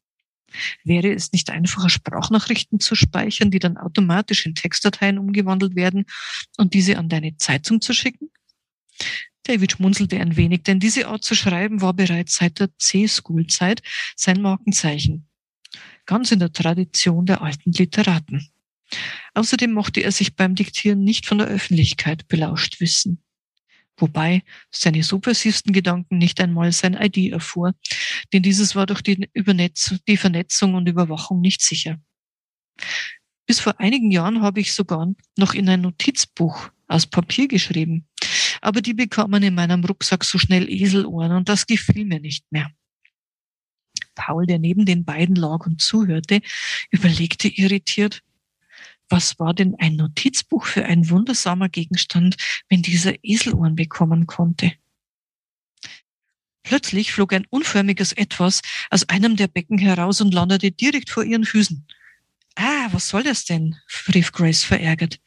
Wäre 0.83 1.11
es 1.11 1.31
nicht 1.31 1.49
einfacher, 1.49 1.89
Sprachnachrichten 1.89 2.79
zu 2.79 2.95
speichern, 2.95 3.49
die 3.49 3.59
dann 3.59 3.77
automatisch 3.77 4.45
in 4.45 4.53
Textdateien 4.53 5.17
umgewandelt 5.17 5.75
werden 5.75 6.05
und 6.57 6.73
diese 6.73 6.97
an 6.97 7.09
deine 7.09 7.37
Zeitung 7.37 7.81
zu 7.81 7.93
schicken? 7.93 8.29
David 9.43 9.73
schmunzelte 9.73 10.19
ein 10.19 10.37
wenig, 10.37 10.63
denn 10.63 10.79
diese 10.79 11.07
Art 11.07 11.23
zu 11.23 11.35
schreiben 11.35 11.81
war 11.81 11.93
bereits 11.93 12.35
seit 12.35 12.59
der 12.59 12.69
C-School-Zeit 12.77 13.81
sein 14.15 14.41
Markenzeichen. 14.41 15.27
Ganz 16.05 16.31
in 16.31 16.39
der 16.39 16.53
Tradition 16.53 17.25
der 17.25 17.41
alten 17.41 17.71
Literaten. 17.71 18.52
Außerdem 19.33 19.71
mochte 19.71 20.01
er 20.01 20.11
sich 20.11 20.35
beim 20.35 20.55
Diktieren 20.55 21.03
nicht 21.03 21.25
von 21.25 21.39
der 21.39 21.47
Öffentlichkeit 21.47 22.27
belauscht 22.27 22.79
wissen 22.79 23.23
wobei 23.97 24.43
seine 24.71 25.03
subversivsten 25.03 25.73
Gedanken 25.73 26.17
nicht 26.17 26.39
einmal 26.41 26.71
sein 26.71 26.93
ID 26.93 27.31
erfuhr, 27.31 27.73
denn 28.31 28.43
dieses 28.43 28.75
war 28.75 28.85
durch 28.85 29.01
die, 29.01 29.29
Vernetzung 30.17 30.73
und 30.73 30.87
Überwachung 30.87 31.41
nicht 31.41 31.61
sicher. 31.61 31.99
Bis 33.45 33.59
vor 33.59 33.79
einigen 33.79 34.09
Jahren 34.11 34.41
habe 34.41 34.61
ich 34.61 34.73
sogar 34.73 35.13
noch 35.37 35.53
in 35.53 35.69
ein 35.69 35.81
Notizbuch 35.81 36.69
aus 36.87 37.05
Papier 37.05 37.47
geschrieben, 37.47 38.07
aber 38.61 38.81
die 38.81 38.93
bekam 38.93 39.31
man 39.31 39.43
in 39.43 39.55
meinem 39.55 39.83
Rucksack 39.83 40.23
so 40.23 40.37
schnell 40.37 40.69
Eselohren 40.69 41.31
und 41.31 41.49
das 41.49 41.67
gefiel 41.67 42.05
mir 42.05 42.19
nicht 42.19 42.45
mehr. 42.51 42.71
Paul, 44.15 44.45
der 44.45 44.59
neben 44.59 44.85
den 44.85 45.05
beiden 45.05 45.35
lag 45.35 45.65
und 45.65 45.81
zuhörte, 45.81 46.41
überlegte 46.91 47.47
irritiert, 47.47 48.21
was 49.09 49.39
war 49.39 49.53
denn 49.53 49.75
ein 49.79 49.95
Notizbuch 49.95 50.65
für 50.65 50.85
ein 50.85 51.09
wundersamer 51.09 51.69
Gegenstand, 51.69 52.35
wenn 52.69 52.81
dieser 52.81 53.13
Eselohren 53.23 53.75
bekommen 53.75 54.25
konnte? 54.27 54.73
Plötzlich 56.63 57.11
flog 57.11 57.33
ein 57.33 57.45
unförmiges 57.49 58.13
Etwas 58.13 58.61
aus 58.89 59.07
einem 59.09 59.35
der 59.35 59.47
Becken 59.47 59.77
heraus 59.77 60.21
und 60.21 60.33
landete 60.33 60.71
direkt 60.71 61.09
vor 61.09 61.23
ihren 61.23 61.45
Füßen. 61.45 61.85
Ah, 62.55 62.87
was 62.91 63.09
soll 63.09 63.23
das 63.23 63.45
denn? 63.45 63.75
rief 64.13 64.31
Grace 64.31 64.63
verärgert. 64.63 65.19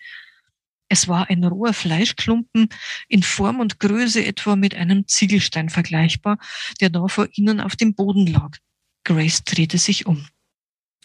Es 0.89 1.09
war 1.09 1.29
ein 1.29 1.45
roher 1.45 1.75
Fleischklumpen 1.75 2.69
in 3.09 3.23
Form 3.23 3.61
und 3.61 3.81
Größe 3.81 4.25
etwa 4.25 4.57
mit 4.57 4.75
einem 4.75 5.07
Ziegelstein 5.09 5.69
vergleichbar, 5.69 6.39
der 6.81 6.91
da 6.91 7.09
vor 7.09 7.29
ihnen 7.33 7.61
auf 7.61 7.77
dem 7.77 7.95
Boden 7.95 8.27
lag. 8.27 8.57
Grace 9.05 9.45
drehte 9.45 9.79
sich 9.79 10.07
um. 10.07 10.27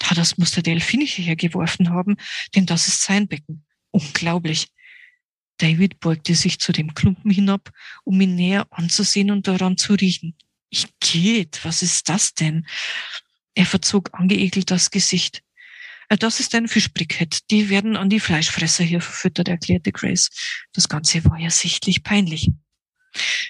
Ah, 0.09 0.13
das 0.13 0.37
muss 0.37 0.51
der 0.51 0.63
Delfin 0.63 1.01
hierher 1.01 1.35
geworfen 1.35 1.89
haben, 1.89 2.17
denn 2.55 2.65
das 2.65 2.87
ist 2.87 3.01
sein 3.01 3.27
Becken. 3.27 3.65
Unglaublich. 3.91 4.67
David 5.57 5.99
beugte 5.99 6.35
sich 6.35 6.59
zu 6.59 6.71
dem 6.71 6.93
Klumpen 6.93 7.31
hinab, 7.31 7.71
um 8.03 8.19
ihn 8.19 8.35
näher 8.35 8.67
anzusehen 8.71 9.31
und 9.31 9.47
daran 9.47 9.77
zu 9.77 9.93
riechen. 9.93 10.35
Ich 10.69 10.87
geht, 10.99 11.63
was 11.63 11.81
ist 11.81 12.09
das 12.09 12.33
denn? 12.33 12.65
Er 13.53 13.65
verzog 13.65 14.09
angeekelt 14.13 14.71
das 14.71 14.91
Gesicht. 14.91 15.43
Äh, 16.09 16.17
das 16.17 16.39
ist 16.39 16.55
ein 16.55 16.67
Fischbrikett. 16.67 17.51
Die 17.51 17.69
werden 17.69 17.95
an 17.95 18.09
die 18.09 18.19
Fleischfresser 18.19 18.83
hier 18.83 19.01
verfüttert, 19.01 19.47
erklärte 19.47 19.91
Grace. 19.91 20.29
Das 20.73 20.89
Ganze 20.89 21.23
war 21.25 21.37
ja 21.37 21.49
sichtlich 21.49 22.03
peinlich. 22.03 22.51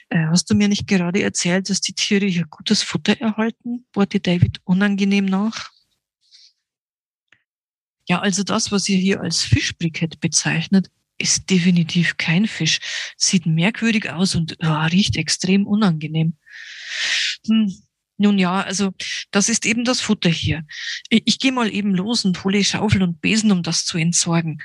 Äh, 0.09 0.27
hast 0.27 0.49
du 0.49 0.55
mir 0.55 0.67
nicht 0.67 0.87
gerade 0.87 1.21
erzählt, 1.21 1.69
dass 1.69 1.81
die 1.81 1.93
Tiere 1.93 2.25
hier 2.25 2.45
gutes 2.45 2.83
Futter 2.83 3.19
erhalten? 3.19 3.85
bohrte 3.93 4.19
David 4.19 4.59
unangenehm 4.63 5.25
nach. 5.25 5.71
Ja, 8.11 8.19
also 8.19 8.43
das, 8.43 8.73
was 8.73 8.89
ihr 8.89 8.97
hier 8.97 9.21
als 9.21 9.41
Fischbrikett 9.41 10.19
bezeichnet, 10.19 10.91
ist 11.17 11.49
definitiv 11.49 12.17
kein 12.17 12.45
Fisch. 12.45 12.81
Sieht 13.15 13.45
merkwürdig 13.45 14.09
aus 14.09 14.35
und 14.35 14.57
oh, 14.61 14.85
riecht 14.91 15.15
extrem 15.15 15.65
unangenehm. 15.65 16.33
Hm. 17.47 17.73
Nun 18.17 18.37
ja, 18.37 18.63
also 18.63 18.91
das 19.31 19.47
ist 19.47 19.65
eben 19.65 19.85
das 19.85 20.01
Futter 20.01 20.29
hier. 20.29 20.65
Ich, 21.07 21.21
ich 21.23 21.39
gehe 21.39 21.53
mal 21.53 21.73
eben 21.73 21.95
los 21.95 22.25
und 22.25 22.43
hole 22.43 22.61
Schaufel 22.65 23.01
und 23.01 23.21
Besen, 23.21 23.49
um 23.49 23.63
das 23.63 23.85
zu 23.85 23.97
entsorgen. 23.97 24.61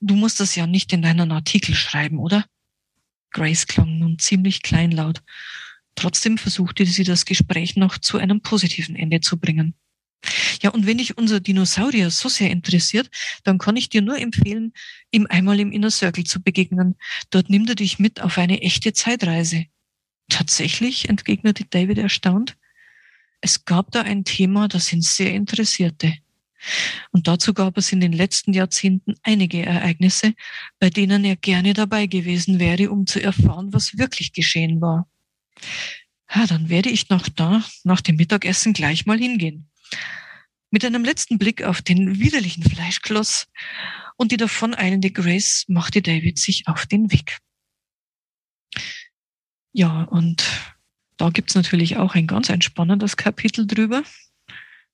Du 0.00 0.16
musst 0.16 0.40
das 0.40 0.56
ja 0.56 0.66
nicht 0.66 0.90
in 0.94 1.02
deinen 1.02 1.32
Artikel 1.32 1.74
schreiben, 1.74 2.18
oder? 2.18 2.46
Grace 3.30 3.66
klang 3.66 3.98
nun 3.98 4.18
ziemlich 4.18 4.62
kleinlaut. 4.62 5.22
Trotzdem 5.96 6.38
versuchte 6.38 6.86
sie 6.86 7.04
das 7.04 7.26
Gespräch 7.26 7.76
noch 7.76 7.98
zu 7.98 8.16
einem 8.16 8.40
positiven 8.40 8.96
Ende 8.96 9.20
zu 9.20 9.38
bringen. 9.38 9.74
Ja, 10.62 10.70
und 10.70 10.86
wenn 10.86 10.98
dich 10.98 11.16
unser 11.16 11.40
Dinosaurier 11.40 12.10
so 12.10 12.28
sehr 12.28 12.50
interessiert, 12.50 13.10
dann 13.44 13.58
kann 13.58 13.76
ich 13.76 13.88
dir 13.88 14.02
nur 14.02 14.18
empfehlen, 14.18 14.72
ihm 15.10 15.26
einmal 15.28 15.60
im 15.60 15.72
Inner 15.72 15.90
Circle 15.90 16.24
zu 16.24 16.42
begegnen. 16.42 16.96
Dort 17.30 17.50
nimmt 17.50 17.68
er 17.68 17.74
dich 17.74 17.98
mit 17.98 18.20
auf 18.20 18.38
eine 18.38 18.62
echte 18.62 18.92
Zeitreise. 18.92 19.66
Tatsächlich, 20.28 21.08
entgegnete 21.08 21.64
David 21.64 21.98
erstaunt. 21.98 22.56
Es 23.40 23.64
gab 23.64 23.92
da 23.92 24.02
ein 24.02 24.24
Thema, 24.24 24.68
das 24.68 24.92
ihn 24.92 25.02
sehr 25.02 25.32
interessierte. 25.32 26.14
Und 27.12 27.28
dazu 27.28 27.54
gab 27.54 27.76
es 27.78 27.92
in 27.92 28.00
den 28.00 28.12
letzten 28.12 28.52
Jahrzehnten 28.52 29.14
einige 29.22 29.64
Ereignisse, 29.64 30.34
bei 30.78 30.90
denen 30.90 31.24
er 31.24 31.36
gerne 31.36 31.74
dabei 31.74 32.06
gewesen 32.06 32.58
wäre, 32.58 32.90
um 32.90 33.06
zu 33.06 33.22
erfahren, 33.22 33.72
was 33.72 33.98
wirklich 33.98 34.32
geschehen 34.32 34.80
war. 34.80 35.08
Ja, 36.34 36.46
dann 36.46 36.68
werde 36.68 36.90
ich 36.90 37.08
noch 37.08 37.28
da, 37.28 37.64
nach 37.84 38.00
dem 38.00 38.16
Mittagessen 38.16 38.72
gleich 38.72 39.06
mal 39.06 39.18
hingehen. 39.18 39.68
Mit 40.70 40.84
einem 40.84 41.04
letzten 41.04 41.38
Blick 41.38 41.62
auf 41.62 41.82
den 41.82 42.18
widerlichen 42.18 42.62
Fleischkloss 42.62 43.46
und 44.16 44.32
die 44.32 44.36
davon 44.36 44.74
eilende 44.74 45.10
Grace 45.10 45.64
machte 45.68 46.02
David 46.02 46.38
sich 46.38 46.66
auf 46.66 46.86
den 46.86 47.12
Weg. 47.12 47.38
Ja, 49.72 50.02
und 50.02 50.44
da 51.16 51.30
gibt's 51.30 51.54
natürlich 51.54 51.96
auch 51.96 52.14
ein 52.14 52.26
ganz 52.26 52.48
entspannendes 52.48 53.16
Kapitel 53.16 53.66
drüber, 53.66 54.02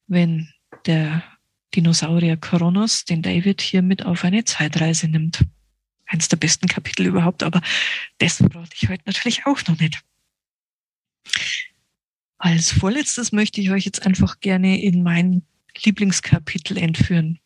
wenn 0.06 0.52
der 0.86 1.22
Dinosaurier 1.74 2.36
Kronos 2.36 3.04
den 3.04 3.22
David 3.22 3.60
hier 3.60 3.82
mit 3.82 4.04
auf 4.04 4.24
eine 4.24 4.44
Zeitreise 4.44 5.08
nimmt. 5.08 5.44
Eins 6.06 6.28
der 6.28 6.36
besten 6.36 6.68
Kapitel 6.68 7.06
überhaupt, 7.06 7.42
aber 7.42 7.62
das 8.18 8.36
verrate 8.36 8.74
ich 8.74 8.88
heute 8.88 9.04
natürlich 9.06 9.46
auch 9.46 9.66
noch 9.66 9.78
nicht. 9.78 10.02
Als 12.42 12.72
vorletztes 12.72 13.30
möchte 13.30 13.60
ich 13.60 13.70
euch 13.70 13.84
jetzt 13.84 14.04
einfach 14.04 14.40
gerne 14.40 14.82
in 14.82 15.04
mein 15.04 15.46
Lieblingskapitel 15.84 16.76
entführen. 16.76 17.38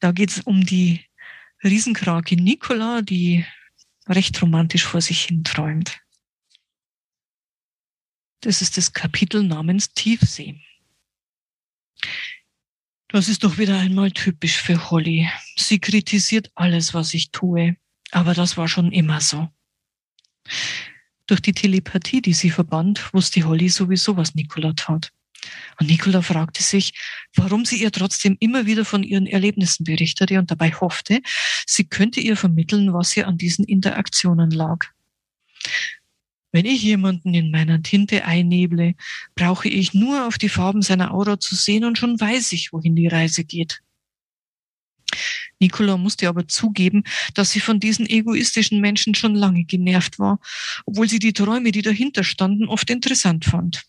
Da 0.00 0.10
geht 0.10 0.30
es 0.30 0.40
um 0.40 0.66
die 0.66 1.04
Riesenkrake 1.62 2.34
Nicola, 2.34 3.02
die 3.02 3.46
recht 4.08 4.42
romantisch 4.42 4.82
vor 4.82 5.00
sich 5.00 5.26
hin 5.26 5.44
träumt. 5.44 6.00
Das 8.40 8.62
ist 8.62 8.76
das 8.76 8.92
Kapitel 8.92 9.44
namens 9.44 9.94
Tiefsee. 9.94 10.60
Das 13.06 13.28
ist 13.28 13.44
doch 13.44 13.58
wieder 13.58 13.78
einmal 13.78 14.10
typisch 14.10 14.56
für 14.56 14.90
Holly. 14.90 15.30
Sie 15.54 15.78
kritisiert 15.78 16.50
alles, 16.56 16.94
was 16.94 17.14
ich 17.14 17.30
tue. 17.30 17.76
Aber 18.10 18.34
das 18.34 18.56
war 18.56 18.66
schon 18.66 18.90
immer 18.90 19.20
so. 19.20 19.48
Durch 21.30 21.40
die 21.40 21.52
Telepathie, 21.52 22.20
die 22.20 22.32
sie 22.32 22.50
verband, 22.50 23.14
wusste 23.14 23.44
Holly 23.44 23.68
sowieso, 23.68 24.16
was 24.16 24.34
Nicola 24.34 24.72
tat. 24.72 25.12
Und 25.78 25.88
Nicola 25.88 26.22
fragte 26.22 26.60
sich, 26.60 26.92
warum 27.36 27.64
sie 27.64 27.80
ihr 27.80 27.92
trotzdem 27.92 28.36
immer 28.40 28.66
wieder 28.66 28.84
von 28.84 29.04
ihren 29.04 29.28
Erlebnissen 29.28 29.84
berichtete 29.84 30.40
und 30.40 30.50
dabei 30.50 30.72
hoffte, 30.72 31.20
sie 31.66 31.84
könnte 31.84 32.18
ihr 32.18 32.36
vermitteln, 32.36 32.92
was 32.92 33.16
ihr 33.16 33.28
an 33.28 33.38
diesen 33.38 33.64
Interaktionen 33.64 34.50
lag. 34.50 34.86
Wenn 36.50 36.66
ich 36.66 36.82
jemanden 36.82 37.32
in 37.32 37.52
meiner 37.52 37.80
Tinte 37.80 38.24
einneble, 38.24 38.96
brauche 39.36 39.68
ich 39.68 39.94
nur 39.94 40.26
auf 40.26 40.36
die 40.36 40.48
Farben 40.48 40.82
seiner 40.82 41.14
Aura 41.14 41.38
zu 41.38 41.54
sehen 41.54 41.84
und 41.84 41.96
schon 41.96 42.20
weiß 42.20 42.50
ich, 42.50 42.72
wohin 42.72 42.96
die 42.96 43.06
Reise 43.06 43.44
geht. 43.44 43.82
Nicola 45.58 45.96
musste 45.96 46.28
aber 46.28 46.48
zugeben, 46.48 47.04
dass 47.34 47.50
sie 47.50 47.60
von 47.60 47.80
diesen 47.80 48.06
egoistischen 48.08 48.80
Menschen 48.80 49.14
schon 49.14 49.34
lange 49.34 49.64
genervt 49.64 50.18
war, 50.18 50.40
obwohl 50.86 51.08
sie 51.08 51.18
die 51.18 51.32
Träume, 51.32 51.72
die 51.72 51.82
dahinter 51.82 52.24
standen, 52.24 52.66
oft 52.66 52.90
interessant 52.90 53.44
fand. 53.44 53.82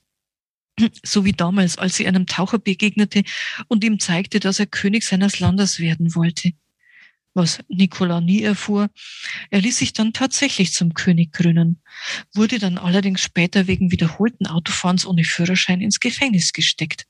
So 1.03 1.25
wie 1.25 1.33
damals, 1.33 1.77
als 1.77 1.95
sie 1.95 2.07
einem 2.07 2.25
Taucher 2.25 2.59
begegnete 2.59 3.23
und 3.67 3.83
ihm 3.83 3.99
zeigte, 3.99 4.39
dass 4.39 4.59
er 4.59 4.65
König 4.65 5.03
seines 5.03 5.39
Landes 5.39 5.79
werden 5.79 6.15
wollte 6.15 6.53
was 7.33 7.59
Nikola 7.67 8.21
nie 8.21 8.41
erfuhr. 8.43 8.89
Er 9.49 9.61
ließ 9.61 9.77
sich 9.77 9.93
dann 9.93 10.13
tatsächlich 10.13 10.73
zum 10.73 10.93
König 10.93 11.31
krönen, 11.31 11.81
wurde 12.33 12.59
dann 12.59 12.77
allerdings 12.77 13.21
später 13.21 13.67
wegen 13.67 13.91
wiederholten 13.91 14.47
Autofahrens 14.47 15.05
ohne 15.05 15.23
Führerschein 15.23 15.81
ins 15.81 15.99
Gefängnis 15.99 16.53
gesteckt. 16.53 17.07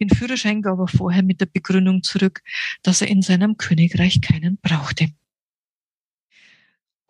Den 0.00 0.10
Führerschein 0.10 0.62
gab 0.62 0.78
er 0.78 0.88
vorher 0.88 1.22
mit 1.22 1.40
der 1.40 1.46
Begründung 1.46 2.02
zurück, 2.02 2.42
dass 2.82 3.00
er 3.00 3.08
in 3.08 3.22
seinem 3.22 3.56
Königreich 3.56 4.20
keinen 4.20 4.58
brauchte. 4.58 5.08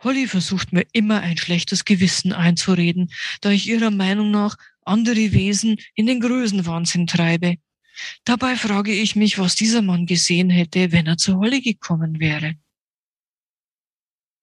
Holly 0.05 0.27
versucht 0.27 0.73
mir 0.73 0.85
immer 0.93 1.21
ein 1.21 1.39
schlechtes 1.39 1.87
Gewissen 1.87 2.35
einzureden, 2.35 3.11
da 3.41 3.51
ich 3.51 3.67
ihrer 3.67 3.91
Meinung 3.91 4.31
nach 4.31 4.57
andere 4.85 5.33
Wesen 5.33 5.77
in 5.95 6.07
den 6.07 6.21
Größenwahnsinn 6.21 7.07
treibe. 7.07 7.57
Dabei 8.25 8.57
frage 8.57 8.93
ich 8.93 9.17
mich, 9.17 9.39
was 9.39 9.55
dieser 9.55 9.83
Mann 9.83 10.07
gesehen 10.07 10.51
hätte, 10.51 10.93
wenn 10.93 11.07
er 11.07 11.17
zur 11.17 11.37
Holle 11.37 11.61
gekommen 11.61 12.21
wäre. 12.21 12.55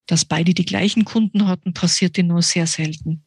Dass 0.06 0.24
beide 0.24 0.54
die 0.54 0.64
gleichen 0.64 1.04
Kunden 1.04 1.46
hatten, 1.46 1.74
passierte 1.74 2.22
nur 2.22 2.42
sehr 2.42 2.66
selten. 2.66 3.24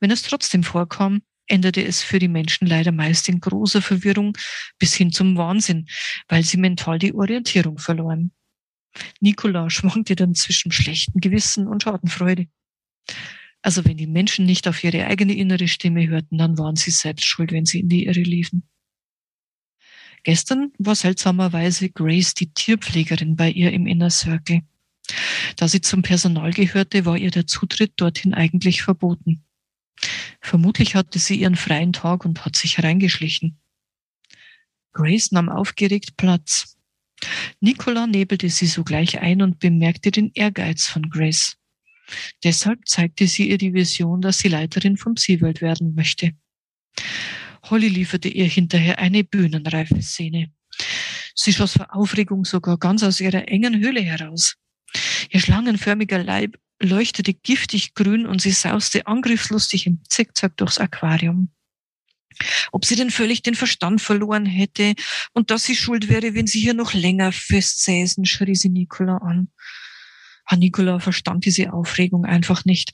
Wenn 0.00 0.10
es 0.10 0.22
trotzdem 0.22 0.62
vorkam, 0.62 1.22
endete 1.46 1.84
es 1.84 2.02
für 2.02 2.18
die 2.18 2.28
Menschen 2.28 2.66
leider 2.66 2.92
meist 2.92 3.28
in 3.28 3.40
großer 3.40 3.82
Verwirrung 3.82 4.36
bis 4.78 4.94
hin 4.94 5.12
zum 5.12 5.36
Wahnsinn, 5.36 5.88
weil 6.28 6.44
sie 6.44 6.56
mental 6.56 6.98
die 6.98 7.14
Orientierung 7.14 7.78
verloren. 7.78 8.32
Nikola 9.20 9.70
schwankte 9.70 10.16
dann 10.16 10.34
zwischen 10.34 10.70
schlechtem 10.70 11.20
Gewissen 11.20 11.66
und 11.66 11.82
Schadenfreude. 11.82 12.46
Also 13.62 13.84
wenn 13.84 13.96
die 13.96 14.06
Menschen 14.06 14.44
nicht 14.44 14.66
auf 14.66 14.82
ihre 14.82 15.06
eigene 15.06 15.34
innere 15.34 15.68
Stimme 15.68 16.06
hörten, 16.08 16.38
dann 16.38 16.58
waren 16.58 16.76
sie 16.76 16.90
selbst 16.90 17.26
schuld, 17.26 17.52
wenn 17.52 17.64
sie 17.64 17.80
in 17.80 17.88
die 17.88 18.06
Irre 18.06 18.20
liefen. 18.20 18.68
Gestern 20.24 20.72
war 20.78 20.94
seltsamerweise 20.94 21.90
Grace 21.90 22.34
die 22.34 22.52
Tierpflegerin 22.52 23.36
bei 23.36 23.50
ihr 23.50 23.72
im 23.72 23.86
Inner 23.86 24.10
Circle. 24.10 24.62
Da 25.56 25.68
sie 25.68 25.80
zum 25.80 26.02
Personal 26.02 26.52
gehörte, 26.52 27.04
war 27.04 27.16
ihr 27.16 27.30
der 27.30 27.46
Zutritt 27.46 27.94
dorthin 27.96 28.34
eigentlich 28.34 28.82
verboten. 28.82 29.44
Vermutlich 30.40 30.94
hatte 30.94 31.18
sie 31.18 31.40
ihren 31.40 31.56
freien 31.56 31.92
Tag 31.92 32.24
und 32.24 32.44
hat 32.44 32.56
sich 32.56 32.78
hereingeschlichen. 32.78 33.58
Grace 34.92 35.32
nahm 35.32 35.48
aufgeregt 35.48 36.16
Platz. 36.16 36.76
Nicola 37.60 38.06
nebelte 38.06 38.48
sie 38.50 38.66
sogleich 38.66 39.20
ein 39.20 39.42
und 39.42 39.58
bemerkte 39.58 40.10
den 40.10 40.30
Ehrgeiz 40.34 40.86
von 40.86 41.08
Grace. 41.08 41.56
Deshalb 42.44 42.86
zeigte 42.86 43.26
sie 43.26 43.48
ihr 43.48 43.58
die 43.58 43.74
Vision, 43.74 44.20
dass 44.20 44.38
sie 44.38 44.48
Leiterin 44.48 44.96
vom 44.96 45.16
SeaWorld 45.16 45.60
werden 45.62 45.94
möchte. 45.94 46.32
Holly 47.64 47.88
lieferte 47.88 48.28
ihr 48.28 48.46
hinterher 48.46 48.98
eine 48.98 49.24
bühnenreife 49.24 50.02
Szene. 50.02 50.52
Sie 51.34 51.52
schoss 51.52 51.74
vor 51.74 51.94
Aufregung 51.94 52.44
sogar 52.44 52.78
ganz 52.78 53.02
aus 53.02 53.20
ihrer 53.20 53.48
engen 53.48 53.80
Höhle 53.80 54.00
heraus. 54.00 54.56
Ihr 55.30 55.40
schlangenförmiger 55.40 56.22
Leib 56.22 56.58
leuchtete 56.80 57.32
giftig 57.32 57.94
grün 57.94 58.26
und 58.26 58.42
sie 58.42 58.50
sauste 58.50 59.06
angriffslustig 59.06 59.86
im 59.86 60.00
Zickzack 60.08 60.56
durchs 60.56 60.78
Aquarium. 60.78 61.50
Ob 62.72 62.84
sie 62.84 62.96
denn 62.96 63.10
völlig 63.10 63.42
den 63.42 63.54
Verstand 63.54 64.00
verloren 64.00 64.46
hätte 64.46 64.94
und 65.32 65.50
dass 65.50 65.64
sie 65.64 65.76
schuld 65.76 66.08
wäre, 66.08 66.34
wenn 66.34 66.46
sie 66.46 66.60
hier 66.60 66.74
noch 66.74 66.94
länger 66.94 67.30
festsäßen, 67.30 68.24
schrie 68.24 68.54
sie 68.54 68.70
Nicola 68.70 69.18
an. 69.18 69.48
Herr 70.52 70.58
Nicola 70.58 70.98
verstand 70.98 71.46
diese 71.46 71.72
Aufregung 71.72 72.26
einfach 72.26 72.66
nicht. 72.66 72.92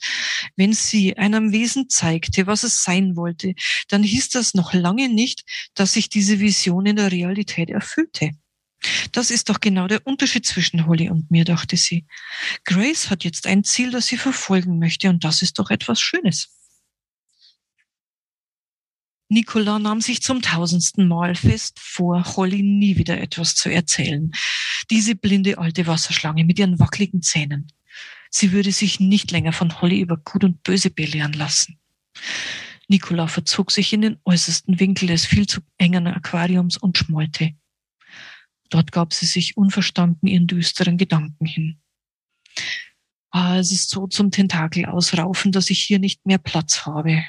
Wenn 0.55 0.73
sie 0.73 1.19
einem 1.19 1.51
Wesen 1.51 1.89
zeigte, 1.89 2.47
was 2.47 2.63
es 2.63 2.85
sein 2.85 3.17
wollte, 3.17 3.55
dann 3.89 4.05
hieß 4.05 4.29
das 4.29 4.55
noch 4.55 4.75
lange 4.75 5.09
nicht, 5.09 5.43
dass 5.75 5.95
sich 5.95 6.09
diese 6.09 6.39
Vision 6.39 6.87
in 6.87 6.95
der 6.95 7.11
Realität 7.11 7.69
erfüllte. 7.69 8.31
Das 9.11 9.33
ist 9.33 9.49
doch 9.49 9.59
genau 9.59 9.89
der 9.89 10.07
Unterschied 10.07 10.47
zwischen 10.47 10.87
Holly 10.87 11.11
und 11.11 11.33
mir, 11.33 11.45
dachte 11.45 11.77
sie. 11.77 12.07
Grace 12.65 13.11
hat 13.11 13.25
jetzt 13.25 13.49
ein 13.49 13.65
Ziel, 13.65 13.91
das 13.91 14.07
sie 14.07 14.19
verfolgen 14.19 14.79
möchte, 14.79 15.09
und 15.09 15.25
das 15.25 15.43
ist 15.43 15.59
doch 15.59 15.71
etwas 15.71 16.01
Schönes. 16.01 16.58
Nicola 19.29 19.79
nahm 19.79 20.01
sich 20.01 20.23
zum 20.23 20.41
tausendsten 20.41 21.07
Mal 21.07 21.35
fest 21.35 21.79
vor, 21.79 22.25
Holly 22.37 22.63
nie 22.63 22.97
wieder 22.97 23.21
etwas 23.21 23.55
zu 23.55 23.69
erzählen. 23.69 24.33
Diese 24.91 25.15
blinde 25.15 25.59
alte 25.59 25.87
Wasserschlange 25.87 26.45
mit 26.45 26.59
ihren 26.59 26.79
wackeligen 26.79 27.21
Zähnen. 27.21 27.71
Sie 28.31 28.53
würde 28.53 28.73
sich 28.73 29.01
nicht 29.01 29.31
länger 29.31 29.53
von 29.53 29.81
Holly 29.81 30.01
über 30.01 30.17
Gut 30.17 30.45
und 30.45 30.63
Böse 30.63 30.91
belehren 30.91 31.35
lassen. 31.35 31.79
Nicola 32.89 33.27
verzog 33.27 33.71
sich 33.71 33.93
in 33.93 34.01
den 34.01 34.17
äußersten 34.25 34.81
Winkel 34.81 35.09
des 35.09 35.27
viel 35.27 35.47
zu 35.47 35.61
engen 35.77 36.07
Aquariums 36.07 36.79
und 36.79 36.97
schmollte. 36.97 37.53
Dort 38.71 38.93
gab 38.93 39.13
sie 39.13 39.27
sich 39.27 39.59
unverstanden 39.59 40.27
ihren 40.27 40.47
düsteren 40.47 40.97
Gedanken 40.97 41.45
hin. 41.45 41.81
Ah, 43.31 43.59
es 43.59 43.73
ist 43.73 43.91
so 43.91 44.07
zum 44.07 44.31
Tentakel 44.31 44.87
ausraufen, 44.87 45.53
dass 45.53 45.69
ich 45.69 45.81
hier 45.81 45.99
nicht 45.99 46.25
mehr 46.25 46.39
Platz 46.39 46.87
habe. 46.87 47.25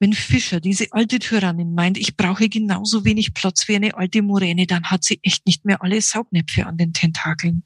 Wenn 0.00 0.14
Fischer, 0.14 0.60
diese 0.60 0.86
alte 0.92 1.18
Tyrannin, 1.18 1.74
meint, 1.74 1.98
ich 1.98 2.16
brauche 2.16 2.48
genauso 2.48 3.04
wenig 3.04 3.34
Platz 3.34 3.68
wie 3.68 3.76
eine 3.76 3.94
alte 3.94 4.22
Moräne, 4.22 4.66
dann 4.66 4.84
hat 4.84 5.04
sie 5.04 5.20
echt 5.22 5.46
nicht 5.46 5.66
mehr 5.66 5.82
alle 5.82 6.00
Saugnäpfe 6.00 6.66
an 6.66 6.78
den 6.78 6.94
Tentakeln. 6.94 7.64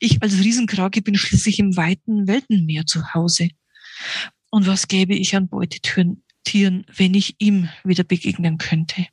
Ich 0.00 0.20
als 0.20 0.34
Riesenkrake 0.40 1.00
bin 1.00 1.14
schließlich 1.14 1.60
im 1.60 1.76
weiten 1.76 2.26
Weltenmeer 2.26 2.86
zu 2.86 3.14
Hause. 3.14 3.50
Und 4.50 4.66
was 4.66 4.88
gäbe 4.88 5.14
ich 5.14 5.36
an 5.36 5.48
Beutetieren, 5.48 6.24
wenn 6.96 7.14
ich 7.14 7.36
ihm 7.38 7.68
wieder 7.84 8.02
begegnen 8.02 8.58
könnte? 8.58 9.06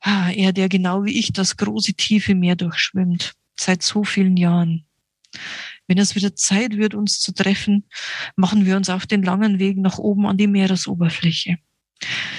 Ah, 0.00 0.30
er, 0.32 0.52
der 0.52 0.68
genau 0.68 1.04
wie 1.04 1.18
ich 1.18 1.32
das 1.32 1.56
große 1.56 1.94
tiefe 1.94 2.34
Meer 2.34 2.56
durchschwimmt, 2.56 3.32
seit 3.58 3.82
so 3.82 4.04
vielen 4.04 4.36
Jahren. 4.36 4.84
Wenn 5.86 5.98
es 5.98 6.14
wieder 6.14 6.34
Zeit 6.34 6.76
wird, 6.76 6.94
uns 6.94 7.20
zu 7.20 7.32
treffen, 7.32 7.84
machen 8.36 8.64
wir 8.64 8.76
uns 8.76 8.88
auf 8.88 9.06
den 9.06 9.22
langen 9.22 9.58
Weg 9.58 9.76
nach 9.76 9.98
oben 9.98 10.26
an 10.26 10.38
die 10.38 10.46
Meeresoberfläche. 10.46 11.58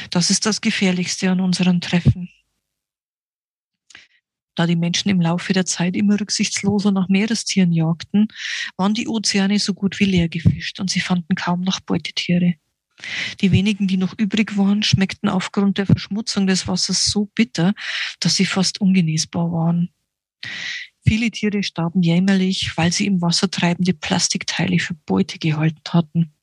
Das 0.10 0.30
ist 0.30 0.46
das 0.46 0.62
Gefährlichste 0.62 1.30
an 1.30 1.40
unseren 1.40 1.82
Treffen. 1.82 2.30
Da 4.56 4.66
die 4.66 4.78
Menschen 4.78 5.10
im 5.10 5.20
Laufe 5.20 5.52
der 5.52 5.66
Zeit 5.66 5.96
immer 5.96 6.20
rücksichtsloser 6.20 6.92
nach 6.92 7.10
Meerestieren 7.10 7.74
jagten, 7.74 8.30
waren 8.78 8.94
die 8.94 9.08
Ozeane 9.08 9.60
so 9.60 9.74
gut 9.74 10.00
wie 10.00 10.06
leer 10.06 10.30
gefischt 10.30 10.80
und 10.80 10.90
sie 10.90 11.02
fanden 11.02 11.36
kaum 11.36 11.62
noch 11.62 11.82
Beutetiere. 11.82 12.56
Die 13.42 13.52
wenigen, 13.52 13.88
die 13.88 13.98
noch 13.98 14.18
übrig 14.18 14.58
waren, 14.58 14.82
schmeckten 14.82 15.28
aufgrund 15.28 15.78
der 15.78 15.86
Verschmutzung 15.86 16.48
des 16.48 16.68
Wassers 16.68 17.12
so 17.12 17.26
bitter, 17.36 17.74
dass 18.22 18.36
sie 18.36 18.46
fast 18.46 18.80
ungenießbar 18.80 19.52
waren. 19.52 19.90
Viele 21.08 21.30
Tiere 21.30 21.62
starben 21.62 22.02
jämmerlich, 22.02 22.76
weil 22.78 22.92
sie 22.92 23.06
im 23.06 23.22
Wasser 23.22 23.50
treibende 23.52 23.94
Plastikteile 23.94 24.80
für 24.80 24.96
Beute 25.06 25.38
gehalten 25.38 25.82
hatten. 25.90 26.34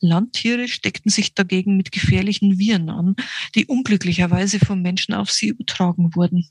Landtiere 0.00 0.68
steckten 0.68 1.10
sich 1.10 1.34
dagegen 1.34 1.76
mit 1.76 1.92
gefährlichen 1.92 2.58
Viren 2.58 2.90
an, 2.90 3.16
die 3.54 3.66
unglücklicherweise 3.66 4.58
vom 4.58 4.82
Menschen 4.82 5.14
auf 5.14 5.30
sie 5.30 5.48
übertragen 5.48 6.14
wurden. 6.14 6.50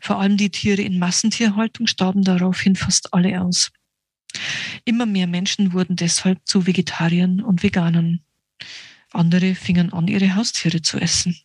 Vor 0.00 0.18
allem 0.18 0.36
die 0.36 0.50
Tiere 0.50 0.82
in 0.82 0.98
Massentierhaltung 0.98 1.86
starben 1.86 2.22
daraufhin 2.22 2.74
fast 2.74 3.14
alle 3.14 3.40
aus. 3.40 3.70
Immer 4.84 5.06
mehr 5.06 5.26
Menschen 5.26 5.72
wurden 5.72 5.96
deshalb 5.96 6.40
zu 6.44 6.66
Vegetariern 6.66 7.40
und 7.40 7.62
Veganern. 7.62 8.20
Andere 9.12 9.54
fingen 9.54 9.92
an, 9.92 10.08
ihre 10.08 10.34
Haustiere 10.34 10.82
zu 10.82 10.98
essen. 10.98 11.36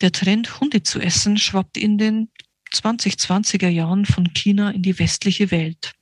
Der 0.00 0.12
Trend, 0.12 0.60
Hunde 0.60 0.82
zu 0.82 1.00
essen, 1.00 1.38
schwappte 1.38 1.80
in 1.80 1.98
den 1.98 2.28
2020er 2.74 3.68
Jahren 3.68 4.04
von 4.04 4.32
China 4.34 4.70
in 4.70 4.82
die 4.82 4.98
westliche 4.98 5.50
Welt. 5.50 5.92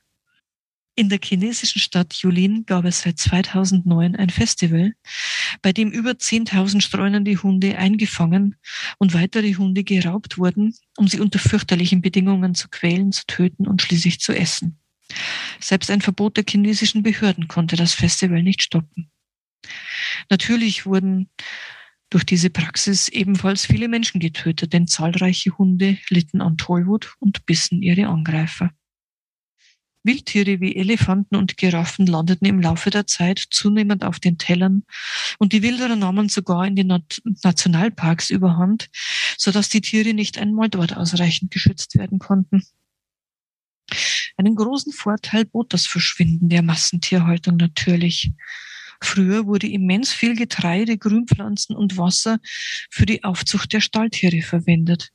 In 0.95 1.09
der 1.09 1.19
chinesischen 1.23 1.79
Stadt 1.79 2.13
Yulin 2.13 2.65
gab 2.67 2.85
es 2.85 3.01
seit 3.01 3.17
2009 3.17 4.15
ein 4.15 4.29
Festival, 4.29 4.93
bei 5.63 5.73
dem 5.73 5.89
über 5.89 6.11
10.000 6.11 6.81
streunende 6.81 7.35
Hunde 7.41 7.77
eingefangen 7.77 8.57
und 8.99 9.15
weitere 9.15 9.55
Hunde 9.55 9.83
geraubt 9.83 10.37
wurden, 10.37 10.75
um 10.97 11.07
sie 11.07 11.19
unter 11.19 11.39
fürchterlichen 11.39 12.01
Bedingungen 12.01 12.53
zu 12.53 12.69
quälen, 12.69 13.11
zu 13.11 13.25
töten 13.25 13.67
und 13.67 13.81
schließlich 13.81 14.19
zu 14.19 14.33
essen. 14.33 14.77
Selbst 15.59 15.89
ein 15.89 16.01
Verbot 16.01 16.37
der 16.37 16.45
chinesischen 16.47 17.01
Behörden 17.01 17.47
konnte 17.47 17.75
das 17.75 17.93
Festival 17.93 18.43
nicht 18.43 18.61
stoppen. 18.61 19.09
Natürlich 20.29 20.85
wurden 20.85 21.29
durch 22.13 22.25
diese 22.25 22.51
Praxis 22.51 23.09
ebenfalls 23.09 23.65
viele 23.65 23.87
Menschen 23.87 24.19
getötet, 24.19 24.71
denn 24.71 24.87
zahlreiche 24.87 25.57
Hunde 25.57 25.97
litten 26.09 26.41
an 26.41 26.57
Tollwut 26.57 27.15
und 27.19 27.47
bissen 27.47 27.81
ihre 27.81 28.07
Angreifer. 28.07 28.69
Wildtiere 30.03 30.59
wie 30.59 30.75
Elefanten 30.75 31.35
und 31.35 31.57
Giraffen 31.57 32.05
landeten 32.05 32.45
im 32.45 32.61
Laufe 32.61 32.91
der 32.91 33.07
Zeit 33.07 33.39
zunehmend 33.49 34.03
auf 34.03 34.19
den 34.19 34.37
Tellern 34.37 34.83
und 35.39 35.53
die 35.53 35.63
Wilderer 35.63 35.95
nahmen 35.95 36.29
sogar 36.29 36.67
in 36.67 36.75
den 36.75 36.93
Nationalparks 37.41 38.29
überhand, 38.29 38.89
sodass 39.37 39.69
die 39.69 39.81
Tiere 39.81 40.13
nicht 40.13 40.37
einmal 40.37 40.69
dort 40.69 40.95
ausreichend 40.95 41.49
geschützt 41.49 41.95
werden 41.95 42.19
konnten. 42.19 42.63
Einen 44.37 44.55
großen 44.55 44.93
Vorteil 44.93 45.45
bot 45.45 45.73
das 45.73 45.87
Verschwinden 45.87 46.49
der 46.49 46.61
Massentierhaltung 46.61 47.57
natürlich. 47.57 48.33
Früher 49.03 49.45
wurde 49.45 49.67
immens 49.67 50.11
viel 50.11 50.35
Getreide, 50.35 50.97
Grünpflanzen 50.97 51.75
und 51.75 51.97
Wasser 51.97 52.39
für 52.89 53.05
die 53.05 53.23
Aufzucht 53.23 53.73
der 53.73 53.81
Stalltiere 53.81 54.41
verwendet. 54.41 55.09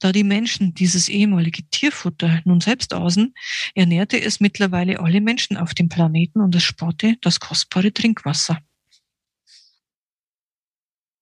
Da 0.00 0.12
die 0.12 0.24
Menschen 0.24 0.74
dieses 0.74 1.08
ehemalige 1.08 1.62
Tierfutter 1.70 2.42
nun 2.44 2.60
selbst 2.60 2.92
aßen, 2.92 3.32
ernährte 3.74 4.20
es 4.20 4.40
mittlerweile 4.40 5.00
alle 5.00 5.20
Menschen 5.20 5.56
auf 5.56 5.72
dem 5.74 5.88
Planeten 5.88 6.40
und 6.40 6.54
es 6.54 6.64
sparte 6.64 7.16
das 7.20 7.40
kostbare 7.40 7.92
Trinkwasser. 7.92 8.58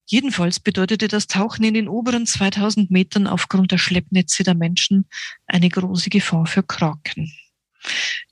Jedenfalls 0.06 0.58
bedeutete 0.58 1.06
das 1.06 1.28
Tauchen 1.28 1.64
in 1.64 1.74
den 1.74 1.86
oberen 1.88 2.26
2000 2.26 2.90
Metern 2.90 3.28
aufgrund 3.28 3.70
der 3.70 3.78
Schleppnetze 3.78 4.42
der 4.42 4.56
Menschen 4.56 5.08
eine 5.46 5.68
große 5.68 6.10
Gefahr 6.10 6.46
für 6.46 6.64
Kraken. 6.64 7.32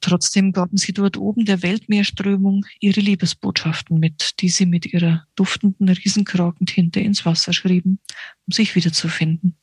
Trotzdem 0.01 0.53
gaben 0.53 0.77
sie 0.77 0.93
dort 0.93 1.17
oben 1.17 1.45
der 1.45 1.63
Weltmeerströmung 1.63 2.65
ihre 2.81 3.01
Liebesbotschaften 3.01 3.99
mit, 3.99 4.41
die 4.41 4.49
sie 4.49 4.67
mit 4.67 4.87
ihrer 4.87 5.27
duftenden 5.35 5.89
Riesenkrakentinte 5.89 7.01
ins 7.01 7.25
Wasser 7.25 7.53
schrieben, 7.53 7.99
um 8.47 8.53
sich 8.53 8.75
wiederzufinden. 8.75 9.59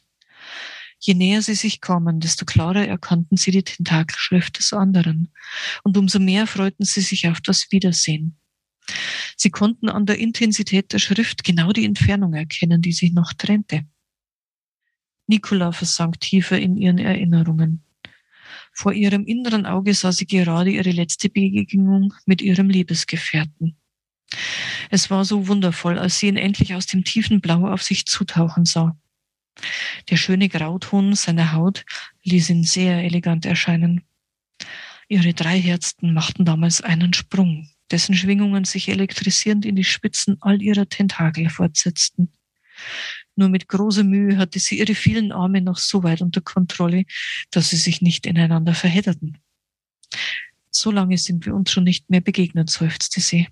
Je 1.00 1.14
näher 1.14 1.42
sie 1.42 1.56
sich 1.56 1.82
kamen, 1.82 2.20
desto 2.20 2.46
klarer 2.46 2.88
erkannten 2.88 3.38
sie 3.38 3.52
die 3.52 3.64
Tentakelschrift 3.64 4.58
des 4.58 4.74
anderen, 4.74 5.32
und 5.84 5.98
umso 5.98 6.20
mehr 6.20 6.48
freuten 6.48 6.84
sie 6.84 7.02
sich 7.02 7.28
auf 7.28 7.42
das 7.42 7.72
Wiedersehen. 7.72 8.38
Sie 9.38 9.52
konnten 9.52 9.90
an 9.90 10.06
der 10.06 10.18
Intensität 10.18 10.94
der 10.94 11.00
Schrift 11.00 11.44
genau 11.44 11.72
die 11.72 11.86
Entfernung 11.86 12.34
erkennen, 12.34 12.82
die 12.82 12.92
sie 12.92 13.12
noch 13.12 13.34
trennte. 13.34 13.86
Nicola 15.28 15.72
versank 15.72 16.20
tiefer 16.20 16.60
in 16.60 16.78
ihren 16.78 17.00
Erinnerungen. 17.00 17.85
Vor 18.76 18.92
ihrem 18.94 19.26
inneren 19.26 19.66
Auge 19.66 19.94
sah 19.94 20.12
sie 20.12 20.28
gerade 20.28 20.70
ihre 20.70 20.92
letzte 20.92 21.30
Begegnung 21.30 22.14
mit 22.26 22.42
ihrem 22.42 22.70
Liebesgefährten. 22.70 23.78
Es 24.92 25.10
war 25.10 25.24
so 25.24 25.48
wundervoll, 25.48 25.98
als 25.98 26.20
sie 26.20 26.28
ihn 26.28 26.36
endlich 26.36 26.76
aus 26.76 26.86
dem 26.86 27.06
tiefen 27.06 27.40
Blau 27.40 27.68
auf 27.72 27.82
sich 27.82 28.06
zutauchen 28.06 28.66
sah. 28.66 28.98
Der 30.10 30.18
schöne 30.18 30.50
Grauton 30.50 31.16
seiner 31.16 31.54
Haut 31.54 31.86
ließ 32.24 32.50
ihn 32.50 32.66
sehr 32.66 33.02
elegant 33.04 33.46
erscheinen. 33.46 34.02
Ihre 35.08 35.34
drei 35.34 35.60
Herzen 35.60 36.14
machten 36.14 36.44
damals 36.44 36.82
einen 36.82 37.14
Sprung, 37.14 37.70
dessen 37.92 38.14
Schwingungen 38.14 38.66
sich 38.66 38.90
elektrisierend 38.90 39.66
in 39.66 39.78
die 39.78 39.86
Spitzen 39.86 40.38
all 40.42 40.62
ihrer 40.62 40.90
Tentakel 40.90 41.50
fortsetzten. 41.50 42.34
Nur 43.36 43.50
mit 43.50 43.68
großer 43.68 44.04
Mühe 44.04 44.38
hatte 44.38 44.60
sie 44.60 44.80
ihre 44.80 44.96
vielen 44.96 45.32
Arme 45.32 45.62
noch 45.62 45.78
so 45.78 46.04
weit 46.04 46.22
unter 46.22 46.42
Kontrolle, 46.42 47.06
dass 47.52 47.70
sie 47.70 47.78
sich 47.78 48.02
nicht 48.02 48.26
ineinander 48.26 48.74
verhedderten. 48.74 49.38
So 50.72 50.92
lange 50.92 51.18
sind 51.18 51.46
wir 51.46 51.54
uns 51.54 51.72
schon 51.72 51.84
nicht 51.84 52.10
mehr 52.10 52.22
begegnet, 52.22 52.70
seufzte 52.70 53.22
sie. 53.22 53.48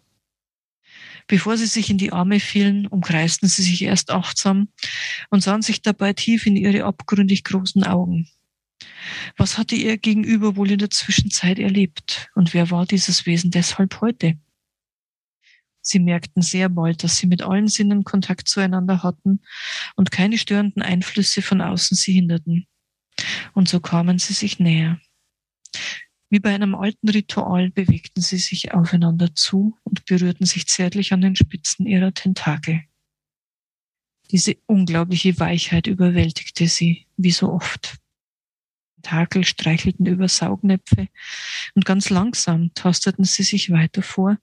Bevor 1.28 1.58
sie 1.58 1.68
sich 1.68 1.90
in 1.90 1.98
die 1.98 2.12
Arme 2.12 2.40
fielen, 2.40 2.88
umkreisten 2.88 3.48
sie 3.48 3.64
sich 3.64 3.82
erst 3.82 4.12
achtsam 4.12 4.70
und 5.30 5.42
sahen 5.42 5.62
sich 5.62 5.82
dabei 5.82 6.14
tief 6.14 6.46
in 6.46 6.56
ihre 6.56 6.84
abgründig 6.84 7.44
großen 7.44 7.84
Augen. 7.84 8.28
Was 9.38 9.58
hatte 9.58 9.76
ihr 9.76 9.98
Gegenüber 9.98 10.56
wohl 10.56 10.72
in 10.72 10.80
der 10.80 10.90
Zwischenzeit 10.90 11.60
erlebt 11.60 12.30
und 12.36 12.54
wer 12.54 12.72
war 12.72 12.86
dieses 12.86 13.26
Wesen 13.26 13.52
deshalb 13.52 14.02
heute? 14.02 14.38
Sie 15.86 16.00
merkten 16.00 16.42
sehr 16.42 16.70
bald, 16.70 17.04
dass 17.04 17.18
sie 17.18 17.28
mit 17.28 17.42
allen 17.42 17.68
Sinnen 17.68 18.06
Kontakt 18.06 18.48
zueinander 18.48 19.04
hatten 19.04 19.42
und 19.96 20.12
keine 20.12 20.38
störenden 20.38 20.82
Einflüsse 20.82 21.42
von 21.42 21.62
außen 21.62 21.96
sie 21.96 22.14
hinderten. 22.14 22.68
Und 23.54 23.68
so 23.68 23.80
kamen 23.80 24.18
sie 24.18 24.34
sich 24.34 24.60
näher. 24.60 25.00
Wie 26.30 26.40
bei 26.40 26.56
einem 26.56 26.74
alten 26.74 27.10
Ritual 27.10 27.70
bewegten 27.70 28.22
sie 28.22 28.38
sich 28.38 28.74
aufeinander 28.74 29.36
zu 29.36 29.78
und 29.84 30.06
berührten 30.06 30.46
sich 30.46 30.68
zärtlich 30.68 31.14
an 31.14 31.22
den 31.22 31.36
Spitzen 31.36 31.86
ihrer 31.86 32.14
Tentakel. 32.14 32.82
Diese 34.32 34.56
unglaubliche 34.66 35.38
Weichheit 35.40 35.86
überwältigte 35.86 36.68
sie, 36.68 37.06
wie 37.18 37.32
so 37.32 37.52
oft. 37.52 37.98
Tentakel 38.96 39.44
streichelten 39.44 40.06
über 40.06 40.30
Saugnäpfe 40.30 41.10
und 41.76 41.86
ganz 41.86 42.10
langsam 42.10 42.74
tasteten 42.74 43.26
sie 43.26 43.44
sich 43.44 43.70
weiter 43.70 44.02
vor, 44.02 44.38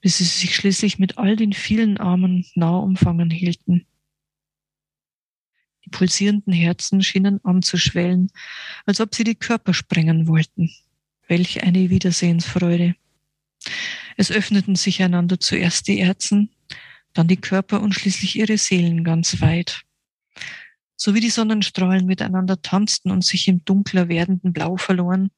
bis 0.00 0.18
sie 0.18 0.24
sich 0.24 0.54
schließlich 0.54 0.98
mit 0.98 1.18
all 1.18 1.36
den 1.36 1.52
vielen 1.52 1.98
Armen 1.98 2.46
nah 2.54 2.76
umfangen 2.76 3.30
hielten. 3.30 3.86
Die 5.84 5.90
pulsierenden 5.90 6.52
Herzen 6.52 7.02
schienen 7.02 7.42
anzuschwellen, 7.44 8.30
als 8.86 9.00
ob 9.00 9.14
sie 9.14 9.24
die 9.24 9.34
Körper 9.34 9.74
sprengen 9.74 10.28
wollten. 10.28 10.70
Welch 11.26 11.62
eine 11.62 11.90
Wiedersehensfreude. 11.90 12.94
Es 14.16 14.30
öffneten 14.30 14.76
sich 14.76 15.02
einander 15.02 15.40
zuerst 15.40 15.88
die 15.88 16.04
Herzen, 16.04 16.50
dann 17.12 17.28
die 17.28 17.36
Körper 17.36 17.80
und 17.80 17.94
schließlich 17.94 18.36
ihre 18.36 18.58
Seelen 18.58 19.04
ganz 19.04 19.40
weit. 19.40 19.82
So 20.96 21.14
wie 21.14 21.20
die 21.20 21.30
Sonnenstrahlen 21.30 22.06
miteinander 22.06 22.60
tanzten 22.60 23.10
und 23.10 23.24
sich 23.24 23.48
im 23.48 23.64
dunkler 23.64 24.08
werdenden 24.08 24.52
Blau 24.52 24.76
verloren, 24.76 25.30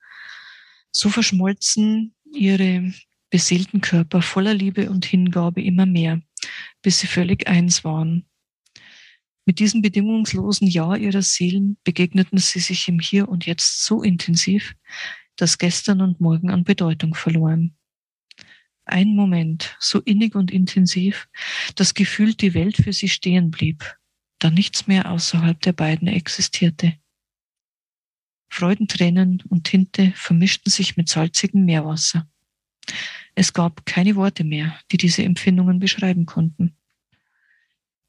so 0.90 1.10
verschmolzen 1.10 2.14
ihre 2.32 2.92
beseelten 3.30 3.80
Körper 3.80 4.22
voller 4.22 4.54
Liebe 4.54 4.90
und 4.90 5.04
Hingabe 5.04 5.62
immer 5.62 5.86
mehr, 5.86 6.20
bis 6.82 6.98
sie 6.98 7.06
völlig 7.06 7.48
eins 7.48 7.84
waren. 7.84 8.26
Mit 9.46 9.58
diesem 9.58 9.82
bedingungslosen 9.82 10.68
Ja 10.68 10.94
ihrer 10.94 11.22
Seelen 11.22 11.78
begegneten 11.82 12.38
sie 12.38 12.60
sich 12.60 12.88
im 12.88 13.00
Hier 13.00 13.28
und 13.28 13.46
Jetzt 13.46 13.84
so 13.84 14.02
intensiv, 14.02 14.74
das 15.36 15.58
gestern 15.58 16.02
und 16.02 16.20
morgen 16.20 16.50
an 16.50 16.64
Bedeutung 16.64 17.14
verloren. 17.14 17.76
Ein 18.84 19.14
Moment, 19.14 19.76
so 19.78 20.00
innig 20.00 20.34
und 20.34 20.50
intensiv, 20.50 21.28
dass 21.76 21.94
gefühlt 21.94 22.40
die 22.42 22.54
Welt 22.54 22.76
für 22.76 22.92
sie 22.92 23.08
stehen 23.08 23.50
blieb, 23.50 23.96
da 24.38 24.50
nichts 24.50 24.86
mehr 24.86 25.10
außerhalb 25.10 25.60
der 25.60 25.72
beiden 25.72 26.08
existierte. 26.08 26.94
Freudentränen 28.48 29.42
und 29.48 29.64
Tinte 29.64 30.12
vermischten 30.16 30.70
sich 30.70 30.96
mit 30.96 31.08
salzigem 31.08 31.64
Meerwasser. 31.64 32.28
Es 33.40 33.54
gab 33.54 33.86
keine 33.86 34.16
Worte 34.16 34.44
mehr, 34.44 34.78
die 34.92 34.98
diese 34.98 35.22
Empfindungen 35.24 35.78
beschreiben 35.78 36.26
konnten. 36.26 36.76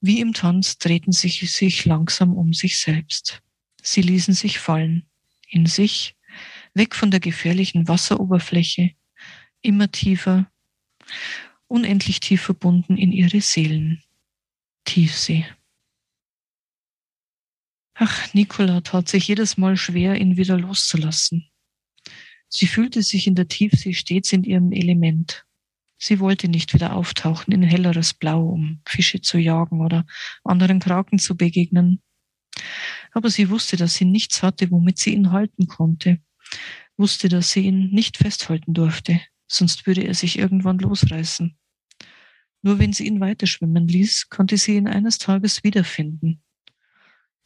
Wie 0.02 0.20
im 0.20 0.34
Tanz 0.34 0.78
drehten 0.78 1.14
sie 1.14 1.30
sich 1.30 1.86
langsam 1.86 2.36
um 2.36 2.52
sich 2.52 2.82
selbst. 2.82 3.42
Sie 3.82 4.02
ließen 4.02 4.34
sich 4.34 4.60
fallen, 4.60 5.10
in 5.48 5.68
sich, 5.68 6.18
weg 6.74 6.96
von 6.96 7.12
der 7.12 7.22
gefährlichen 7.22 7.88
Wasseroberfläche, 7.88 8.92
immer 9.62 9.90
tiefer, 9.90 10.52
unendlich 11.68 12.20
tief 12.20 12.42
verbunden 12.42 12.98
in 12.98 13.14
ihre 13.14 13.40
Seelen. 13.40 14.04
Tiefsee. 14.84 15.46
Ach, 17.94 18.34
Nicola 18.34 18.82
tat 18.82 19.08
sich 19.08 19.30
jedes 19.30 19.56
Mal 19.56 19.78
schwer, 19.78 20.20
ihn 20.20 20.36
wieder 20.36 20.58
loszulassen. 20.58 21.51
Sie 22.54 22.68
fühlte 22.68 23.02
sich 23.02 23.28
in 23.28 23.36
der 23.36 23.48
Tiefsee 23.48 23.94
stets 23.94 24.34
in 24.34 24.44
ihrem 24.44 24.74
Element. 24.74 25.46
Sie 25.98 26.20
wollte 26.20 26.50
nicht 26.50 26.74
wieder 26.74 26.96
auftauchen 26.96 27.54
in 27.54 27.64
helleres 27.64 28.14
Blau, 28.14 28.46
um 28.46 28.82
Fische 28.86 29.22
zu 29.22 29.38
jagen 29.38 29.82
oder 29.82 30.06
anderen 30.44 30.80
Kraken 30.80 31.18
zu 31.18 31.38
begegnen. 31.38 32.02
Aber 33.14 33.30
sie 33.30 33.50
wusste, 33.50 33.78
dass 33.78 33.94
sie 33.94 34.06
nichts 34.06 34.44
hatte, 34.44 34.70
womit 34.70 34.98
sie 35.00 35.14
ihn 35.14 35.32
halten 35.32 35.68
konnte, 35.68 36.20
wusste, 36.98 37.30
dass 37.30 37.52
sie 37.52 37.62
ihn 37.62 37.90
nicht 37.92 38.18
festhalten 38.18 38.74
durfte, 38.74 39.22
sonst 39.48 39.88
würde 39.88 40.04
er 40.04 40.14
sich 40.14 40.38
irgendwann 40.38 40.80
losreißen. 40.80 41.58
Nur 42.64 42.80
wenn 42.80 42.92
sie 42.92 43.08
ihn 43.08 43.22
weiterschwimmen 43.22 43.88
ließ, 43.88 44.30
konnte 44.30 44.58
sie 44.58 44.76
ihn 44.76 44.88
eines 44.88 45.20
Tages 45.20 45.64
wiederfinden. 45.64 46.44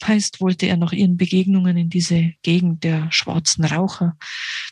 Meist 0.01 0.41
wollte 0.41 0.67
er 0.67 0.77
nach 0.77 0.91
ihren 0.91 1.17
Begegnungen 1.17 1.77
in 1.77 1.89
diese 1.89 2.33
Gegend 2.43 2.83
der 2.83 3.11
schwarzen 3.11 3.65
Raucher, 3.65 4.17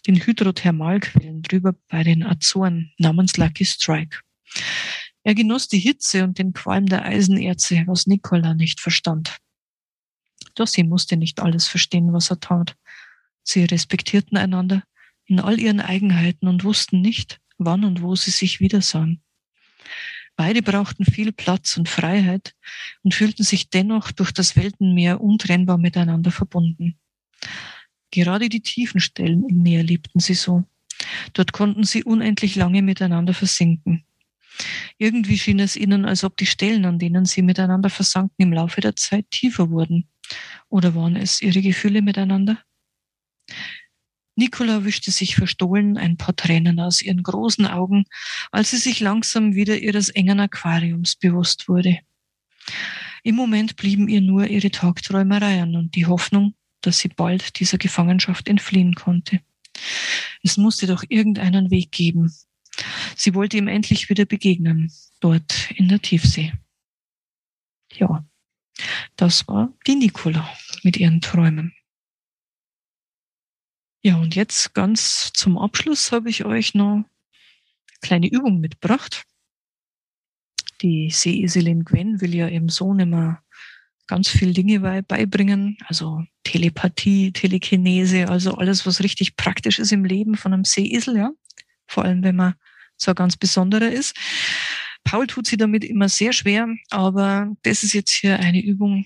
den 0.06 0.16
Hydrothermalquellen 0.16 1.42
drüber 1.42 1.74
bei 1.88 2.04
den 2.04 2.24
Azoren 2.24 2.92
namens 2.98 3.38
Lucky 3.38 3.66
Strike. 3.66 4.20
Er 5.24 5.34
genoss 5.34 5.70
die 5.70 5.80
Hitze 5.80 6.24
und 6.24 6.38
den 6.38 6.54
Qualm 6.54 6.86
der 6.86 7.06
Eisenerze, 7.06 7.84
was 7.88 8.06
Nicola 8.08 8.54
nicht 8.54 8.82
verstand. 8.82 9.38
Doch 10.56 10.68
sie 10.68 10.84
musste 10.84 11.18
nicht 11.18 11.40
alles 11.40 11.68
verstehen, 11.68 12.14
was 12.14 12.30
er 12.30 12.40
tat. 12.40 12.76
Sie 13.44 13.64
respektierten 13.64 14.38
einander 14.38 14.84
in 15.26 15.40
all 15.40 15.60
ihren 15.60 15.80
Eigenheiten 15.80 16.48
und 16.48 16.64
wussten 16.64 17.02
nicht, 17.02 17.40
wann 17.58 17.86
und 17.86 18.02
wo 18.02 18.16
sie 18.16 18.32
sich 18.32 18.60
wiedersahen. 18.60 19.23
Beide 20.36 20.62
brauchten 20.62 21.06
viel 21.06 21.32
Platz 21.32 21.78
und 21.78 21.88
Freiheit 21.88 22.56
und 23.04 23.14
fühlten 23.14 23.44
sich 23.44 23.70
dennoch 23.70 24.12
durch 24.12 24.32
das 24.32 24.56
Weltenmeer 24.56 25.22
untrennbar 25.22 25.78
miteinander 25.78 26.32
verbunden. 26.32 27.00
Gerade 28.12 28.50
die 28.50 28.62
tiefen 28.62 29.00
Stellen 29.00 29.48
im 29.48 29.62
Meer 29.62 29.84
liebten 29.84 30.20
sie 30.20 30.34
so. 30.34 30.64
Dort 31.34 31.52
konnten 31.52 31.84
sie 31.84 32.04
unendlich 32.04 32.56
lange 32.56 32.82
miteinander 32.82 33.34
versinken. 33.34 34.06
Irgendwie 34.98 35.38
schien 35.38 35.60
es 35.60 35.76
ihnen, 35.76 36.06
als 36.06 36.24
ob 36.24 36.38
die 36.38 36.46
Stellen, 36.46 36.86
an 36.86 37.00
denen 37.00 37.26
sie 37.26 37.42
miteinander 37.42 37.90
versanken, 37.90 38.36
im 38.38 38.54
Laufe 38.54 38.82
der 38.82 38.96
Zeit 38.96 39.30
tiefer 39.32 39.70
wurden. 39.70 40.08
Oder 40.70 40.96
waren 40.96 41.16
es 41.16 41.42
ihre 41.42 41.62
Gefühle 41.62 42.02
miteinander? 42.02 42.60
Nicola 44.36 44.84
wischte 44.84 45.12
sich 45.12 45.36
verstohlen 45.36 45.98
ein 45.98 46.18
paar 46.18 46.36
Tränen 46.36 46.80
aus 46.80 47.02
ihren 47.02 47.22
großen 47.22 47.68
Augen, 47.68 48.06
als 48.52 48.72
sie 48.72 48.78
sich 48.78 49.00
langsam 49.00 49.54
wieder 49.54 49.78
ihres 49.78 50.10
engen 50.10 50.40
Aquariums 50.40 51.16
bewusst 51.16 51.68
wurde. 51.68 52.00
Im 53.24 53.36
Moment 53.36 53.76
blieben 53.76 54.08
ihr 54.08 54.22
nur 54.22 54.48
ihre 54.48 54.72
Tagträumereien 54.72 55.76
und 55.76 55.96
die 55.96 56.08
Hoffnung, 56.08 56.56
dass 56.82 57.00
sie 57.00 57.10
bald 57.10 57.60
dieser 57.60 57.78
Gefangenschaft 57.78 58.48
entfliehen 58.48 58.96
konnte. 58.96 59.40
Es 60.42 60.58
musste 60.58 60.88
doch 60.88 61.04
irgendeinen 61.08 61.72
Weg 61.72 61.92
geben. 61.92 62.34
Sie 63.16 63.34
wollte 63.34 63.58
ihm 63.58 63.68
endlich 63.68 64.10
wieder 64.10 64.26
begegnen, 64.26 64.92
dort 65.20 65.72
in 65.72 65.88
der 65.88 66.02
Tiefsee. 66.02 66.54
Ja, 67.94 68.26
das 69.16 69.48
war 69.48 69.72
die 69.86 69.96
Nicola 69.96 70.50
mit 70.82 70.98
ihren 70.98 71.22
Träumen. 71.22 71.74
Ja, 74.06 74.18
und 74.18 74.36
jetzt 74.36 74.74
ganz 74.74 75.32
zum 75.34 75.58
Abschluss 75.58 76.12
habe 76.12 76.30
ich 76.30 76.44
euch 76.44 76.74
noch 76.76 76.92
eine 76.92 77.06
kleine 78.02 78.28
Übung 78.28 78.60
mitgebracht. 78.60 79.24
Die 80.82 81.10
Seeeselin 81.10 81.86
Gwen 81.86 82.20
will 82.20 82.36
ja 82.36 82.50
ihrem 82.50 82.68
Sohn 82.68 83.00
immer 83.00 83.42
ganz 84.08 84.28
viel 84.28 84.54
Dinge 84.54 85.04
beibringen, 85.04 85.78
also 85.88 86.22
Telepathie, 86.44 87.32
Telekinese, 87.32 88.28
also 88.28 88.56
alles, 88.56 88.86
was 88.86 89.02
richtig 89.02 89.38
praktisch 89.38 89.80
ist 89.80 89.94
im 89.94 90.04
Leben 90.04 90.36
von 90.36 90.54
einem 90.54 90.66
Seeesel, 90.66 91.16
ja. 91.16 91.32
Vor 91.88 92.04
allem, 92.04 92.24
wenn 92.24 92.36
man 92.36 92.56
so 92.98 93.12
ein 93.12 93.16
ganz 93.16 93.38
besonderer 93.38 93.90
ist. 93.90 94.18
Paul 95.04 95.28
tut 95.28 95.48
sie 95.48 95.58
damit 95.58 95.84
immer 95.84 96.10
sehr 96.10 96.34
schwer, 96.34 96.68
aber 96.90 97.52
das 97.64 97.84
ist 97.84 97.94
jetzt 97.94 98.12
hier 98.12 98.40
eine 98.40 98.64
Übung, 98.64 99.06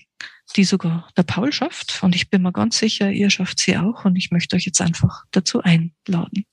die 0.56 0.64
sogar 0.64 1.10
der 1.16 1.24
Paul 1.24 1.52
schafft. 1.52 2.02
Und 2.02 2.14
ich 2.14 2.30
bin 2.30 2.42
mir 2.42 2.52
ganz 2.52 2.78
sicher, 2.78 3.10
ihr 3.10 3.30
schafft 3.30 3.60
sie 3.60 3.76
auch. 3.76 4.04
Und 4.04 4.16
ich 4.16 4.30
möchte 4.30 4.56
euch 4.56 4.64
jetzt 4.64 4.80
einfach 4.80 5.24
dazu 5.30 5.62
einladen. 5.62 6.44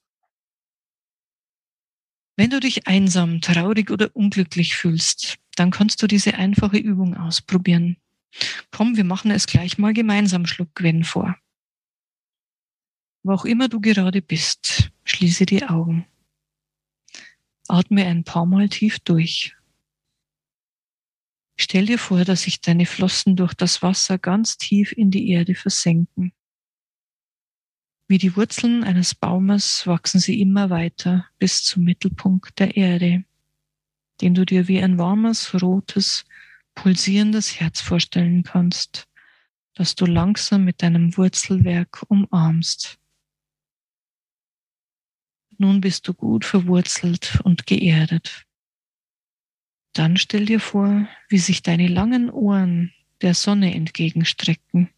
Wenn 2.38 2.50
du 2.50 2.60
dich 2.60 2.88
einsam, 2.88 3.40
traurig 3.40 3.92
oder 3.92 4.14
unglücklich 4.14 4.76
fühlst, 4.76 5.38
dann 5.56 5.72
kannst 5.72 6.02
du 6.02 6.08
diese 6.08 6.34
einfache 6.34 6.78
Übung 6.78 7.16
ausprobieren. 7.16 7.98
Komm, 8.72 8.98
wir 8.98 9.06
machen 9.06 9.32
es 9.32 9.48
gleich 9.48 9.78
mal 9.78 9.94
gemeinsam, 9.94 10.46
schlug 10.46 10.76
Gwen 10.76 11.06
vor. 11.06 11.38
Wo 13.24 13.32
auch 13.32 13.46
immer 13.46 13.70
du 13.70 13.80
gerade 13.80 14.22
bist, 14.22 14.92
schließe 15.06 15.46
die 15.46 15.64
Augen. 15.64 16.06
Atme 17.68 18.06
ein 18.06 18.24
paar 18.24 18.46
Mal 18.46 18.70
tief 18.70 19.00
durch 19.00 19.56
Stell 21.58 21.86
dir 21.86 21.98
vor, 21.98 22.26
dass 22.26 22.44
sich 22.44 22.60
deine 22.60 22.86
Flossen 22.86 23.36
durch 23.36 23.54
das 23.54 23.82
Wasser 23.82 24.18
ganz 24.18 24.58
tief 24.58 24.92
in 24.92 25.10
die 25.10 25.30
Erde 25.30 25.56
versenken. 25.56 26.34
Wie 28.08 28.18
die 28.18 28.36
Wurzeln 28.36 28.84
eines 28.84 29.16
Baumes 29.16 29.88
wachsen 29.88 30.20
sie 30.20 30.40
immer 30.42 30.70
weiter 30.70 31.28
bis 31.40 31.64
zum 31.64 31.84
Mittelpunkt 31.84 32.60
der 32.60 32.76
Erde, 32.76 33.24
den 34.22 34.36
du 34.36 34.46
dir 34.46 34.68
wie 34.68 34.82
ein 34.82 34.98
warmes, 34.98 35.60
rotes, 35.60 36.26
pulsierendes 36.76 37.60
Herz 37.60 37.82
vorstellen 37.82 38.44
kannst, 38.44 39.08
das 39.74 39.96
du 39.96 40.06
langsam 40.06 40.66
mit 40.66 40.84
deinem 40.84 41.18
Wurzelwerk 41.18 42.04
umarmst. 42.10 43.00
Nun 45.58 45.82
bist 45.82 46.08
du 46.08 46.14
gut 46.14 46.44
verwurzelt 46.44 47.40
und 47.44 47.66
geerdet. 47.66 48.46
Dann 49.94 50.18
stell 50.18 50.46
dir 50.46 50.60
vor, 50.60 51.08
wie 51.30 51.38
sich 51.38 51.64
deine 51.64 51.88
langen 51.88 52.30
Ohren 52.30 52.94
der 53.22 53.34
Sonne 53.34 53.74
entgegenstrecken. 53.74 54.90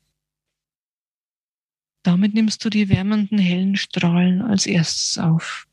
Damit 2.02 2.34
nimmst 2.34 2.64
du 2.66 2.70
die 2.70 2.90
wärmenden 2.90 3.38
hellen 3.38 3.76
Strahlen 3.76 4.42
als 4.42 4.66
erstes 4.66 5.18
auf. 5.18 5.68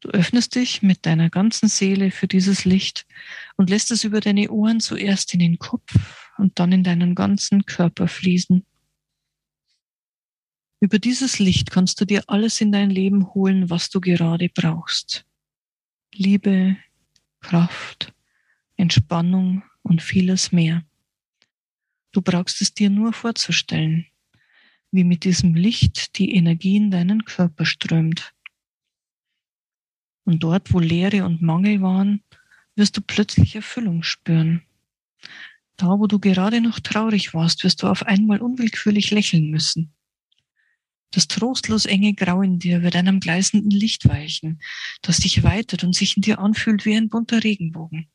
Du 0.00 0.08
öffnest 0.10 0.54
dich 0.54 0.82
mit 0.82 1.04
deiner 1.04 1.28
ganzen 1.28 1.68
Seele 1.68 2.10
für 2.10 2.28
dieses 2.28 2.64
Licht 2.64 3.06
und 3.56 3.68
lässt 3.68 3.90
es 3.90 4.04
über 4.04 4.20
deine 4.20 4.50
Ohren 4.50 4.80
zuerst 4.80 5.34
in 5.34 5.40
den 5.40 5.58
Kopf 5.58 6.30
und 6.38 6.58
dann 6.58 6.72
in 6.72 6.84
deinen 6.84 7.14
ganzen 7.14 7.66
Körper 7.66 8.08
fließen. 8.08 8.64
Über 10.80 10.98
dieses 10.98 11.38
Licht 11.38 11.70
kannst 11.70 12.00
du 12.00 12.04
dir 12.04 12.22
alles 12.26 12.60
in 12.60 12.70
dein 12.70 12.90
Leben 12.90 13.32
holen, 13.32 13.70
was 13.70 13.88
du 13.88 14.00
gerade 14.00 14.50
brauchst. 14.50 15.24
Liebe, 16.14 16.76
Kraft, 17.40 18.12
Entspannung 18.76 19.62
und 19.82 20.02
vieles 20.02 20.52
mehr. 20.52 20.84
Du 22.12 22.20
brauchst 22.20 22.60
es 22.60 22.74
dir 22.74 22.90
nur 22.90 23.12
vorzustellen, 23.12 24.06
wie 24.90 25.04
mit 25.04 25.24
diesem 25.24 25.54
Licht 25.54 26.18
die 26.18 26.34
Energie 26.34 26.76
in 26.76 26.90
deinen 26.90 27.24
Körper 27.24 27.64
strömt. 27.64 28.34
Und 30.24 30.42
dort, 30.42 30.72
wo 30.72 30.80
Leere 30.80 31.24
und 31.24 31.40
Mangel 31.40 31.80
waren, 31.80 32.22
wirst 32.74 32.96
du 32.96 33.00
plötzlich 33.00 33.56
Erfüllung 33.56 34.02
spüren. 34.02 34.62
Da, 35.76 35.98
wo 35.98 36.06
du 36.06 36.18
gerade 36.18 36.60
noch 36.60 36.80
traurig 36.80 37.32
warst, 37.32 37.64
wirst 37.64 37.82
du 37.82 37.86
auf 37.86 38.02
einmal 38.02 38.40
unwillkürlich 38.40 39.10
lächeln 39.10 39.50
müssen. 39.50 39.94
Das 41.16 41.28
trostlos 41.28 41.86
enge 41.86 42.12
Grau 42.12 42.42
in 42.42 42.58
dir 42.58 42.82
wird 42.82 42.94
einem 42.94 43.20
gleißenden 43.20 43.70
Licht 43.70 44.06
weichen, 44.06 44.60
das 45.00 45.16
dich 45.16 45.42
weitet 45.42 45.82
und 45.82 45.94
sich 45.94 46.18
in 46.18 46.20
dir 46.20 46.38
anfühlt 46.40 46.84
wie 46.84 46.94
ein 46.94 47.08
bunter 47.08 47.42
Regenbogen. 47.42 48.10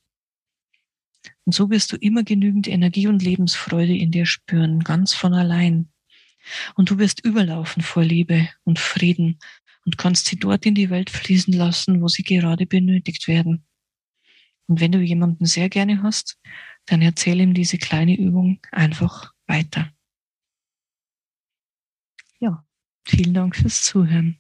Und 1.44 1.56
so 1.56 1.72
wirst 1.72 1.92
du 1.92 1.98
immer 1.98 2.22
genügend 2.22 2.68
Energie 2.68 3.08
und 3.08 3.24
Lebensfreude 3.24 3.98
in 3.98 4.12
dir 4.12 4.28
spüren, 4.28 4.82
ganz 4.82 5.16
von 5.16 5.34
allein. 5.34 5.92
Und 6.76 6.92
du 6.92 7.00
wirst 7.00 7.26
überlaufen 7.26 7.82
vor 7.82 8.04
Liebe 8.04 8.50
und 8.66 8.78
Frieden 8.78 9.40
und 9.84 9.98
kannst 9.98 10.28
sie 10.28 10.38
dort 10.38 10.68
in 10.68 10.76
die 10.76 10.92
Welt 10.92 11.10
fließen 11.10 11.56
lassen, 11.56 12.04
wo 12.04 12.08
sie 12.08 12.22
gerade 12.22 12.68
benötigt 12.68 13.28
werden. 13.28 13.66
Und 14.68 14.80
wenn 14.80 14.92
du 14.92 15.00
jemanden 15.00 15.48
sehr 15.48 15.70
gerne 15.70 16.04
hast, 16.04 16.40
dann 16.86 17.02
erzähl 17.02 17.42
ihm 17.42 17.56
diese 17.56 17.80
kleine 17.80 18.16
Übung 18.16 18.60
einfach 18.72 19.34
weiter. 19.48 19.92
Ja, 22.40 22.64
Vielen 23.06 23.34
Dank 23.34 23.56
fürs 23.56 23.84
Zuhören. 23.84 24.38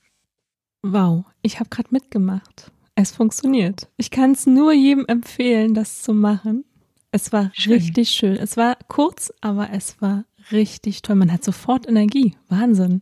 Wow, 0.81 1.25
ich 1.41 1.59
habe 1.59 1.69
gerade 1.69 1.89
mitgemacht. 1.91 2.71
Es 2.95 3.11
funktioniert. 3.11 3.87
Ich 3.97 4.11
kann 4.11 4.31
es 4.31 4.45
nur 4.45 4.73
jedem 4.73 5.05
empfehlen, 5.07 5.73
das 5.73 6.01
zu 6.01 6.13
machen. 6.13 6.65
Es 7.11 7.31
war 7.31 7.51
schön. 7.53 7.73
richtig 7.73 8.09
schön. 8.09 8.35
Es 8.35 8.57
war 8.57 8.77
kurz, 8.87 9.33
aber 9.41 9.71
es 9.71 10.01
war 10.01 10.25
richtig 10.51 11.01
toll. 11.01 11.15
Man 11.15 11.31
hat 11.31 11.43
sofort 11.43 11.87
Energie. 11.87 12.35
Wahnsinn. 12.47 13.01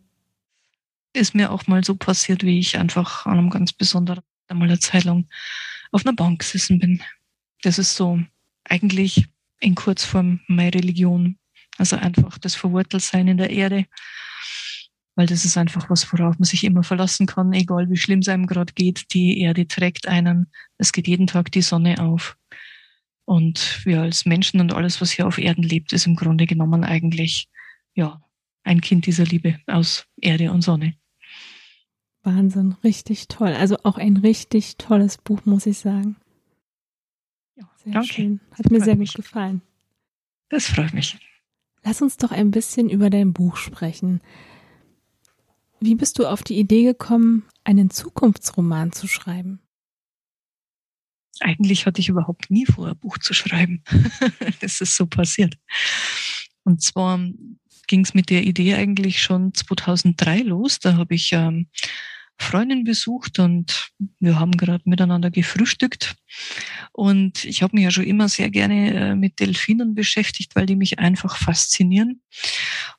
Ist 1.14 1.36
mir 1.36 1.52
auch 1.52 1.68
mal 1.68 1.84
so 1.84 1.96
passiert, 1.96 2.44
wie 2.44 2.60
ich 2.60 2.78
einfach 2.78 3.26
an 3.26 3.38
einem 3.38 3.50
ganz 3.50 3.74
besonderen, 3.74 4.24
einmal 4.48 4.68
eine 4.68 4.80
Zeit 4.80 5.04
lang 5.04 5.28
auf 5.92 6.06
einer 6.06 6.16
Bank 6.16 6.40
gesessen 6.40 6.80
bin. 6.80 7.02
Das 7.62 7.80
ist 7.80 7.96
so 7.96 8.20
eigentlich 8.64 9.26
in 9.60 9.76
Kurzform 9.76 10.40
meine 10.48 10.74
Religion. 10.74 11.38
Also 11.78 11.96
einfach 11.96 12.38
das 12.38 12.56
Verwurteltsein 12.56 13.28
in 13.28 13.38
der 13.38 13.50
Erde. 13.50 13.86
Weil 15.20 15.28
das 15.28 15.44
ist 15.44 15.58
einfach 15.58 15.90
was, 15.90 16.10
worauf 16.14 16.40
man 16.40 16.46
sich 16.46 16.64
immer 16.64 16.82
verlassen 16.82 17.28
kann, 17.28 17.52
egal 17.52 17.90
wie 17.90 17.98
schlimm 17.98 18.20
es 18.20 18.30
einem 18.30 18.48
gerade 18.48 18.72
geht. 18.72 19.14
Die 19.14 19.42
Erde 19.42 19.68
trägt 19.68 20.08
einen. 20.08 20.50
Es 20.78 20.94
geht 20.94 21.10
jeden 21.10 21.28
Tag 21.28 21.52
die 21.52 21.62
Sonne 21.62 22.00
auf. 22.00 22.38
Und 23.26 23.82
wir 23.84 24.00
als 24.00 24.26
Menschen 24.26 24.62
und 24.62 24.74
alles, 24.74 25.02
was 25.02 25.12
hier 25.12 25.28
auf 25.28 25.38
Erden 25.38 25.64
lebt, 25.64 25.92
ist 25.92 26.08
im 26.08 26.16
Grunde 26.16 26.46
genommen 26.46 26.86
eigentlich, 26.86 27.50
ja, 27.96 28.24
ein 28.64 28.80
Kind 28.80 29.08
dieser 29.08 29.26
Liebe 29.26 29.60
aus 29.68 30.06
Erde 30.22 30.54
und 30.54 30.62
Sonne. 30.62 30.94
Wahnsinn, 32.24 32.78
richtig 32.82 33.28
toll. 33.28 33.52
Also 33.52 33.76
auch 33.84 33.98
ein 33.98 34.16
richtig 34.16 34.78
tolles 34.78 35.18
Buch, 35.18 35.42
muss 35.44 35.66
ich 35.66 35.80
sagen. 35.80 36.16
Ja, 37.58 37.70
sehr 37.84 37.92
danke. 37.92 38.14
schön. 38.14 38.40
Hat 38.58 38.72
mir 38.72 38.80
sehr 38.80 38.96
mich. 38.96 39.16
gut 39.16 39.26
gefallen. 39.26 39.62
Das 40.48 40.68
freut 40.68 40.94
mich. 40.94 41.18
Lass 41.84 42.02
uns 42.02 42.16
doch 42.16 42.32
ein 42.32 42.52
bisschen 42.52 42.90
über 42.90 43.10
dein 43.10 43.34
Buch 43.34 43.58
sprechen. 43.58 44.22
Wie 45.82 45.96
bist 45.96 46.20
du 46.20 46.28
auf 46.28 46.44
die 46.44 46.60
Idee 46.60 46.84
gekommen, 46.84 47.46
einen 47.64 47.90
Zukunftsroman 47.90 48.92
zu 48.92 49.08
schreiben? 49.08 49.62
eigentlich 51.42 51.86
hatte 51.86 52.02
ich 52.02 52.10
überhaupt 52.10 52.50
nie 52.52 52.66
vor, 52.66 52.88
ein 52.88 52.98
Buch 52.98 53.18
zu 53.18 53.34
schreiben. 53.34 53.84
das 54.62 54.82
ist 54.82 54.96
so 54.96 55.06
passiert. 55.08 55.58
Und 56.64 56.82
zwar 56.82 57.20
ging 57.88 58.02
es 58.02 58.14
mit 58.14 58.30
der 58.30 58.44
Idee 58.44 58.76
eigentlich 58.76 59.22
schon 59.22 59.54
2003 59.54 60.40
los. 60.40 60.80
Da 60.80 60.96
habe 60.96 61.16
ich 61.16 61.32
ähm, 61.34 61.68
Freundin 62.42 62.84
besucht 62.84 63.38
und 63.40 63.92
wir 64.20 64.40
haben 64.40 64.54
gerade 64.54 64.84
miteinander 64.86 65.30
gefrühstückt. 65.30 66.16
Und 66.94 67.44
ich 67.46 67.62
habe 67.62 67.76
mich 67.76 67.84
ja 67.84 67.92
schon 67.92 68.06
immer 68.06 68.30
sehr 68.30 68.50
gerne 68.50 68.94
äh, 68.94 69.16
mit 69.16 69.40
Delfinen 69.40 69.94
beschäftigt, 69.94 70.56
weil 70.56 70.66
die 70.66 70.76
mich 70.76 71.00
einfach 71.00 71.38
faszinieren. 71.38 72.22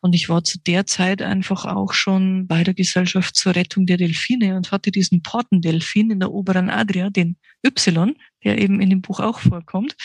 Und 0.01 0.15
ich 0.15 0.29
war 0.29 0.45
zu 0.45 0.59
der 0.59 0.87
Zeit 0.87 1.23
einfach 1.23 1.65
auch 1.65 1.93
schon 1.93 2.47
bei 2.47 2.65
der 2.65 2.75
Gesellschaft 2.75 3.35
zur 3.35 3.57
Rettung 3.57 3.87
der 3.87 3.97
Delfine 3.97 4.57
und 4.57 4.73
hatte 4.73 4.91
diesen 4.91 5.23
Portendelfin 5.23 6.11
in 6.11 6.21
der 6.21 6.33
oberen 6.33 6.71
Adria, 6.71 7.11
den 7.11 7.37
Y, 7.67 8.15
der 8.45 8.59
eben 8.59 8.81
in 8.81 8.91
dem 8.91 9.03
Buch 9.03 9.21
auch 9.21 9.41
vorkommt. 9.41 9.97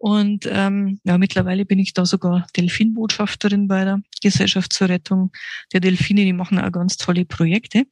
Und 0.00 0.48
ähm, 0.50 1.00
ja, 1.02 1.18
mittlerweile 1.18 1.64
bin 1.64 1.80
ich 1.80 1.92
da 1.92 2.06
sogar 2.06 2.46
Delfinbotschafterin 2.56 3.66
bei 3.66 3.84
der 3.84 4.00
Gesellschaft 4.22 4.72
zur 4.72 4.88
Rettung 4.88 5.32
der 5.72 5.80
Delfine. 5.80 6.24
Die 6.24 6.32
machen 6.32 6.58
auch 6.58 6.70
ganz 6.70 6.96
tolle 6.96 7.24
Projekte. 7.24 7.84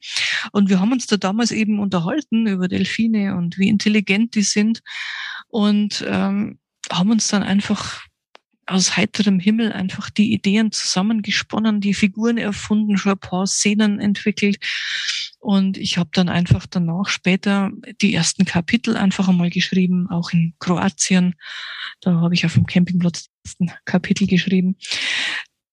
Und 0.53 0.69
wir 0.69 0.79
haben 0.79 0.93
uns 0.93 1.07
da 1.07 1.17
damals 1.17 1.51
eben 1.51 1.79
unterhalten 1.79 2.47
über 2.47 2.69
Delfine 2.69 3.35
und 3.35 3.57
wie 3.57 3.67
intelligent 3.67 4.35
die 4.35 4.43
sind 4.43 4.81
und 5.49 6.03
ähm, 6.07 6.59
haben 6.89 7.11
uns 7.11 7.27
dann 7.27 7.43
einfach 7.43 8.06
aus 8.67 8.97
heiterem 8.97 9.39
Himmel 9.39 9.71
einfach 9.71 10.09
die 10.09 10.33
Ideen 10.33 10.71
zusammengesponnen, 10.71 11.81
die 11.81 11.93
Figuren 11.93 12.37
erfunden, 12.37 12.97
schon 12.97 13.13
ein 13.13 13.19
paar 13.19 13.47
Szenen 13.47 13.99
entwickelt. 13.99 14.57
Und 15.39 15.77
ich 15.77 15.97
habe 15.97 16.09
dann 16.13 16.29
einfach 16.29 16.65
danach 16.65 17.07
später 17.07 17.71
die 18.01 18.13
ersten 18.13 18.45
Kapitel 18.45 18.97
einfach 18.97 19.29
einmal 19.29 19.49
geschrieben, 19.49 20.07
auch 20.09 20.31
in 20.31 20.53
Kroatien. 20.59 21.35
Da 22.01 22.19
habe 22.19 22.33
ich 22.33 22.45
auf 22.45 22.53
dem 22.53 22.65
Campingplatz 22.65 23.23
die 23.23 23.29
ersten 23.45 23.71
Kapitel 23.85 24.27
geschrieben. 24.27 24.77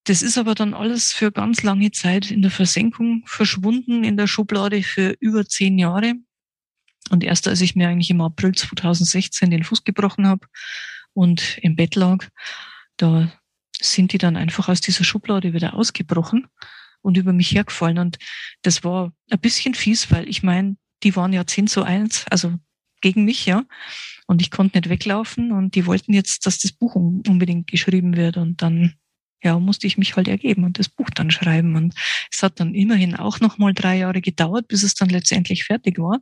Das 0.04 0.22
ist 0.22 0.36
aber 0.36 0.54
dann 0.54 0.74
alles 0.74 1.12
für 1.12 1.32
ganz 1.32 1.62
lange 1.62 1.90
Zeit 1.90 2.30
in 2.30 2.42
der 2.42 2.50
Versenkung 2.50 3.22
verschwunden, 3.26 4.04
in 4.04 4.16
der 4.16 4.26
Schublade 4.26 4.82
für 4.82 5.16
über 5.18 5.46
zehn 5.46 5.78
Jahre. 5.78 6.14
Und 7.10 7.24
erst 7.24 7.48
als 7.48 7.60
ich 7.60 7.74
mir 7.74 7.88
eigentlich 7.88 8.10
im 8.10 8.20
April 8.20 8.54
2016 8.54 9.50
den 9.50 9.64
Fuß 9.64 9.84
gebrochen 9.84 10.26
habe 10.26 10.46
und 11.14 11.58
im 11.62 11.74
Bett 11.74 11.94
lag, 11.94 12.28
da 12.96 13.32
sind 13.80 14.12
die 14.12 14.18
dann 14.18 14.36
einfach 14.36 14.68
aus 14.68 14.80
dieser 14.80 15.04
Schublade 15.04 15.52
wieder 15.52 15.74
ausgebrochen 15.74 16.46
und 17.02 17.16
über 17.16 17.32
mich 17.32 17.52
hergefallen. 17.52 17.98
Und 17.98 18.18
das 18.62 18.84
war 18.84 19.12
ein 19.30 19.40
bisschen 19.40 19.74
fies, 19.74 20.10
weil 20.10 20.28
ich 20.28 20.42
meine, 20.42 20.76
die 21.02 21.14
waren 21.16 21.32
ja 21.32 21.46
10 21.46 21.66
zu 21.66 21.82
1, 21.82 22.26
also 22.30 22.54
gegen 23.00 23.24
mich, 23.24 23.44
ja. 23.46 23.64
Und 24.26 24.40
ich 24.40 24.50
konnte 24.50 24.78
nicht 24.78 24.88
weglaufen 24.88 25.52
und 25.52 25.74
die 25.74 25.84
wollten 25.84 26.14
jetzt, 26.14 26.46
dass 26.46 26.58
das 26.58 26.72
Buch 26.72 26.94
unbedingt 26.94 27.66
geschrieben 27.66 28.16
wird. 28.16 28.38
Und 28.38 28.62
dann, 28.62 28.94
ja, 29.42 29.58
musste 29.58 29.86
ich 29.86 29.98
mich 29.98 30.16
halt 30.16 30.28
ergeben 30.28 30.64
und 30.64 30.78
das 30.78 30.88
Buch 30.88 31.10
dann 31.10 31.30
schreiben. 31.30 31.76
Und 31.76 31.94
es 32.32 32.42
hat 32.42 32.58
dann 32.58 32.74
immerhin 32.74 33.14
auch 33.14 33.40
noch 33.40 33.58
mal 33.58 33.74
drei 33.74 33.98
Jahre 33.98 34.22
gedauert, 34.22 34.66
bis 34.68 34.82
es 34.82 34.94
dann 34.94 35.10
letztendlich 35.10 35.64
fertig 35.64 35.98
war. 35.98 36.20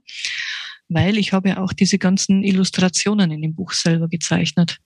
Weil 0.89 1.17
ich 1.17 1.33
habe 1.33 1.51
ja 1.51 1.59
auch 1.59 1.73
diese 1.73 1.99
ganzen 1.99 2.43
Illustrationen 2.43 3.31
in 3.31 3.43
dem 3.43 3.55
Buch 3.55 3.73
selber 3.73 4.09
gezeichnet. 4.09 4.79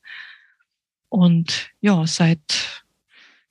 Und 1.09 1.71
ja, 1.81 2.07
seit 2.07 2.85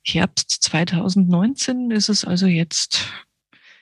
Herbst 0.02 0.62
2019 0.62 1.90
ist 1.90 2.08
es 2.08 2.24
also 2.24 2.46
jetzt 2.46 3.08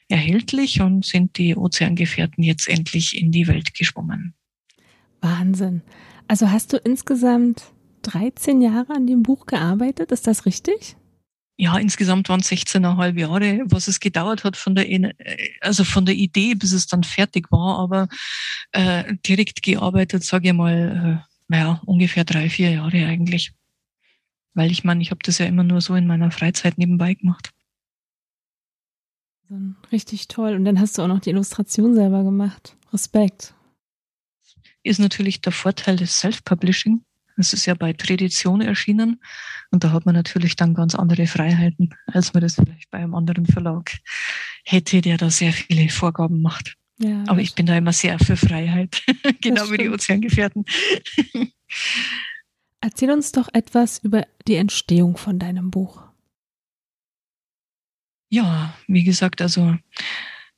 erhältlich 0.09 0.81
und 0.81 1.05
sind 1.05 1.39
die 1.39 1.57
Ozeangefährten 1.57 2.43
jetzt 2.43 2.69
endlich 2.69 3.21
in 3.21 3.33
die 3.33 3.47
Welt 3.47 3.75
geschwommen. 3.75 4.35
Wahnsinn. 5.21 5.83
Also 6.29 6.51
hast 6.51 6.73
du 6.73 6.77
insgesamt 6.77 7.65
13 8.03 8.61
Jahre 8.61 8.95
an 8.95 9.07
dem 9.07 9.23
Buch 9.23 9.47
gearbeitet, 9.47 10.13
ist 10.13 10.27
das 10.27 10.47
richtig? 10.47 10.97
Ja, 11.57 11.79
insgesamt 11.79 12.29
waren 12.29 12.41
es 12.41 12.51
16,5 12.51 13.19
Jahre, 13.19 13.61
was 13.67 13.87
es 13.87 14.01
gedauert 14.01 14.43
hat 14.43 14.57
von 14.57 14.75
der, 14.75 15.15
also 15.61 15.85
von 15.85 16.05
der 16.05 16.17
Idee, 16.17 16.55
bis 16.55 16.73
es 16.73 16.89
dann 16.89 17.05
fertig 17.05 17.53
war, 17.53 17.79
aber 17.79 18.09
äh, 18.73 19.15
direkt 19.25 19.63
gearbeitet, 19.63 20.25
sage 20.25 20.49
ich 20.49 20.55
mal, 20.55 21.23
äh, 21.23 21.35
naja, 21.47 21.81
ungefähr 21.87 22.25
drei, 22.25 22.51
vier 22.51 22.73
Jahre 22.73 23.07
eigentlich. 23.07 23.53
Weil 24.55 24.71
ich 24.71 24.85
meine, 24.85 25.03
ich 25.03 25.11
habe 25.11 25.21
das 25.23 25.39
ja 25.39 25.47
immer 25.47 25.65
nur 25.65 25.81
so 25.81 25.95
in 25.95 26.07
meiner 26.07 26.31
Freizeit 26.31 26.79
nebenbei 26.79 27.15
gemacht. 27.15 27.51
Richtig 29.93 30.29
toll. 30.29 30.55
Und 30.55 30.65
dann 30.65 30.81
hast 30.81 30.97
du 30.97 31.03
auch 31.03 31.09
noch 31.09 31.21
die 31.21 31.31
Illustration 31.31 31.95
selber 31.95 32.25
gemacht. 32.25 32.77
Respekt. 32.93 33.55
Ist 34.83 35.01
natürlich 35.01 35.41
der 35.41 35.53
Vorteil 35.53 35.97
des 35.97 36.19
Self-Publishing. 36.19 37.05
Es 37.37 37.53
ist 37.53 37.67
ja 37.67 37.75
bei 37.75 37.93
Tradition 37.93 38.61
erschienen 38.61 39.21
und 39.73 39.83
da 39.83 39.91
hat 39.91 40.07
man 40.07 40.15
natürlich 40.15 40.55
dann 40.55 40.73
ganz 40.73 40.95
andere 40.95 41.27
Freiheiten, 41.27 41.91
als 42.07 42.33
man 42.33 42.43
das 42.43 42.55
vielleicht 42.55 42.91
bei 42.93 42.99
einem 42.99 43.15
anderen 43.15 43.45
Verlag 43.45 43.91
hätte, 44.65 45.01
der 45.01 45.17
da 45.17 45.31
sehr 45.31 45.53
viele 45.53 45.89
Vorgaben 45.89 46.43
macht. 46.43 46.77
Ja, 46.99 47.25
Aber 47.27 47.41
ich 47.41 47.57
bin 47.57 47.67
da 47.67 47.77
immer 47.77 47.93
sehr 47.93 48.21
für 48.21 48.37
Freiheit, 48.37 49.03
genau 49.41 49.69
wie 49.73 49.79
die 49.79 49.89
Ozeangefährten. 49.89 50.65
Erzähl 52.85 53.11
uns 53.13 53.33
doch 53.33 53.49
etwas 53.55 53.99
über 54.01 54.27
die 54.47 54.57
Entstehung 54.57 55.17
von 55.17 55.39
deinem 55.39 55.71
Buch. 55.71 56.03
Ja, 58.29 58.77
wie 58.87 59.05
gesagt, 59.05 59.41
also 59.41 59.79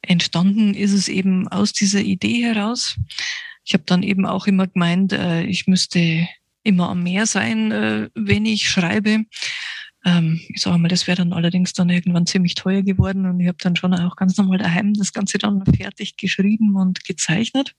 entstanden 0.03 0.75
ist 0.75 0.93
es 0.93 1.07
eben 1.07 1.47
aus 1.47 1.73
dieser 1.73 2.01
Idee 2.01 2.43
heraus. 2.43 2.97
Ich 3.65 3.75
habe 3.75 3.85
dann 3.87 4.03
eben 4.03 4.27
auch 4.27 4.49
immer 4.49 4.67
gemeint, 4.67 5.13
äh, 5.13 5.45
ich 5.45 5.69
müsste 5.69 6.27
immer 6.65 6.89
am 6.89 7.05
Meer 7.05 7.27
sein, 7.27 7.71
äh, 7.71 8.11
wenn 8.17 8.45
ich 8.45 8.69
schreibe. 8.69 9.25
Ähm, 10.05 10.41
ich 10.49 10.63
sage 10.63 10.79
mal, 10.79 10.89
das 10.89 11.07
wäre 11.07 11.19
dann 11.19 11.33
allerdings 11.33 11.75
dann 11.75 11.91
irgendwann 11.91 12.27
ziemlich 12.27 12.57
teuer 12.57 12.83
geworden 12.83 13.27
und 13.27 13.39
ich 13.39 13.47
habe 13.47 13.59
dann 13.61 13.77
schon 13.77 13.95
auch 13.95 14.17
ganz 14.17 14.37
normal 14.37 14.59
daheim 14.59 14.95
das 14.95 15.13
Ganze 15.13 15.39
dann 15.39 15.65
fertig 15.65 16.17
geschrieben 16.17 16.75
und 16.75 17.05
gezeichnet. 17.05 17.77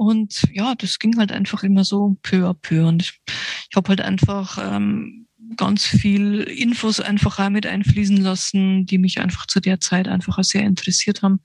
Und 0.00 0.44
ja, 0.54 0.74
das 0.76 0.98
ging 0.98 1.18
halt 1.18 1.30
einfach 1.30 1.62
immer 1.62 1.84
so 1.84 2.16
peu 2.22 2.48
à 2.48 2.54
peu. 2.54 2.88
Und 2.88 3.02
ich 3.02 3.76
habe 3.76 3.90
halt 3.90 4.00
einfach 4.00 4.56
ähm, 4.58 5.26
ganz 5.58 5.84
viel 5.84 6.40
Infos 6.40 7.00
einfach 7.00 7.50
mit 7.50 7.66
einfließen 7.66 8.16
lassen, 8.16 8.86
die 8.86 8.96
mich 8.96 9.20
einfach 9.20 9.44
zu 9.44 9.60
der 9.60 9.78
Zeit 9.78 10.08
einfach 10.08 10.38
auch 10.38 10.42
sehr 10.42 10.62
interessiert 10.62 11.20
haben. 11.20 11.40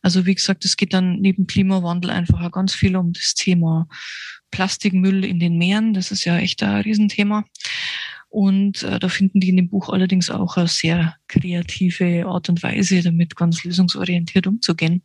Also 0.00 0.24
wie 0.24 0.34
gesagt, 0.34 0.64
es 0.64 0.78
geht 0.78 0.94
dann 0.94 1.20
neben 1.20 1.46
Klimawandel 1.46 2.10
einfach 2.10 2.40
auch 2.40 2.52
ganz 2.52 2.74
viel 2.74 2.96
um 2.96 3.12
das 3.12 3.34
Thema 3.34 3.88
Plastikmüll 4.50 5.22
in 5.22 5.38
den 5.38 5.58
Meeren. 5.58 5.92
Das 5.92 6.12
ist 6.12 6.24
ja 6.24 6.38
echt 6.38 6.62
ein 6.62 6.80
Riesenthema. 6.80 7.44
Und 8.30 8.84
äh, 8.84 9.00
da 9.00 9.10
finden 9.10 9.38
die 9.38 9.50
in 9.50 9.56
dem 9.58 9.68
Buch 9.68 9.90
allerdings 9.90 10.30
auch 10.30 10.56
eine 10.56 10.66
sehr 10.66 11.16
kreative 11.28 12.24
Art 12.24 12.48
und 12.48 12.62
Weise, 12.62 13.02
damit 13.02 13.36
ganz 13.36 13.64
lösungsorientiert 13.64 14.46
umzugehen. 14.46 15.02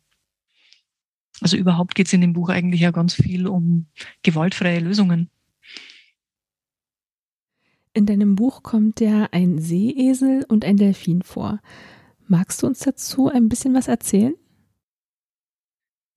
Also 1.40 1.56
überhaupt 1.56 1.94
geht 1.94 2.06
es 2.06 2.12
in 2.12 2.20
dem 2.20 2.32
Buch 2.32 2.48
eigentlich 2.48 2.80
ja 2.80 2.90
ganz 2.90 3.14
viel 3.14 3.46
um 3.46 3.86
gewaltfreie 4.22 4.80
Lösungen. 4.80 5.30
In 7.94 8.06
deinem 8.06 8.36
Buch 8.36 8.62
kommt 8.62 9.00
ja 9.00 9.28
ein 9.32 9.58
Seeesel 9.58 10.44
und 10.48 10.64
ein 10.64 10.76
Delfin 10.76 11.22
vor. 11.22 11.60
Magst 12.26 12.62
du 12.62 12.66
uns 12.66 12.80
dazu 12.80 13.28
ein 13.28 13.48
bisschen 13.48 13.74
was 13.74 13.88
erzählen? 13.88 14.34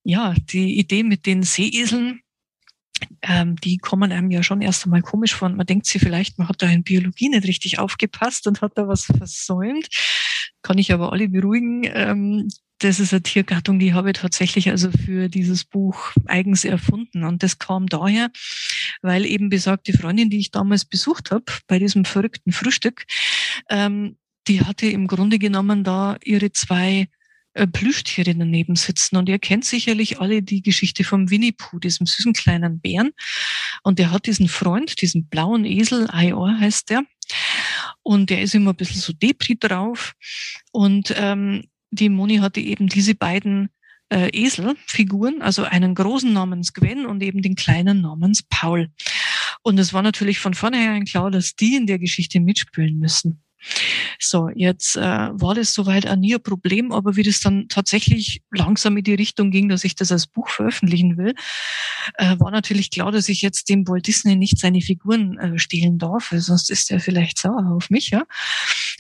Ja, 0.04 0.34
die 0.34 0.78
Idee 0.78 1.04
mit 1.04 1.26
den 1.26 1.44
Seeeseln, 1.44 2.22
ähm, 3.22 3.56
die 3.58 3.78
kommen 3.78 4.12
einem 4.12 4.32
ja 4.32 4.44
schon 4.44 4.62
erst 4.62 4.84
einmal 4.84 5.02
komisch 5.02 5.36
vor. 5.36 5.48
Und 5.48 5.58
man 5.58 5.66
denkt 5.66 5.86
sich 5.86 6.02
vielleicht, 6.02 6.38
man 6.38 6.50
hat 6.50 6.62
da 6.62 6.70
in 6.70 6.84
Biologie 6.84 7.30
nicht 7.30 7.48
richtig 7.48 7.80
aufgepasst 7.80 8.48
und 8.48 8.62
hat 8.62 8.78
da 8.78 8.88
was 8.88 9.06
versäumt. 9.06 9.88
Kann 10.62 10.78
ich 10.78 10.92
aber 10.92 11.12
alle 11.12 11.30
beruhigen. 11.30 11.84
Ähm, 11.86 12.48
das 12.84 13.00
ist 13.00 13.14
eine 13.14 13.22
Tiergattung, 13.22 13.78
die 13.78 13.94
habe 13.94 14.10
ich 14.10 14.18
tatsächlich 14.18 14.70
also 14.70 14.90
für 14.92 15.30
dieses 15.30 15.64
Buch 15.64 16.12
eigens 16.26 16.66
erfunden. 16.66 17.24
Und 17.24 17.44
das 17.44 17.60
kam 17.60 17.86
daher, 17.86 18.32
weil 19.02 19.26
eben 19.26 19.50
besagte 19.50 19.94
Freundin, 19.94 20.32
die 20.32 20.40
ich 20.40 20.52
damals 20.52 20.86
besucht 20.86 21.30
habe, 21.30 21.46
bei 21.68 21.78
diesem 21.78 22.06
verrückten 22.06 22.52
Frühstück, 22.52 23.06
ähm, 23.70 24.18
die 24.48 24.62
hatte 24.62 24.88
im 24.88 25.08
Grunde 25.08 25.38
genommen 25.38 25.84
da 25.84 26.18
ihre 26.24 26.52
zwei 26.52 27.08
äh, 27.54 27.68
Plüschtiere 27.68 28.34
daneben 28.34 28.76
sitzen. 28.76 29.16
Und 29.18 29.30
ihr 29.30 29.38
kennt 29.38 29.66
sicherlich 29.66 30.20
alle 30.20 30.42
die 30.42 30.64
Geschichte 30.64 31.04
vom 31.04 31.30
Winnie 31.30 31.52
Pooh, 31.52 31.78
diesem 31.78 32.08
süßen 32.08 32.34
kleinen 32.34 32.80
Bären. 32.80 33.12
Und 33.84 34.00
der 34.00 34.10
hat 34.10 34.26
diesen 34.26 34.48
Freund, 34.48 35.02
diesen 35.02 35.28
blauen 35.28 35.66
Esel, 35.66 36.10
Ior 36.12 36.58
heißt 36.60 36.90
der. 36.90 37.04
Und 38.02 38.32
der 38.32 38.42
ist 38.42 38.56
immer 38.56 38.72
ein 38.72 38.76
bisschen 38.76 39.02
so 39.02 39.14
Depri 39.14 39.58
drauf. 39.60 40.14
Und 40.72 41.14
ähm, 41.16 41.66
die 41.92 42.10
Moni 42.10 42.38
hatte 42.38 42.60
eben 42.60 42.88
diese 42.88 43.16
beiden 43.16 43.70
äh, 44.10 44.30
Eselfiguren, 44.34 45.42
also 45.42 45.64
einen 45.64 45.96
großen 45.96 46.32
namens 46.32 46.74
Gwen 46.74 47.06
und 47.06 47.22
eben 47.22 47.42
den 47.42 47.56
kleinen 47.56 48.02
namens 48.02 48.44
Paul. 48.50 48.90
Und 49.64 49.80
es 49.80 49.94
war 49.94 50.02
natürlich 50.02 50.40
von 50.40 50.54
vornherein 50.54 51.06
klar, 51.06 51.32
dass 51.32 51.56
die 51.56 51.76
in 51.76 51.86
der 51.86 52.00
Geschichte 52.00 52.40
mitspielen 52.40 52.98
müssen. 52.98 53.44
So, 54.20 54.50
jetzt 54.56 54.96
äh, 54.98 55.02
war 55.02 55.54
das 55.54 55.74
soweit 55.74 56.08
auch 56.08 56.16
nie 56.16 56.34
ein 56.34 56.42
Problem, 56.42 56.92
aber 56.92 57.16
wie 57.16 57.24
das 57.24 57.42
dann 57.42 57.68
tatsächlich 57.68 58.42
langsam 58.52 58.98
in 58.98 59.04
die 59.04 59.14
Richtung 59.14 59.52
ging, 59.52 59.70
dass 59.70 59.84
ich 59.84 59.96
das 59.96 60.12
als 60.12 60.26
Buch 60.26 60.50
veröffentlichen 60.50 61.18
will, 61.18 61.36
äh, 62.16 62.40
war 62.40 62.50
natürlich 62.50 62.90
klar, 62.90 63.12
dass 63.12 63.30
ich 63.30 63.44
jetzt 63.44 63.70
dem 63.70 63.88
Walt 63.88 64.08
Disney 64.08 64.36
nicht 64.36 64.58
seine 64.58 64.82
Figuren 64.82 65.38
äh, 65.38 65.60
stehlen 65.60 66.00
darf, 66.00 66.34
sonst 66.36 66.72
ist 66.72 66.90
er 66.90 67.00
vielleicht 67.00 67.38
sauer 67.38 67.72
auf 67.76 67.92
mich, 67.92 68.10
ja. 68.10 68.24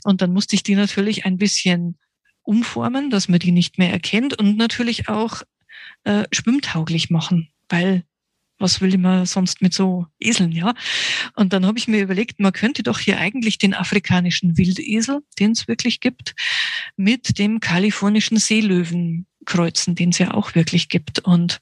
Und 0.03 0.21
dann 0.21 0.31
musste 0.31 0.55
ich 0.55 0.63
die 0.63 0.75
natürlich 0.75 1.25
ein 1.25 1.37
bisschen 1.37 1.97
umformen, 2.43 3.09
dass 3.09 3.27
man 3.27 3.39
die 3.39 3.51
nicht 3.51 3.77
mehr 3.77 3.91
erkennt 3.91 4.37
und 4.37 4.57
natürlich 4.57 5.07
auch 5.09 5.43
äh, 6.03 6.25
schwimmtauglich 6.31 7.09
machen, 7.09 7.49
weil 7.69 8.03
was 8.61 8.79
will 8.79 8.97
man 8.97 9.25
sonst 9.25 9.61
mit 9.61 9.73
so 9.73 10.05
Eseln, 10.19 10.51
ja? 10.51 10.73
Und 11.35 11.51
dann 11.51 11.65
habe 11.65 11.79
ich 11.79 11.87
mir 11.87 12.01
überlegt, 12.01 12.39
man 12.39 12.53
könnte 12.53 12.83
doch 12.83 12.99
hier 12.99 13.17
eigentlich 13.17 13.57
den 13.57 13.73
afrikanischen 13.73 14.57
Wildesel, 14.57 15.21
den 15.39 15.51
es 15.51 15.67
wirklich 15.67 15.99
gibt, 15.99 16.35
mit 16.95 17.39
dem 17.39 17.59
kalifornischen 17.59 18.37
Seelöwen 18.37 19.25
kreuzen, 19.45 19.95
den 19.95 20.09
es 20.09 20.19
ja 20.19 20.33
auch 20.33 20.55
wirklich 20.55 20.89
gibt. 20.89 21.19
Und 21.19 21.59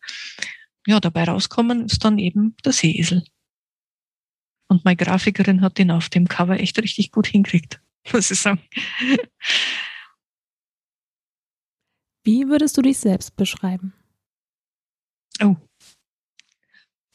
ja, 0.86 0.99
dabei 0.99 1.23
rauskommen 1.23 1.86
ist 1.86 2.03
dann 2.03 2.19
eben 2.19 2.55
der 2.65 2.73
Seeesel. 2.73 3.23
Und 4.67 4.86
meine 4.86 4.97
Grafikerin 4.97 5.61
hat 5.61 5.77
den 5.77 5.89
auf 5.89 6.09
dem 6.09 6.27
Cover 6.27 6.59
echt 6.59 6.77
richtig 6.80 7.11
gut 7.11 7.27
hinkriegt, 7.27 7.82
muss 8.13 8.30
ich 8.30 8.39
sagen. 8.39 8.61
Wie 12.30 12.47
würdest 12.47 12.77
du 12.77 12.84
dich 12.84 12.99
selbst 12.99 13.36
beschreiben? 13.38 13.91
Oh, 15.41 15.55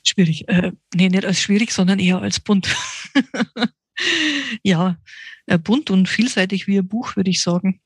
schwierig. 0.02 0.48
Äh, 0.48 0.72
nee, 0.92 1.08
nicht 1.08 1.24
als 1.24 1.40
schwierig, 1.40 1.70
sondern 1.70 2.00
eher 2.00 2.20
als 2.20 2.40
bunt. 2.40 2.66
ja, 4.64 4.98
äh, 5.46 5.56
bunt 5.56 5.90
und 5.90 6.08
vielseitig 6.08 6.66
wie 6.66 6.78
ein 6.78 6.88
Buch, 6.88 7.14
würde 7.14 7.30
ich 7.30 7.42
sagen. 7.42 7.80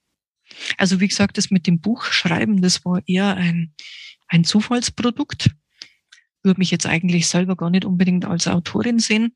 Also 0.79 1.01
wie 1.01 1.09
gesagt, 1.09 1.37
das 1.37 1.51
mit 1.51 1.67
dem 1.67 1.83
Buchschreiben, 1.83 2.63
das 2.63 2.87
war 2.87 3.03
eher 3.07 3.37
ein, 3.37 3.75
ein 4.29 4.45
Zufallsprodukt. 4.45 5.51
Würde 6.43 6.59
mich 6.59 6.71
jetzt 6.71 6.87
eigentlich 6.87 7.27
selber 7.27 7.57
gar 7.57 7.69
nicht 7.69 7.85
unbedingt 7.85 8.25
als 8.25 8.49
Autorin 8.49 9.01
sehen. 9.01 9.35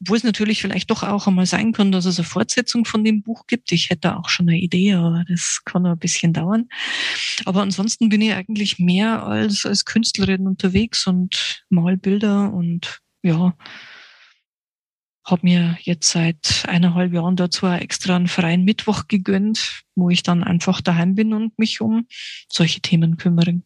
Obwohl 0.00 0.16
es 0.16 0.24
natürlich 0.24 0.60
vielleicht 0.60 0.90
doch 0.90 1.02
auch 1.02 1.26
einmal 1.26 1.46
sein 1.46 1.72
kann, 1.72 1.92
dass 1.92 2.04
es 2.04 2.18
eine 2.18 2.26
Fortsetzung 2.26 2.84
von 2.84 3.04
dem 3.04 3.22
Buch 3.22 3.46
gibt. 3.46 3.72
Ich 3.72 3.90
hätte 3.90 4.16
auch 4.16 4.28
schon 4.28 4.48
eine 4.48 4.58
Idee, 4.58 4.94
aber 4.94 5.24
das 5.28 5.62
kann 5.64 5.82
noch 5.82 5.92
ein 5.92 5.98
bisschen 5.98 6.32
dauern. 6.32 6.68
Aber 7.44 7.62
ansonsten 7.62 8.08
bin 8.08 8.20
ich 8.20 8.32
eigentlich 8.32 8.78
mehr 8.78 9.24
als, 9.24 9.66
als 9.66 9.84
Künstlerin 9.84 10.46
unterwegs 10.46 11.06
und 11.06 11.64
mal 11.70 11.96
Bilder 11.96 12.52
und 12.52 13.00
ja, 13.22 13.54
habe 15.24 15.40
mir 15.42 15.78
jetzt 15.80 16.10
seit 16.10 16.64
eineinhalb 16.68 17.12
Jahren 17.12 17.36
dazu 17.36 17.66
extra 17.66 18.16
einen 18.16 18.28
freien 18.28 18.64
Mittwoch 18.64 19.08
gegönnt, 19.08 19.84
wo 19.94 20.10
ich 20.10 20.22
dann 20.22 20.44
einfach 20.44 20.80
daheim 20.82 21.14
bin 21.14 21.32
und 21.32 21.58
mich 21.58 21.80
um 21.80 22.06
solche 22.48 22.80
Themen 22.80 23.16
kümmere. 23.16 23.62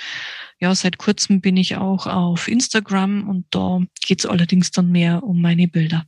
ja, 0.59 0.73
seit 0.73 0.97
kurzem 0.97 1.41
bin 1.41 1.57
ich 1.57 1.75
auch 1.75 2.07
auf 2.07 2.47
Instagram 2.47 3.27
und 3.29 3.45
da 3.51 3.81
geht 4.05 4.19
es 4.19 4.25
allerdings 4.25 4.71
dann 4.71 4.91
mehr 4.91 5.23
um 5.23 5.41
meine 5.41 5.67
Bilder. 5.67 6.05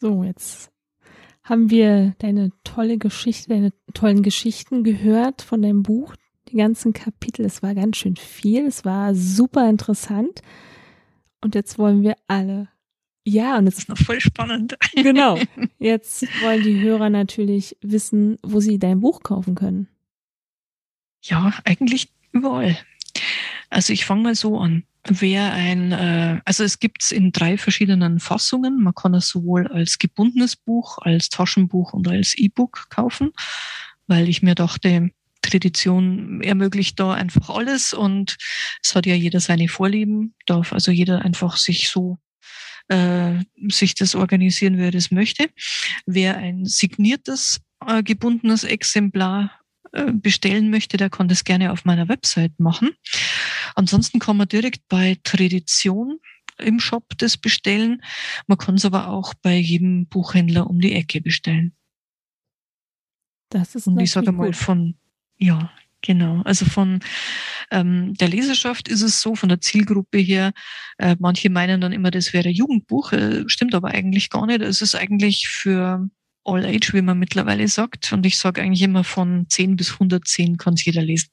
So, 0.00 0.22
jetzt 0.22 0.70
haben 1.42 1.70
wir 1.70 2.14
deine 2.18 2.52
tolle 2.62 2.98
Geschichte, 2.98 3.48
deine 3.48 3.72
tollen 3.94 4.22
Geschichten 4.22 4.84
gehört 4.84 5.42
von 5.42 5.60
deinem 5.62 5.82
Buch, 5.82 6.14
die 6.48 6.56
ganzen 6.56 6.92
Kapitel. 6.92 7.44
Es 7.44 7.62
war 7.62 7.74
ganz 7.74 7.96
schön 7.96 8.16
viel, 8.16 8.66
es 8.66 8.84
war 8.84 9.14
super 9.14 9.68
interessant. 9.68 10.40
Und 11.40 11.54
jetzt 11.54 11.78
wollen 11.78 12.02
wir 12.02 12.16
alle. 12.28 12.68
Ja, 13.24 13.58
und 13.58 13.66
es 13.66 13.78
ist 13.78 13.88
noch 13.88 13.98
voll 13.98 14.20
spannend. 14.20 14.76
Genau. 14.94 15.38
Jetzt 15.78 16.22
wollen 16.42 16.62
die 16.62 16.80
Hörer 16.80 17.10
natürlich 17.10 17.76
wissen, 17.82 18.38
wo 18.42 18.58
sie 18.60 18.78
dein 18.78 19.00
Buch 19.00 19.22
kaufen 19.22 19.54
können. 19.54 19.86
Ja, 21.28 21.52
eigentlich 21.64 22.08
überall. 22.32 22.78
Also 23.70 23.92
ich 23.92 24.04
fange 24.06 24.22
mal 24.22 24.34
so 24.34 24.58
an. 24.58 24.84
Wer 25.06 25.52
ein, 25.52 25.92
äh, 25.92 26.40
also 26.44 26.64
es 26.64 26.78
gibt's 26.80 27.12
in 27.12 27.32
drei 27.32 27.58
verschiedenen 27.58 28.18
Fassungen. 28.18 28.82
Man 28.82 28.94
kann 28.94 29.14
es 29.14 29.28
sowohl 29.28 29.66
als 29.68 29.98
gebundenes 29.98 30.56
Buch, 30.56 30.98
als 30.98 31.28
Taschenbuch 31.28 31.92
und 31.92 32.08
als 32.08 32.36
E-Book 32.36 32.86
kaufen, 32.90 33.32
weil 34.06 34.28
ich 34.28 34.42
mir 34.42 34.54
dachte, 34.54 35.10
Tradition 35.42 36.42
ermöglicht 36.42 36.98
da 36.98 37.12
einfach 37.14 37.48
alles 37.50 37.94
und 37.94 38.36
es 38.82 38.94
hat 38.94 39.06
ja 39.06 39.14
jeder 39.14 39.40
seine 39.40 39.68
Vorlieben, 39.68 40.34
darf 40.46 40.72
also 40.72 40.90
jeder 40.90 41.24
einfach 41.24 41.56
sich 41.56 41.88
so 41.88 42.18
äh, 42.88 43.34
sich 43.68 43.94
das 43.94 44.14
organisieren, 44.14 44.78
wie 44.78 44.84
er 44.84 44.90
das 44.90 45.10
möchte. 45.10 45.48
Wer 46.06 46.36
ein 46.38 46.64
signiertes 46.64 47.60
äh, 47.86 48.02
gebundenes 48.02 48.64
Exemplar 48.64 49.57
bestellen 50.14 50.70
möchte, 50.70 50.96
der 50.96 51.10
kann 51.10 51.28
das 51.28 51.44
gerne 51.44 51.72
auf 51.72 51.84
meiner 51.84 52.08
Website 52.08 52.58
machen. 52.58 52.90
Ansonsten 53.74 54.18
kann 54.18 54.36
man 54.36 54.48
direkt 54.48 54.82
bei 54.88 55.16
Tradition 55.24 56.18
im 56.58 56.80
Shop 56.80 57.04
das 57.18 57.36
bestellen. 57.36 58.02
Man 58.46 58.58
kann 58.58 58.74
es 58.74 58.84
aber 58.84 59.08
auch 59.08 59.34
bei 59.34 59.56
jedem 59.56 60.06
Buchhändler 60.06 60.68
um 60.68 60.80
die 60.80 60.94
Ecke 60.94 61.20
bestellen. 61.20 61.74
Das 63.50 63.74
ist 63.74 63.86
Und 63.86 63.98
ich 64.00 64.10
sage 64.10 64.32
mal 64.32 64.52
von, 64.52 64.96
ja, 65.38 65.70
genau. 66.02 66.42
Also 66.42 66.66
von 66.66 67.00
ähm, 67.70 68.14
der 68.14 68.28
Leserschaft 68.28 68.88
ist 68.88 69.02
es 69.02 69.20
so, 69.20 69.34
von 69.34 69.48
der 69.48 69.60
Zielgruppe 69.60 70.18
her, 70.18 70.52
äh, 70.98 71.16
manche 71.18 71.48
meinen 71.48 71.80
dann 71.80 71.92
immer, 71.92 72.10
das 72.10 72.32
wäre 72.32 72.48
Jugendbuch, 72.48 73.12
äh, 73.12 73.44
stimmt 73.48 73.74
aber 73.74 73.88
eigentlich 73.88 74.30
gar 74.30 74.46
nicht. 74.46 74.60
Es 74.60 74.82
ist 74.82 74.94
eigentlich 74.94 75.48
für 75.48 76.08
All 76.48 76.64
Age, 76.64 76.94
wie 76.94 77.02
man 77.02 77.18
mittlerweile 77.18 77.68
sagt. 77.68 78.12
Und 78.12 78.24
ich 78.26 78.38
sage 78.38 78.62
eigentlich 78.62 78.82
immer 78.82 79.04
von 79.04 79.46
10 79.48 79.76
bis 79.76 79.92
110 79.92 80.56
kann 80.56 80.74
es 80.74 80.84
jeder 80.84 81.02
lesen. 81.02 81.28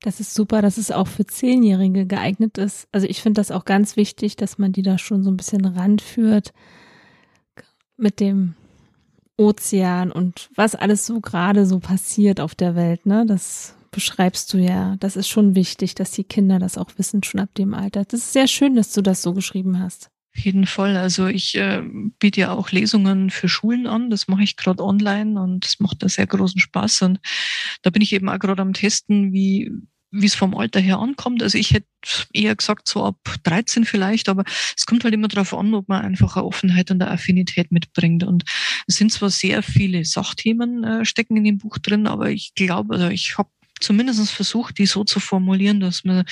Das 0.00 0.20
ist 0.20 0.34
super, 0.34 0.62
dass 0.62 0.76
es 0.76 0.90
auch 0.90 1.08
für 1.08 1.26
Zehnjährige 1.26 2.06
geeignet 2.06 2.58
ist. 2.58 2.86
Also 2.92 3.06
ich 3.06 3.22
finde 3.22 3.40
das 3.40 3.50
auch 3.50 3.64
ganz 3.64 3.96
wichtig, 3.96 4.36
dass 4.36 4.58
man 4.58 4.72
die 4.72 4.82
da 4.82 4.98
schon 4.98 5.24
so 5.24 5.30
ein 5.30 5.36
bisschen 5.36 5.64
ranführt 5.64 6.52
mit 7.96 8.20
dem 8.20 8.54
Ozean 9.36 10.12
und 10.12 10.48
was 10.54 10.74
alles 10.74 11.06
so 11.06 11.20
gerade 11.20 11.66
so 11.66 11.80
passiert 11.80 12.40
auf 12.40 12.54
der 12.54 12.74
Welt. 12.74 13.06
Ne? 13.06 13.24
Das 13.26 13.74
beschreibst 13.90 14.52
du 14.52 14.58
ja. 14.58 14.96
Das 15.00 15.16
ist 15.16 15.28
schon 15.28 15.54
wichtig, 15.54 15.94
dass 15.94 16.10
die 16.10 16.24
Kinder 16.24 16.58
das 16.58 16.78
auch 16.78 16.90
wissen, 16.96 17.22
schon 17.22 17.40
ab 17.40 17.48
dem 17.54 17.74
Alter. 17.74 18.04
Das 18.04 18.20
ist 18.20 18.32
sehr 18.32 18.46
schön, 18.46 18.76
dass 18.76 18.92
du 18.92 19.02
das 19.02 19.22
so 19.22 19.32
geschrieben 19.32 19.80
hast. 19.80 20.10
Jeden 20.36 20.66
Fall. 20.66 20.96
Also 20.96 21.26
ich 21.26 21.56
äh, 21.56 21.82
biete 22.18 22.40
ja 22.40 22.52
auch 22.52 22.70
Lesungen 22.70 23.30
für 23.30 23.48
Schulen 23.48 23.86
an. 23.86 24.10
Das 24.10 24.28
mache 24.28 24.42
ich 24.42 24.56
gerade 24.56 24.82
online 24.82 25.40
und 25.40 25.64
das 25.64 25.80
macht 25.80 26.02
da 26.02 26.08
sehr 26.08 26.26
großen 26.26 26.60
Spaß. 26.60 27.02
Und 27.02 27.20
da 27.82 27.90
bin 27.90 28.02
ich 28.02 28.12
eben 28.12 28.28
auch 28.28 28.38
gerade 28.38 28.62
am 28.62 28.74
Testen, 28.74 29.32
wie 29.32 29.72
wie 30.10 30.26
es 30.26 30.34
vom 30.34 30.56
Alter 30.56 30.80
her 30.80 30.98
ankommt. 30.98 31.42
Also 31.42 31.58
ich 31.58 31.72
hätte 31.72 31.86
eher 32.32 32.54
gesagt, 32.54 32.88
so 32.88 33.04
ab 33.04 33.18
13 33.44 33.84
vielleicht, 33.84 34.28
aber 34.28 34.44
es 34.76 34.86
kommt 34.86 35.04
halt 35.04 35.14
immer 35.14 35.28
darauf 35.28 35.52
an, 35.52 35.74
ob 35.74 35.88
man 35.88 36.04
einfach 36.04 36.36
eine 36.36 36.44
Offenheit 36.44 36.90
und 36.90 37.02
eine 37.02 37.10
Affinität 37.10 37.72
mitbringt. 37.72 38.24
Und 38.24 38.44
es 38.86 38.96
sind 38.96 39.12
zwar 39.12 39.30
sehr 39.30 39.62
viele 39.62 40.04
Sachthemen 40.04 40.84
äh, 40.84 41.04
stecken 41.04 41.36
in 41.36 41.44
dem 41.44 41.58
Buch 41.58 41.78
drin, 41.78 42.06
aber 42.06 42.30
ich 42.30 42.54
glaube, 42.54 42.94
also 42.94 43.08
ich 43.08 43.36
habe 43.36 43.50
zumindest 43.80 44.30
versucht, 44.30 44.78
die 44.78 44.86
so 44.86 45.04
zu 45.04 45.20
formulieren, 45.20 45.80
dass 45.80 46.04
man 46.04 46.24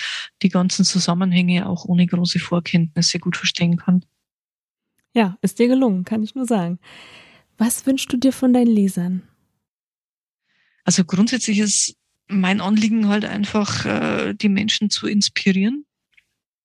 die 0.42 0.48
ganzen 0.48 0.84
Zusammenhänge 0.84 1.68
auch 1.68 1.84
ohne 1.84 2.06
große 2.06 2.38
Vorkenntnisse 2.38 3.18
gut 3.18 3.36
verstehen 3.36 3.76
kann. 3.76 4.04
Ja, 5.14 5.38
ist 5.42 5.58
dir 5.58 5.68
gelungen, 5.68 6.04
kann 6.04 6.22
ich 6.22 6.34
nur 6.34 6.46
sagen. 6.46 6.78
Was 7.56 7.86
wünschst 7.86 8.12
du 8.12 8.16
dir 8.16 8.32
von 8.32 8.52
deinen 8.52 8.66
Lesern? 8.66 9.22
Also 10.84 11.04
grundsätzlich 11.04 11.60
ist 11.60 11.96
mein 12.26 12.60
Anliegen 12.60 13.08
halt 13.08 13.24
einfach, 13.24 13.84
äh, 13.84 14.34
die 14.34 14.48
Menschen 14.48 14.90
zu 14.90 15.06
inspirieren, 15.06 15.84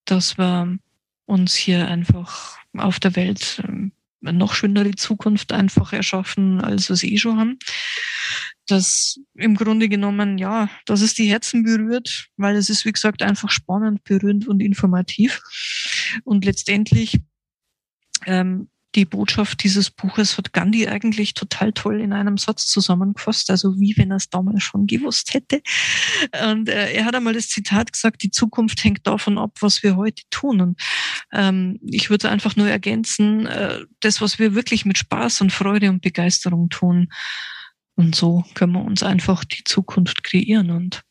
dass 0.06 0.38
wir 0.38 0.78
uns 1.26 1.54
hier 1.56 1.88
einfach 1.88 2.58
auf 2.76 3.00
der 3.00 3.16
Welt 3.16 3.62
ähm, 3.68 3.92
noch 4.22 4.54
schönere 4.54 4.92
Zukunft 4.96 5.52
einfach 5.52 5.94
erschaffen, 5.94 6.62
als 6.62 6.90
wir 6.90 6.94
es 6.96 7.04
eh 7.04 7.18
schon 7.18 7.38
haben. 7.38 7.60
Das 8.68 9.20
im 9.36 9.56
Grunde 9.56 9.90
genommen, 9.90 10.38
ja, 10.38 10.70
dass 10.86 11.02
es 11.02 11.14
die 11.14 11.30
Herzen 11.30 11.64
berührt, 11.64 12.28
weil 12.38 12.56
es 12.56 12.70
ist, 12.70 12.86
wie 12.86 12.92
gesagt, 12.92 13.24
einfach 13.24 13.50
spannend, 13.50 14.04
berührend 14.04 14.48
und 14.48 14.60
informativ. 14.62 15.42
Und 16.24 16.46
letztendlich 16.46 17.20
ähm, 18.26 18.70
die 18.96 19.06
Botschaft 19.06 19.64
dieses 19.64 19.92
Buches 19.92 20.38
hat 20.38 20.52
Gandhi 20.52 20.88
eigentlich 20.88 21.34
total 21.36 21.74
toll 21.74 22.02
in 22.02 22.12
einem 22.12 22.38
Satz 22.38 22.66
zusammengefasst, 22.66 23.50
also 23.52 23.80
wie 23.80 23.96
wenn 23.98 24.12
er 24.12 24.18
es 24.18 24.30
damals 24.30 24.64
schon 24.64 24.88
gewusst 24.88 25.34
hätte. 25.34 25.62
Und 26.50 26.70
äh, 26.70 26.94
er 26.94 27.06
hat 27.06 27.16
einmal 27.16 27.34
das 27.34 27.50
Zitat 27.50 27.94
gesagt, 27.94 28.24
die 28.24 28.32
Zukunft 28.32 28.84
hängt 28.84 29.06
davon 29.06 29.38
ab, 29.38 29.58
was 29.60 29.84
wir 29.84 29.96
heute 29.96 30.24
tun. 30.32 30.62
Und 30.62 30.82
ähm, 31.32 31.80
ich 31.84 32.10
würde 32.10 32.30
einfach 32.30 32.56
nur 32.56 32.68
ergänzen, 32.68 33.46
äh, 33.46 33.86
das, 34.00 34.22
was 34.22 34.40
wir 34.40 34.56
wirklich 34.56 34.86
mit 34.86 34.98
Spaß 34.98 35.42
und 35.42 35.54
Freude 35.54 35.90
und 35.90 36.02
Begeisterung 36.02 36.70
tun. 36.70 37.10
Und 37.96 38.16
so 38.16 38.44
können 38.56 38.74
wir 38.74 38.84
uns 38.84 39.04
einfach 39.04 39.44
die 39.44 39.64
Zukunft 39.66 40.24
kreieren. 40.24 40.72
Und 40.72 41.04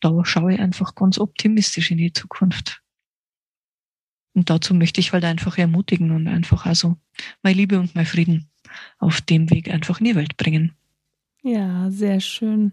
da 0.00 0.12
schaue 0.24 0.54
ich 0.54 0.60
einfach 0.60 0.94
ganz 0.94 1.18
optimistisch 1.18 1.90
in 1.90 1.98
die 1.98 2.12
Zukunft. 2.12 2.80
Und 4.38 4.50
dazu 4.50 4.72
möchte 4.72 5.00
ich 5.00 5.12
halt 5.12 5.24
einfach 5.24 5.58
ermutigen 5.58 6.12
und 6.12 6.28
einfach 6.28 6.64
also 6.64 6.94
meine 7.42 7.56
Liebe 7.56 7.80
und 7.80 7.96
mein 7.96 8.06
Frieden 8.06 8.48
auf 9.00 9.20
dem 9.20 9.50
Weg 9.50 9.68
einfach 9.68 9.98
in 9.98 10.04
die 10.04 10.14
Welt 10.14 10.36
bringen. 10.36 10.76
Ja, 11.42 11.90
sehr 11.90 12.20
schön. 12.20 12.72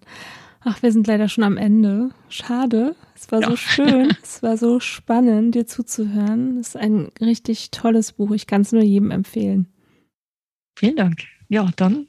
Ach, 0.64 0.84
wir 0.84 0.92
sind 0.92 1.08
leider 1.08 1.28
schon 1.28 1.44
am 1.44 1.58
Ende. 1.58 2.12
Schade. 2.30 2.96
Es 3.16 3.32
war 3.32 3.42
ja. 3.42 3.50
so 3.50 3.56
schön. 3.56 4.14
es 4.22 4.44
war 4.44 4.58
so 4.58 4.80
spannend, 4.80 5.56
dir 5.56 5.66
zuzuhören. 5.66 6.60
Es 6.60 6.68
ist 6.68 6.78
ein 6.78 7.10
richtig 7.20 7.72
tolles 7.72 8.12
Buch. 8.12 8.30
Ich 8.30 8.46
kann 8.46 8.62
es 8.62 8.72
nur 8.72 8.84
jedem 8.84 9.10
empfehlen. 9.10 9.66
Vielen 10.78 10.98
Dank. 10.98 11.24
Ja, 11.50 11.68
dann 11.78 12.06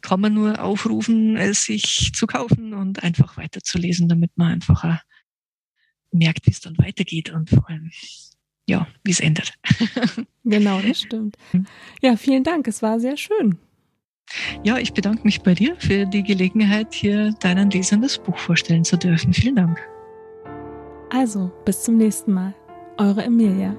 kann 0.00 0.20
man 0.20 0.34
nur 0.34 0.60
aufrufen, 0.60 1.36
es 1.36 1.62
sich 1.62 2.10
zu 2.12 2.26
kaufen 2.26 2.74
und 2.74 3.04
einfach 3.04 3.36
weiterzulesen, 3.36 4.08
damit 4.08 4.32
man 4.34 4.50
einfach 4.50 5.00
merkt, 6.10 6.48
wie 6.48 6.50
es 6.50 6.60
dann 6.60 6.76
weitergeht 6.76 7.30
und 7.30 7.50
vor 7.50 7.70
allem 7.70 7.92
ja, 8.70 8.86
wie 9.04 9.10
es 9.10 9.20
endet. 9.20 9.52
genau, 10.44 10.80
das 10.80 11.00
stimmt. 11.00 11.36
Ja, 12.00 12.16
vielen 12.16 12.44
Dank. 12.44 12.68
Es 12.68 12.82
war 12.82 13.00
sehr 13.00 13.16
schön. 13.16 13.58
Ja, 14.62 14.78
ich 14.78 14.92
bedanke 14.92 15.22
mich 15.24 15.42
bei 15.42 15.54
dir 15.54 15.74
für 15.76 16.06
die 16.06 16.22
Gelegenheit, 16.22 16.94
hier 16.94 17.32
deinen 17.40 17.68
Lesern 17.70 18.00
das 18.00 18.16
Buch 18.16 18.38
vorstellen 18.38 18.84
zu 18.84 18.96
dürfen. 18.96 19.32
Vielen 19.32 19.56
Dank. 19.56 19.80
Also, 21.10 21.50
bis 21.64 21.82
zum 21.82 21.96
nächsten 21.96 22.32
Mal. 22.32 22.54
Eure 22.96 23.24
Emilia. 23.24 23.76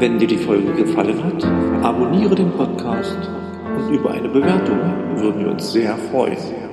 Wenn 0.00 0.18
dir 0.18 0.26
die 0.26 0.38
Folge 0.38 0.72
gefallen 0.72 1.22
hat, 1.22 1.44
abonniere 1.84 2.34
den 2.34 2.50
Podcast 2.50 3.16
und 3.76 3.94
über 3.94 4.10
eine 4.10 4.28
Bewertung 4.28 4.78
würden 5.16 5.40
wir 5.40 5.52
uns 5.52 5.72
sehr 5.72 5.96
freuen. 5.96 6.65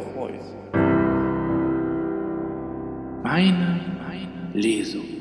Meine 3.24 3.80
Lesung. 4.54 5.13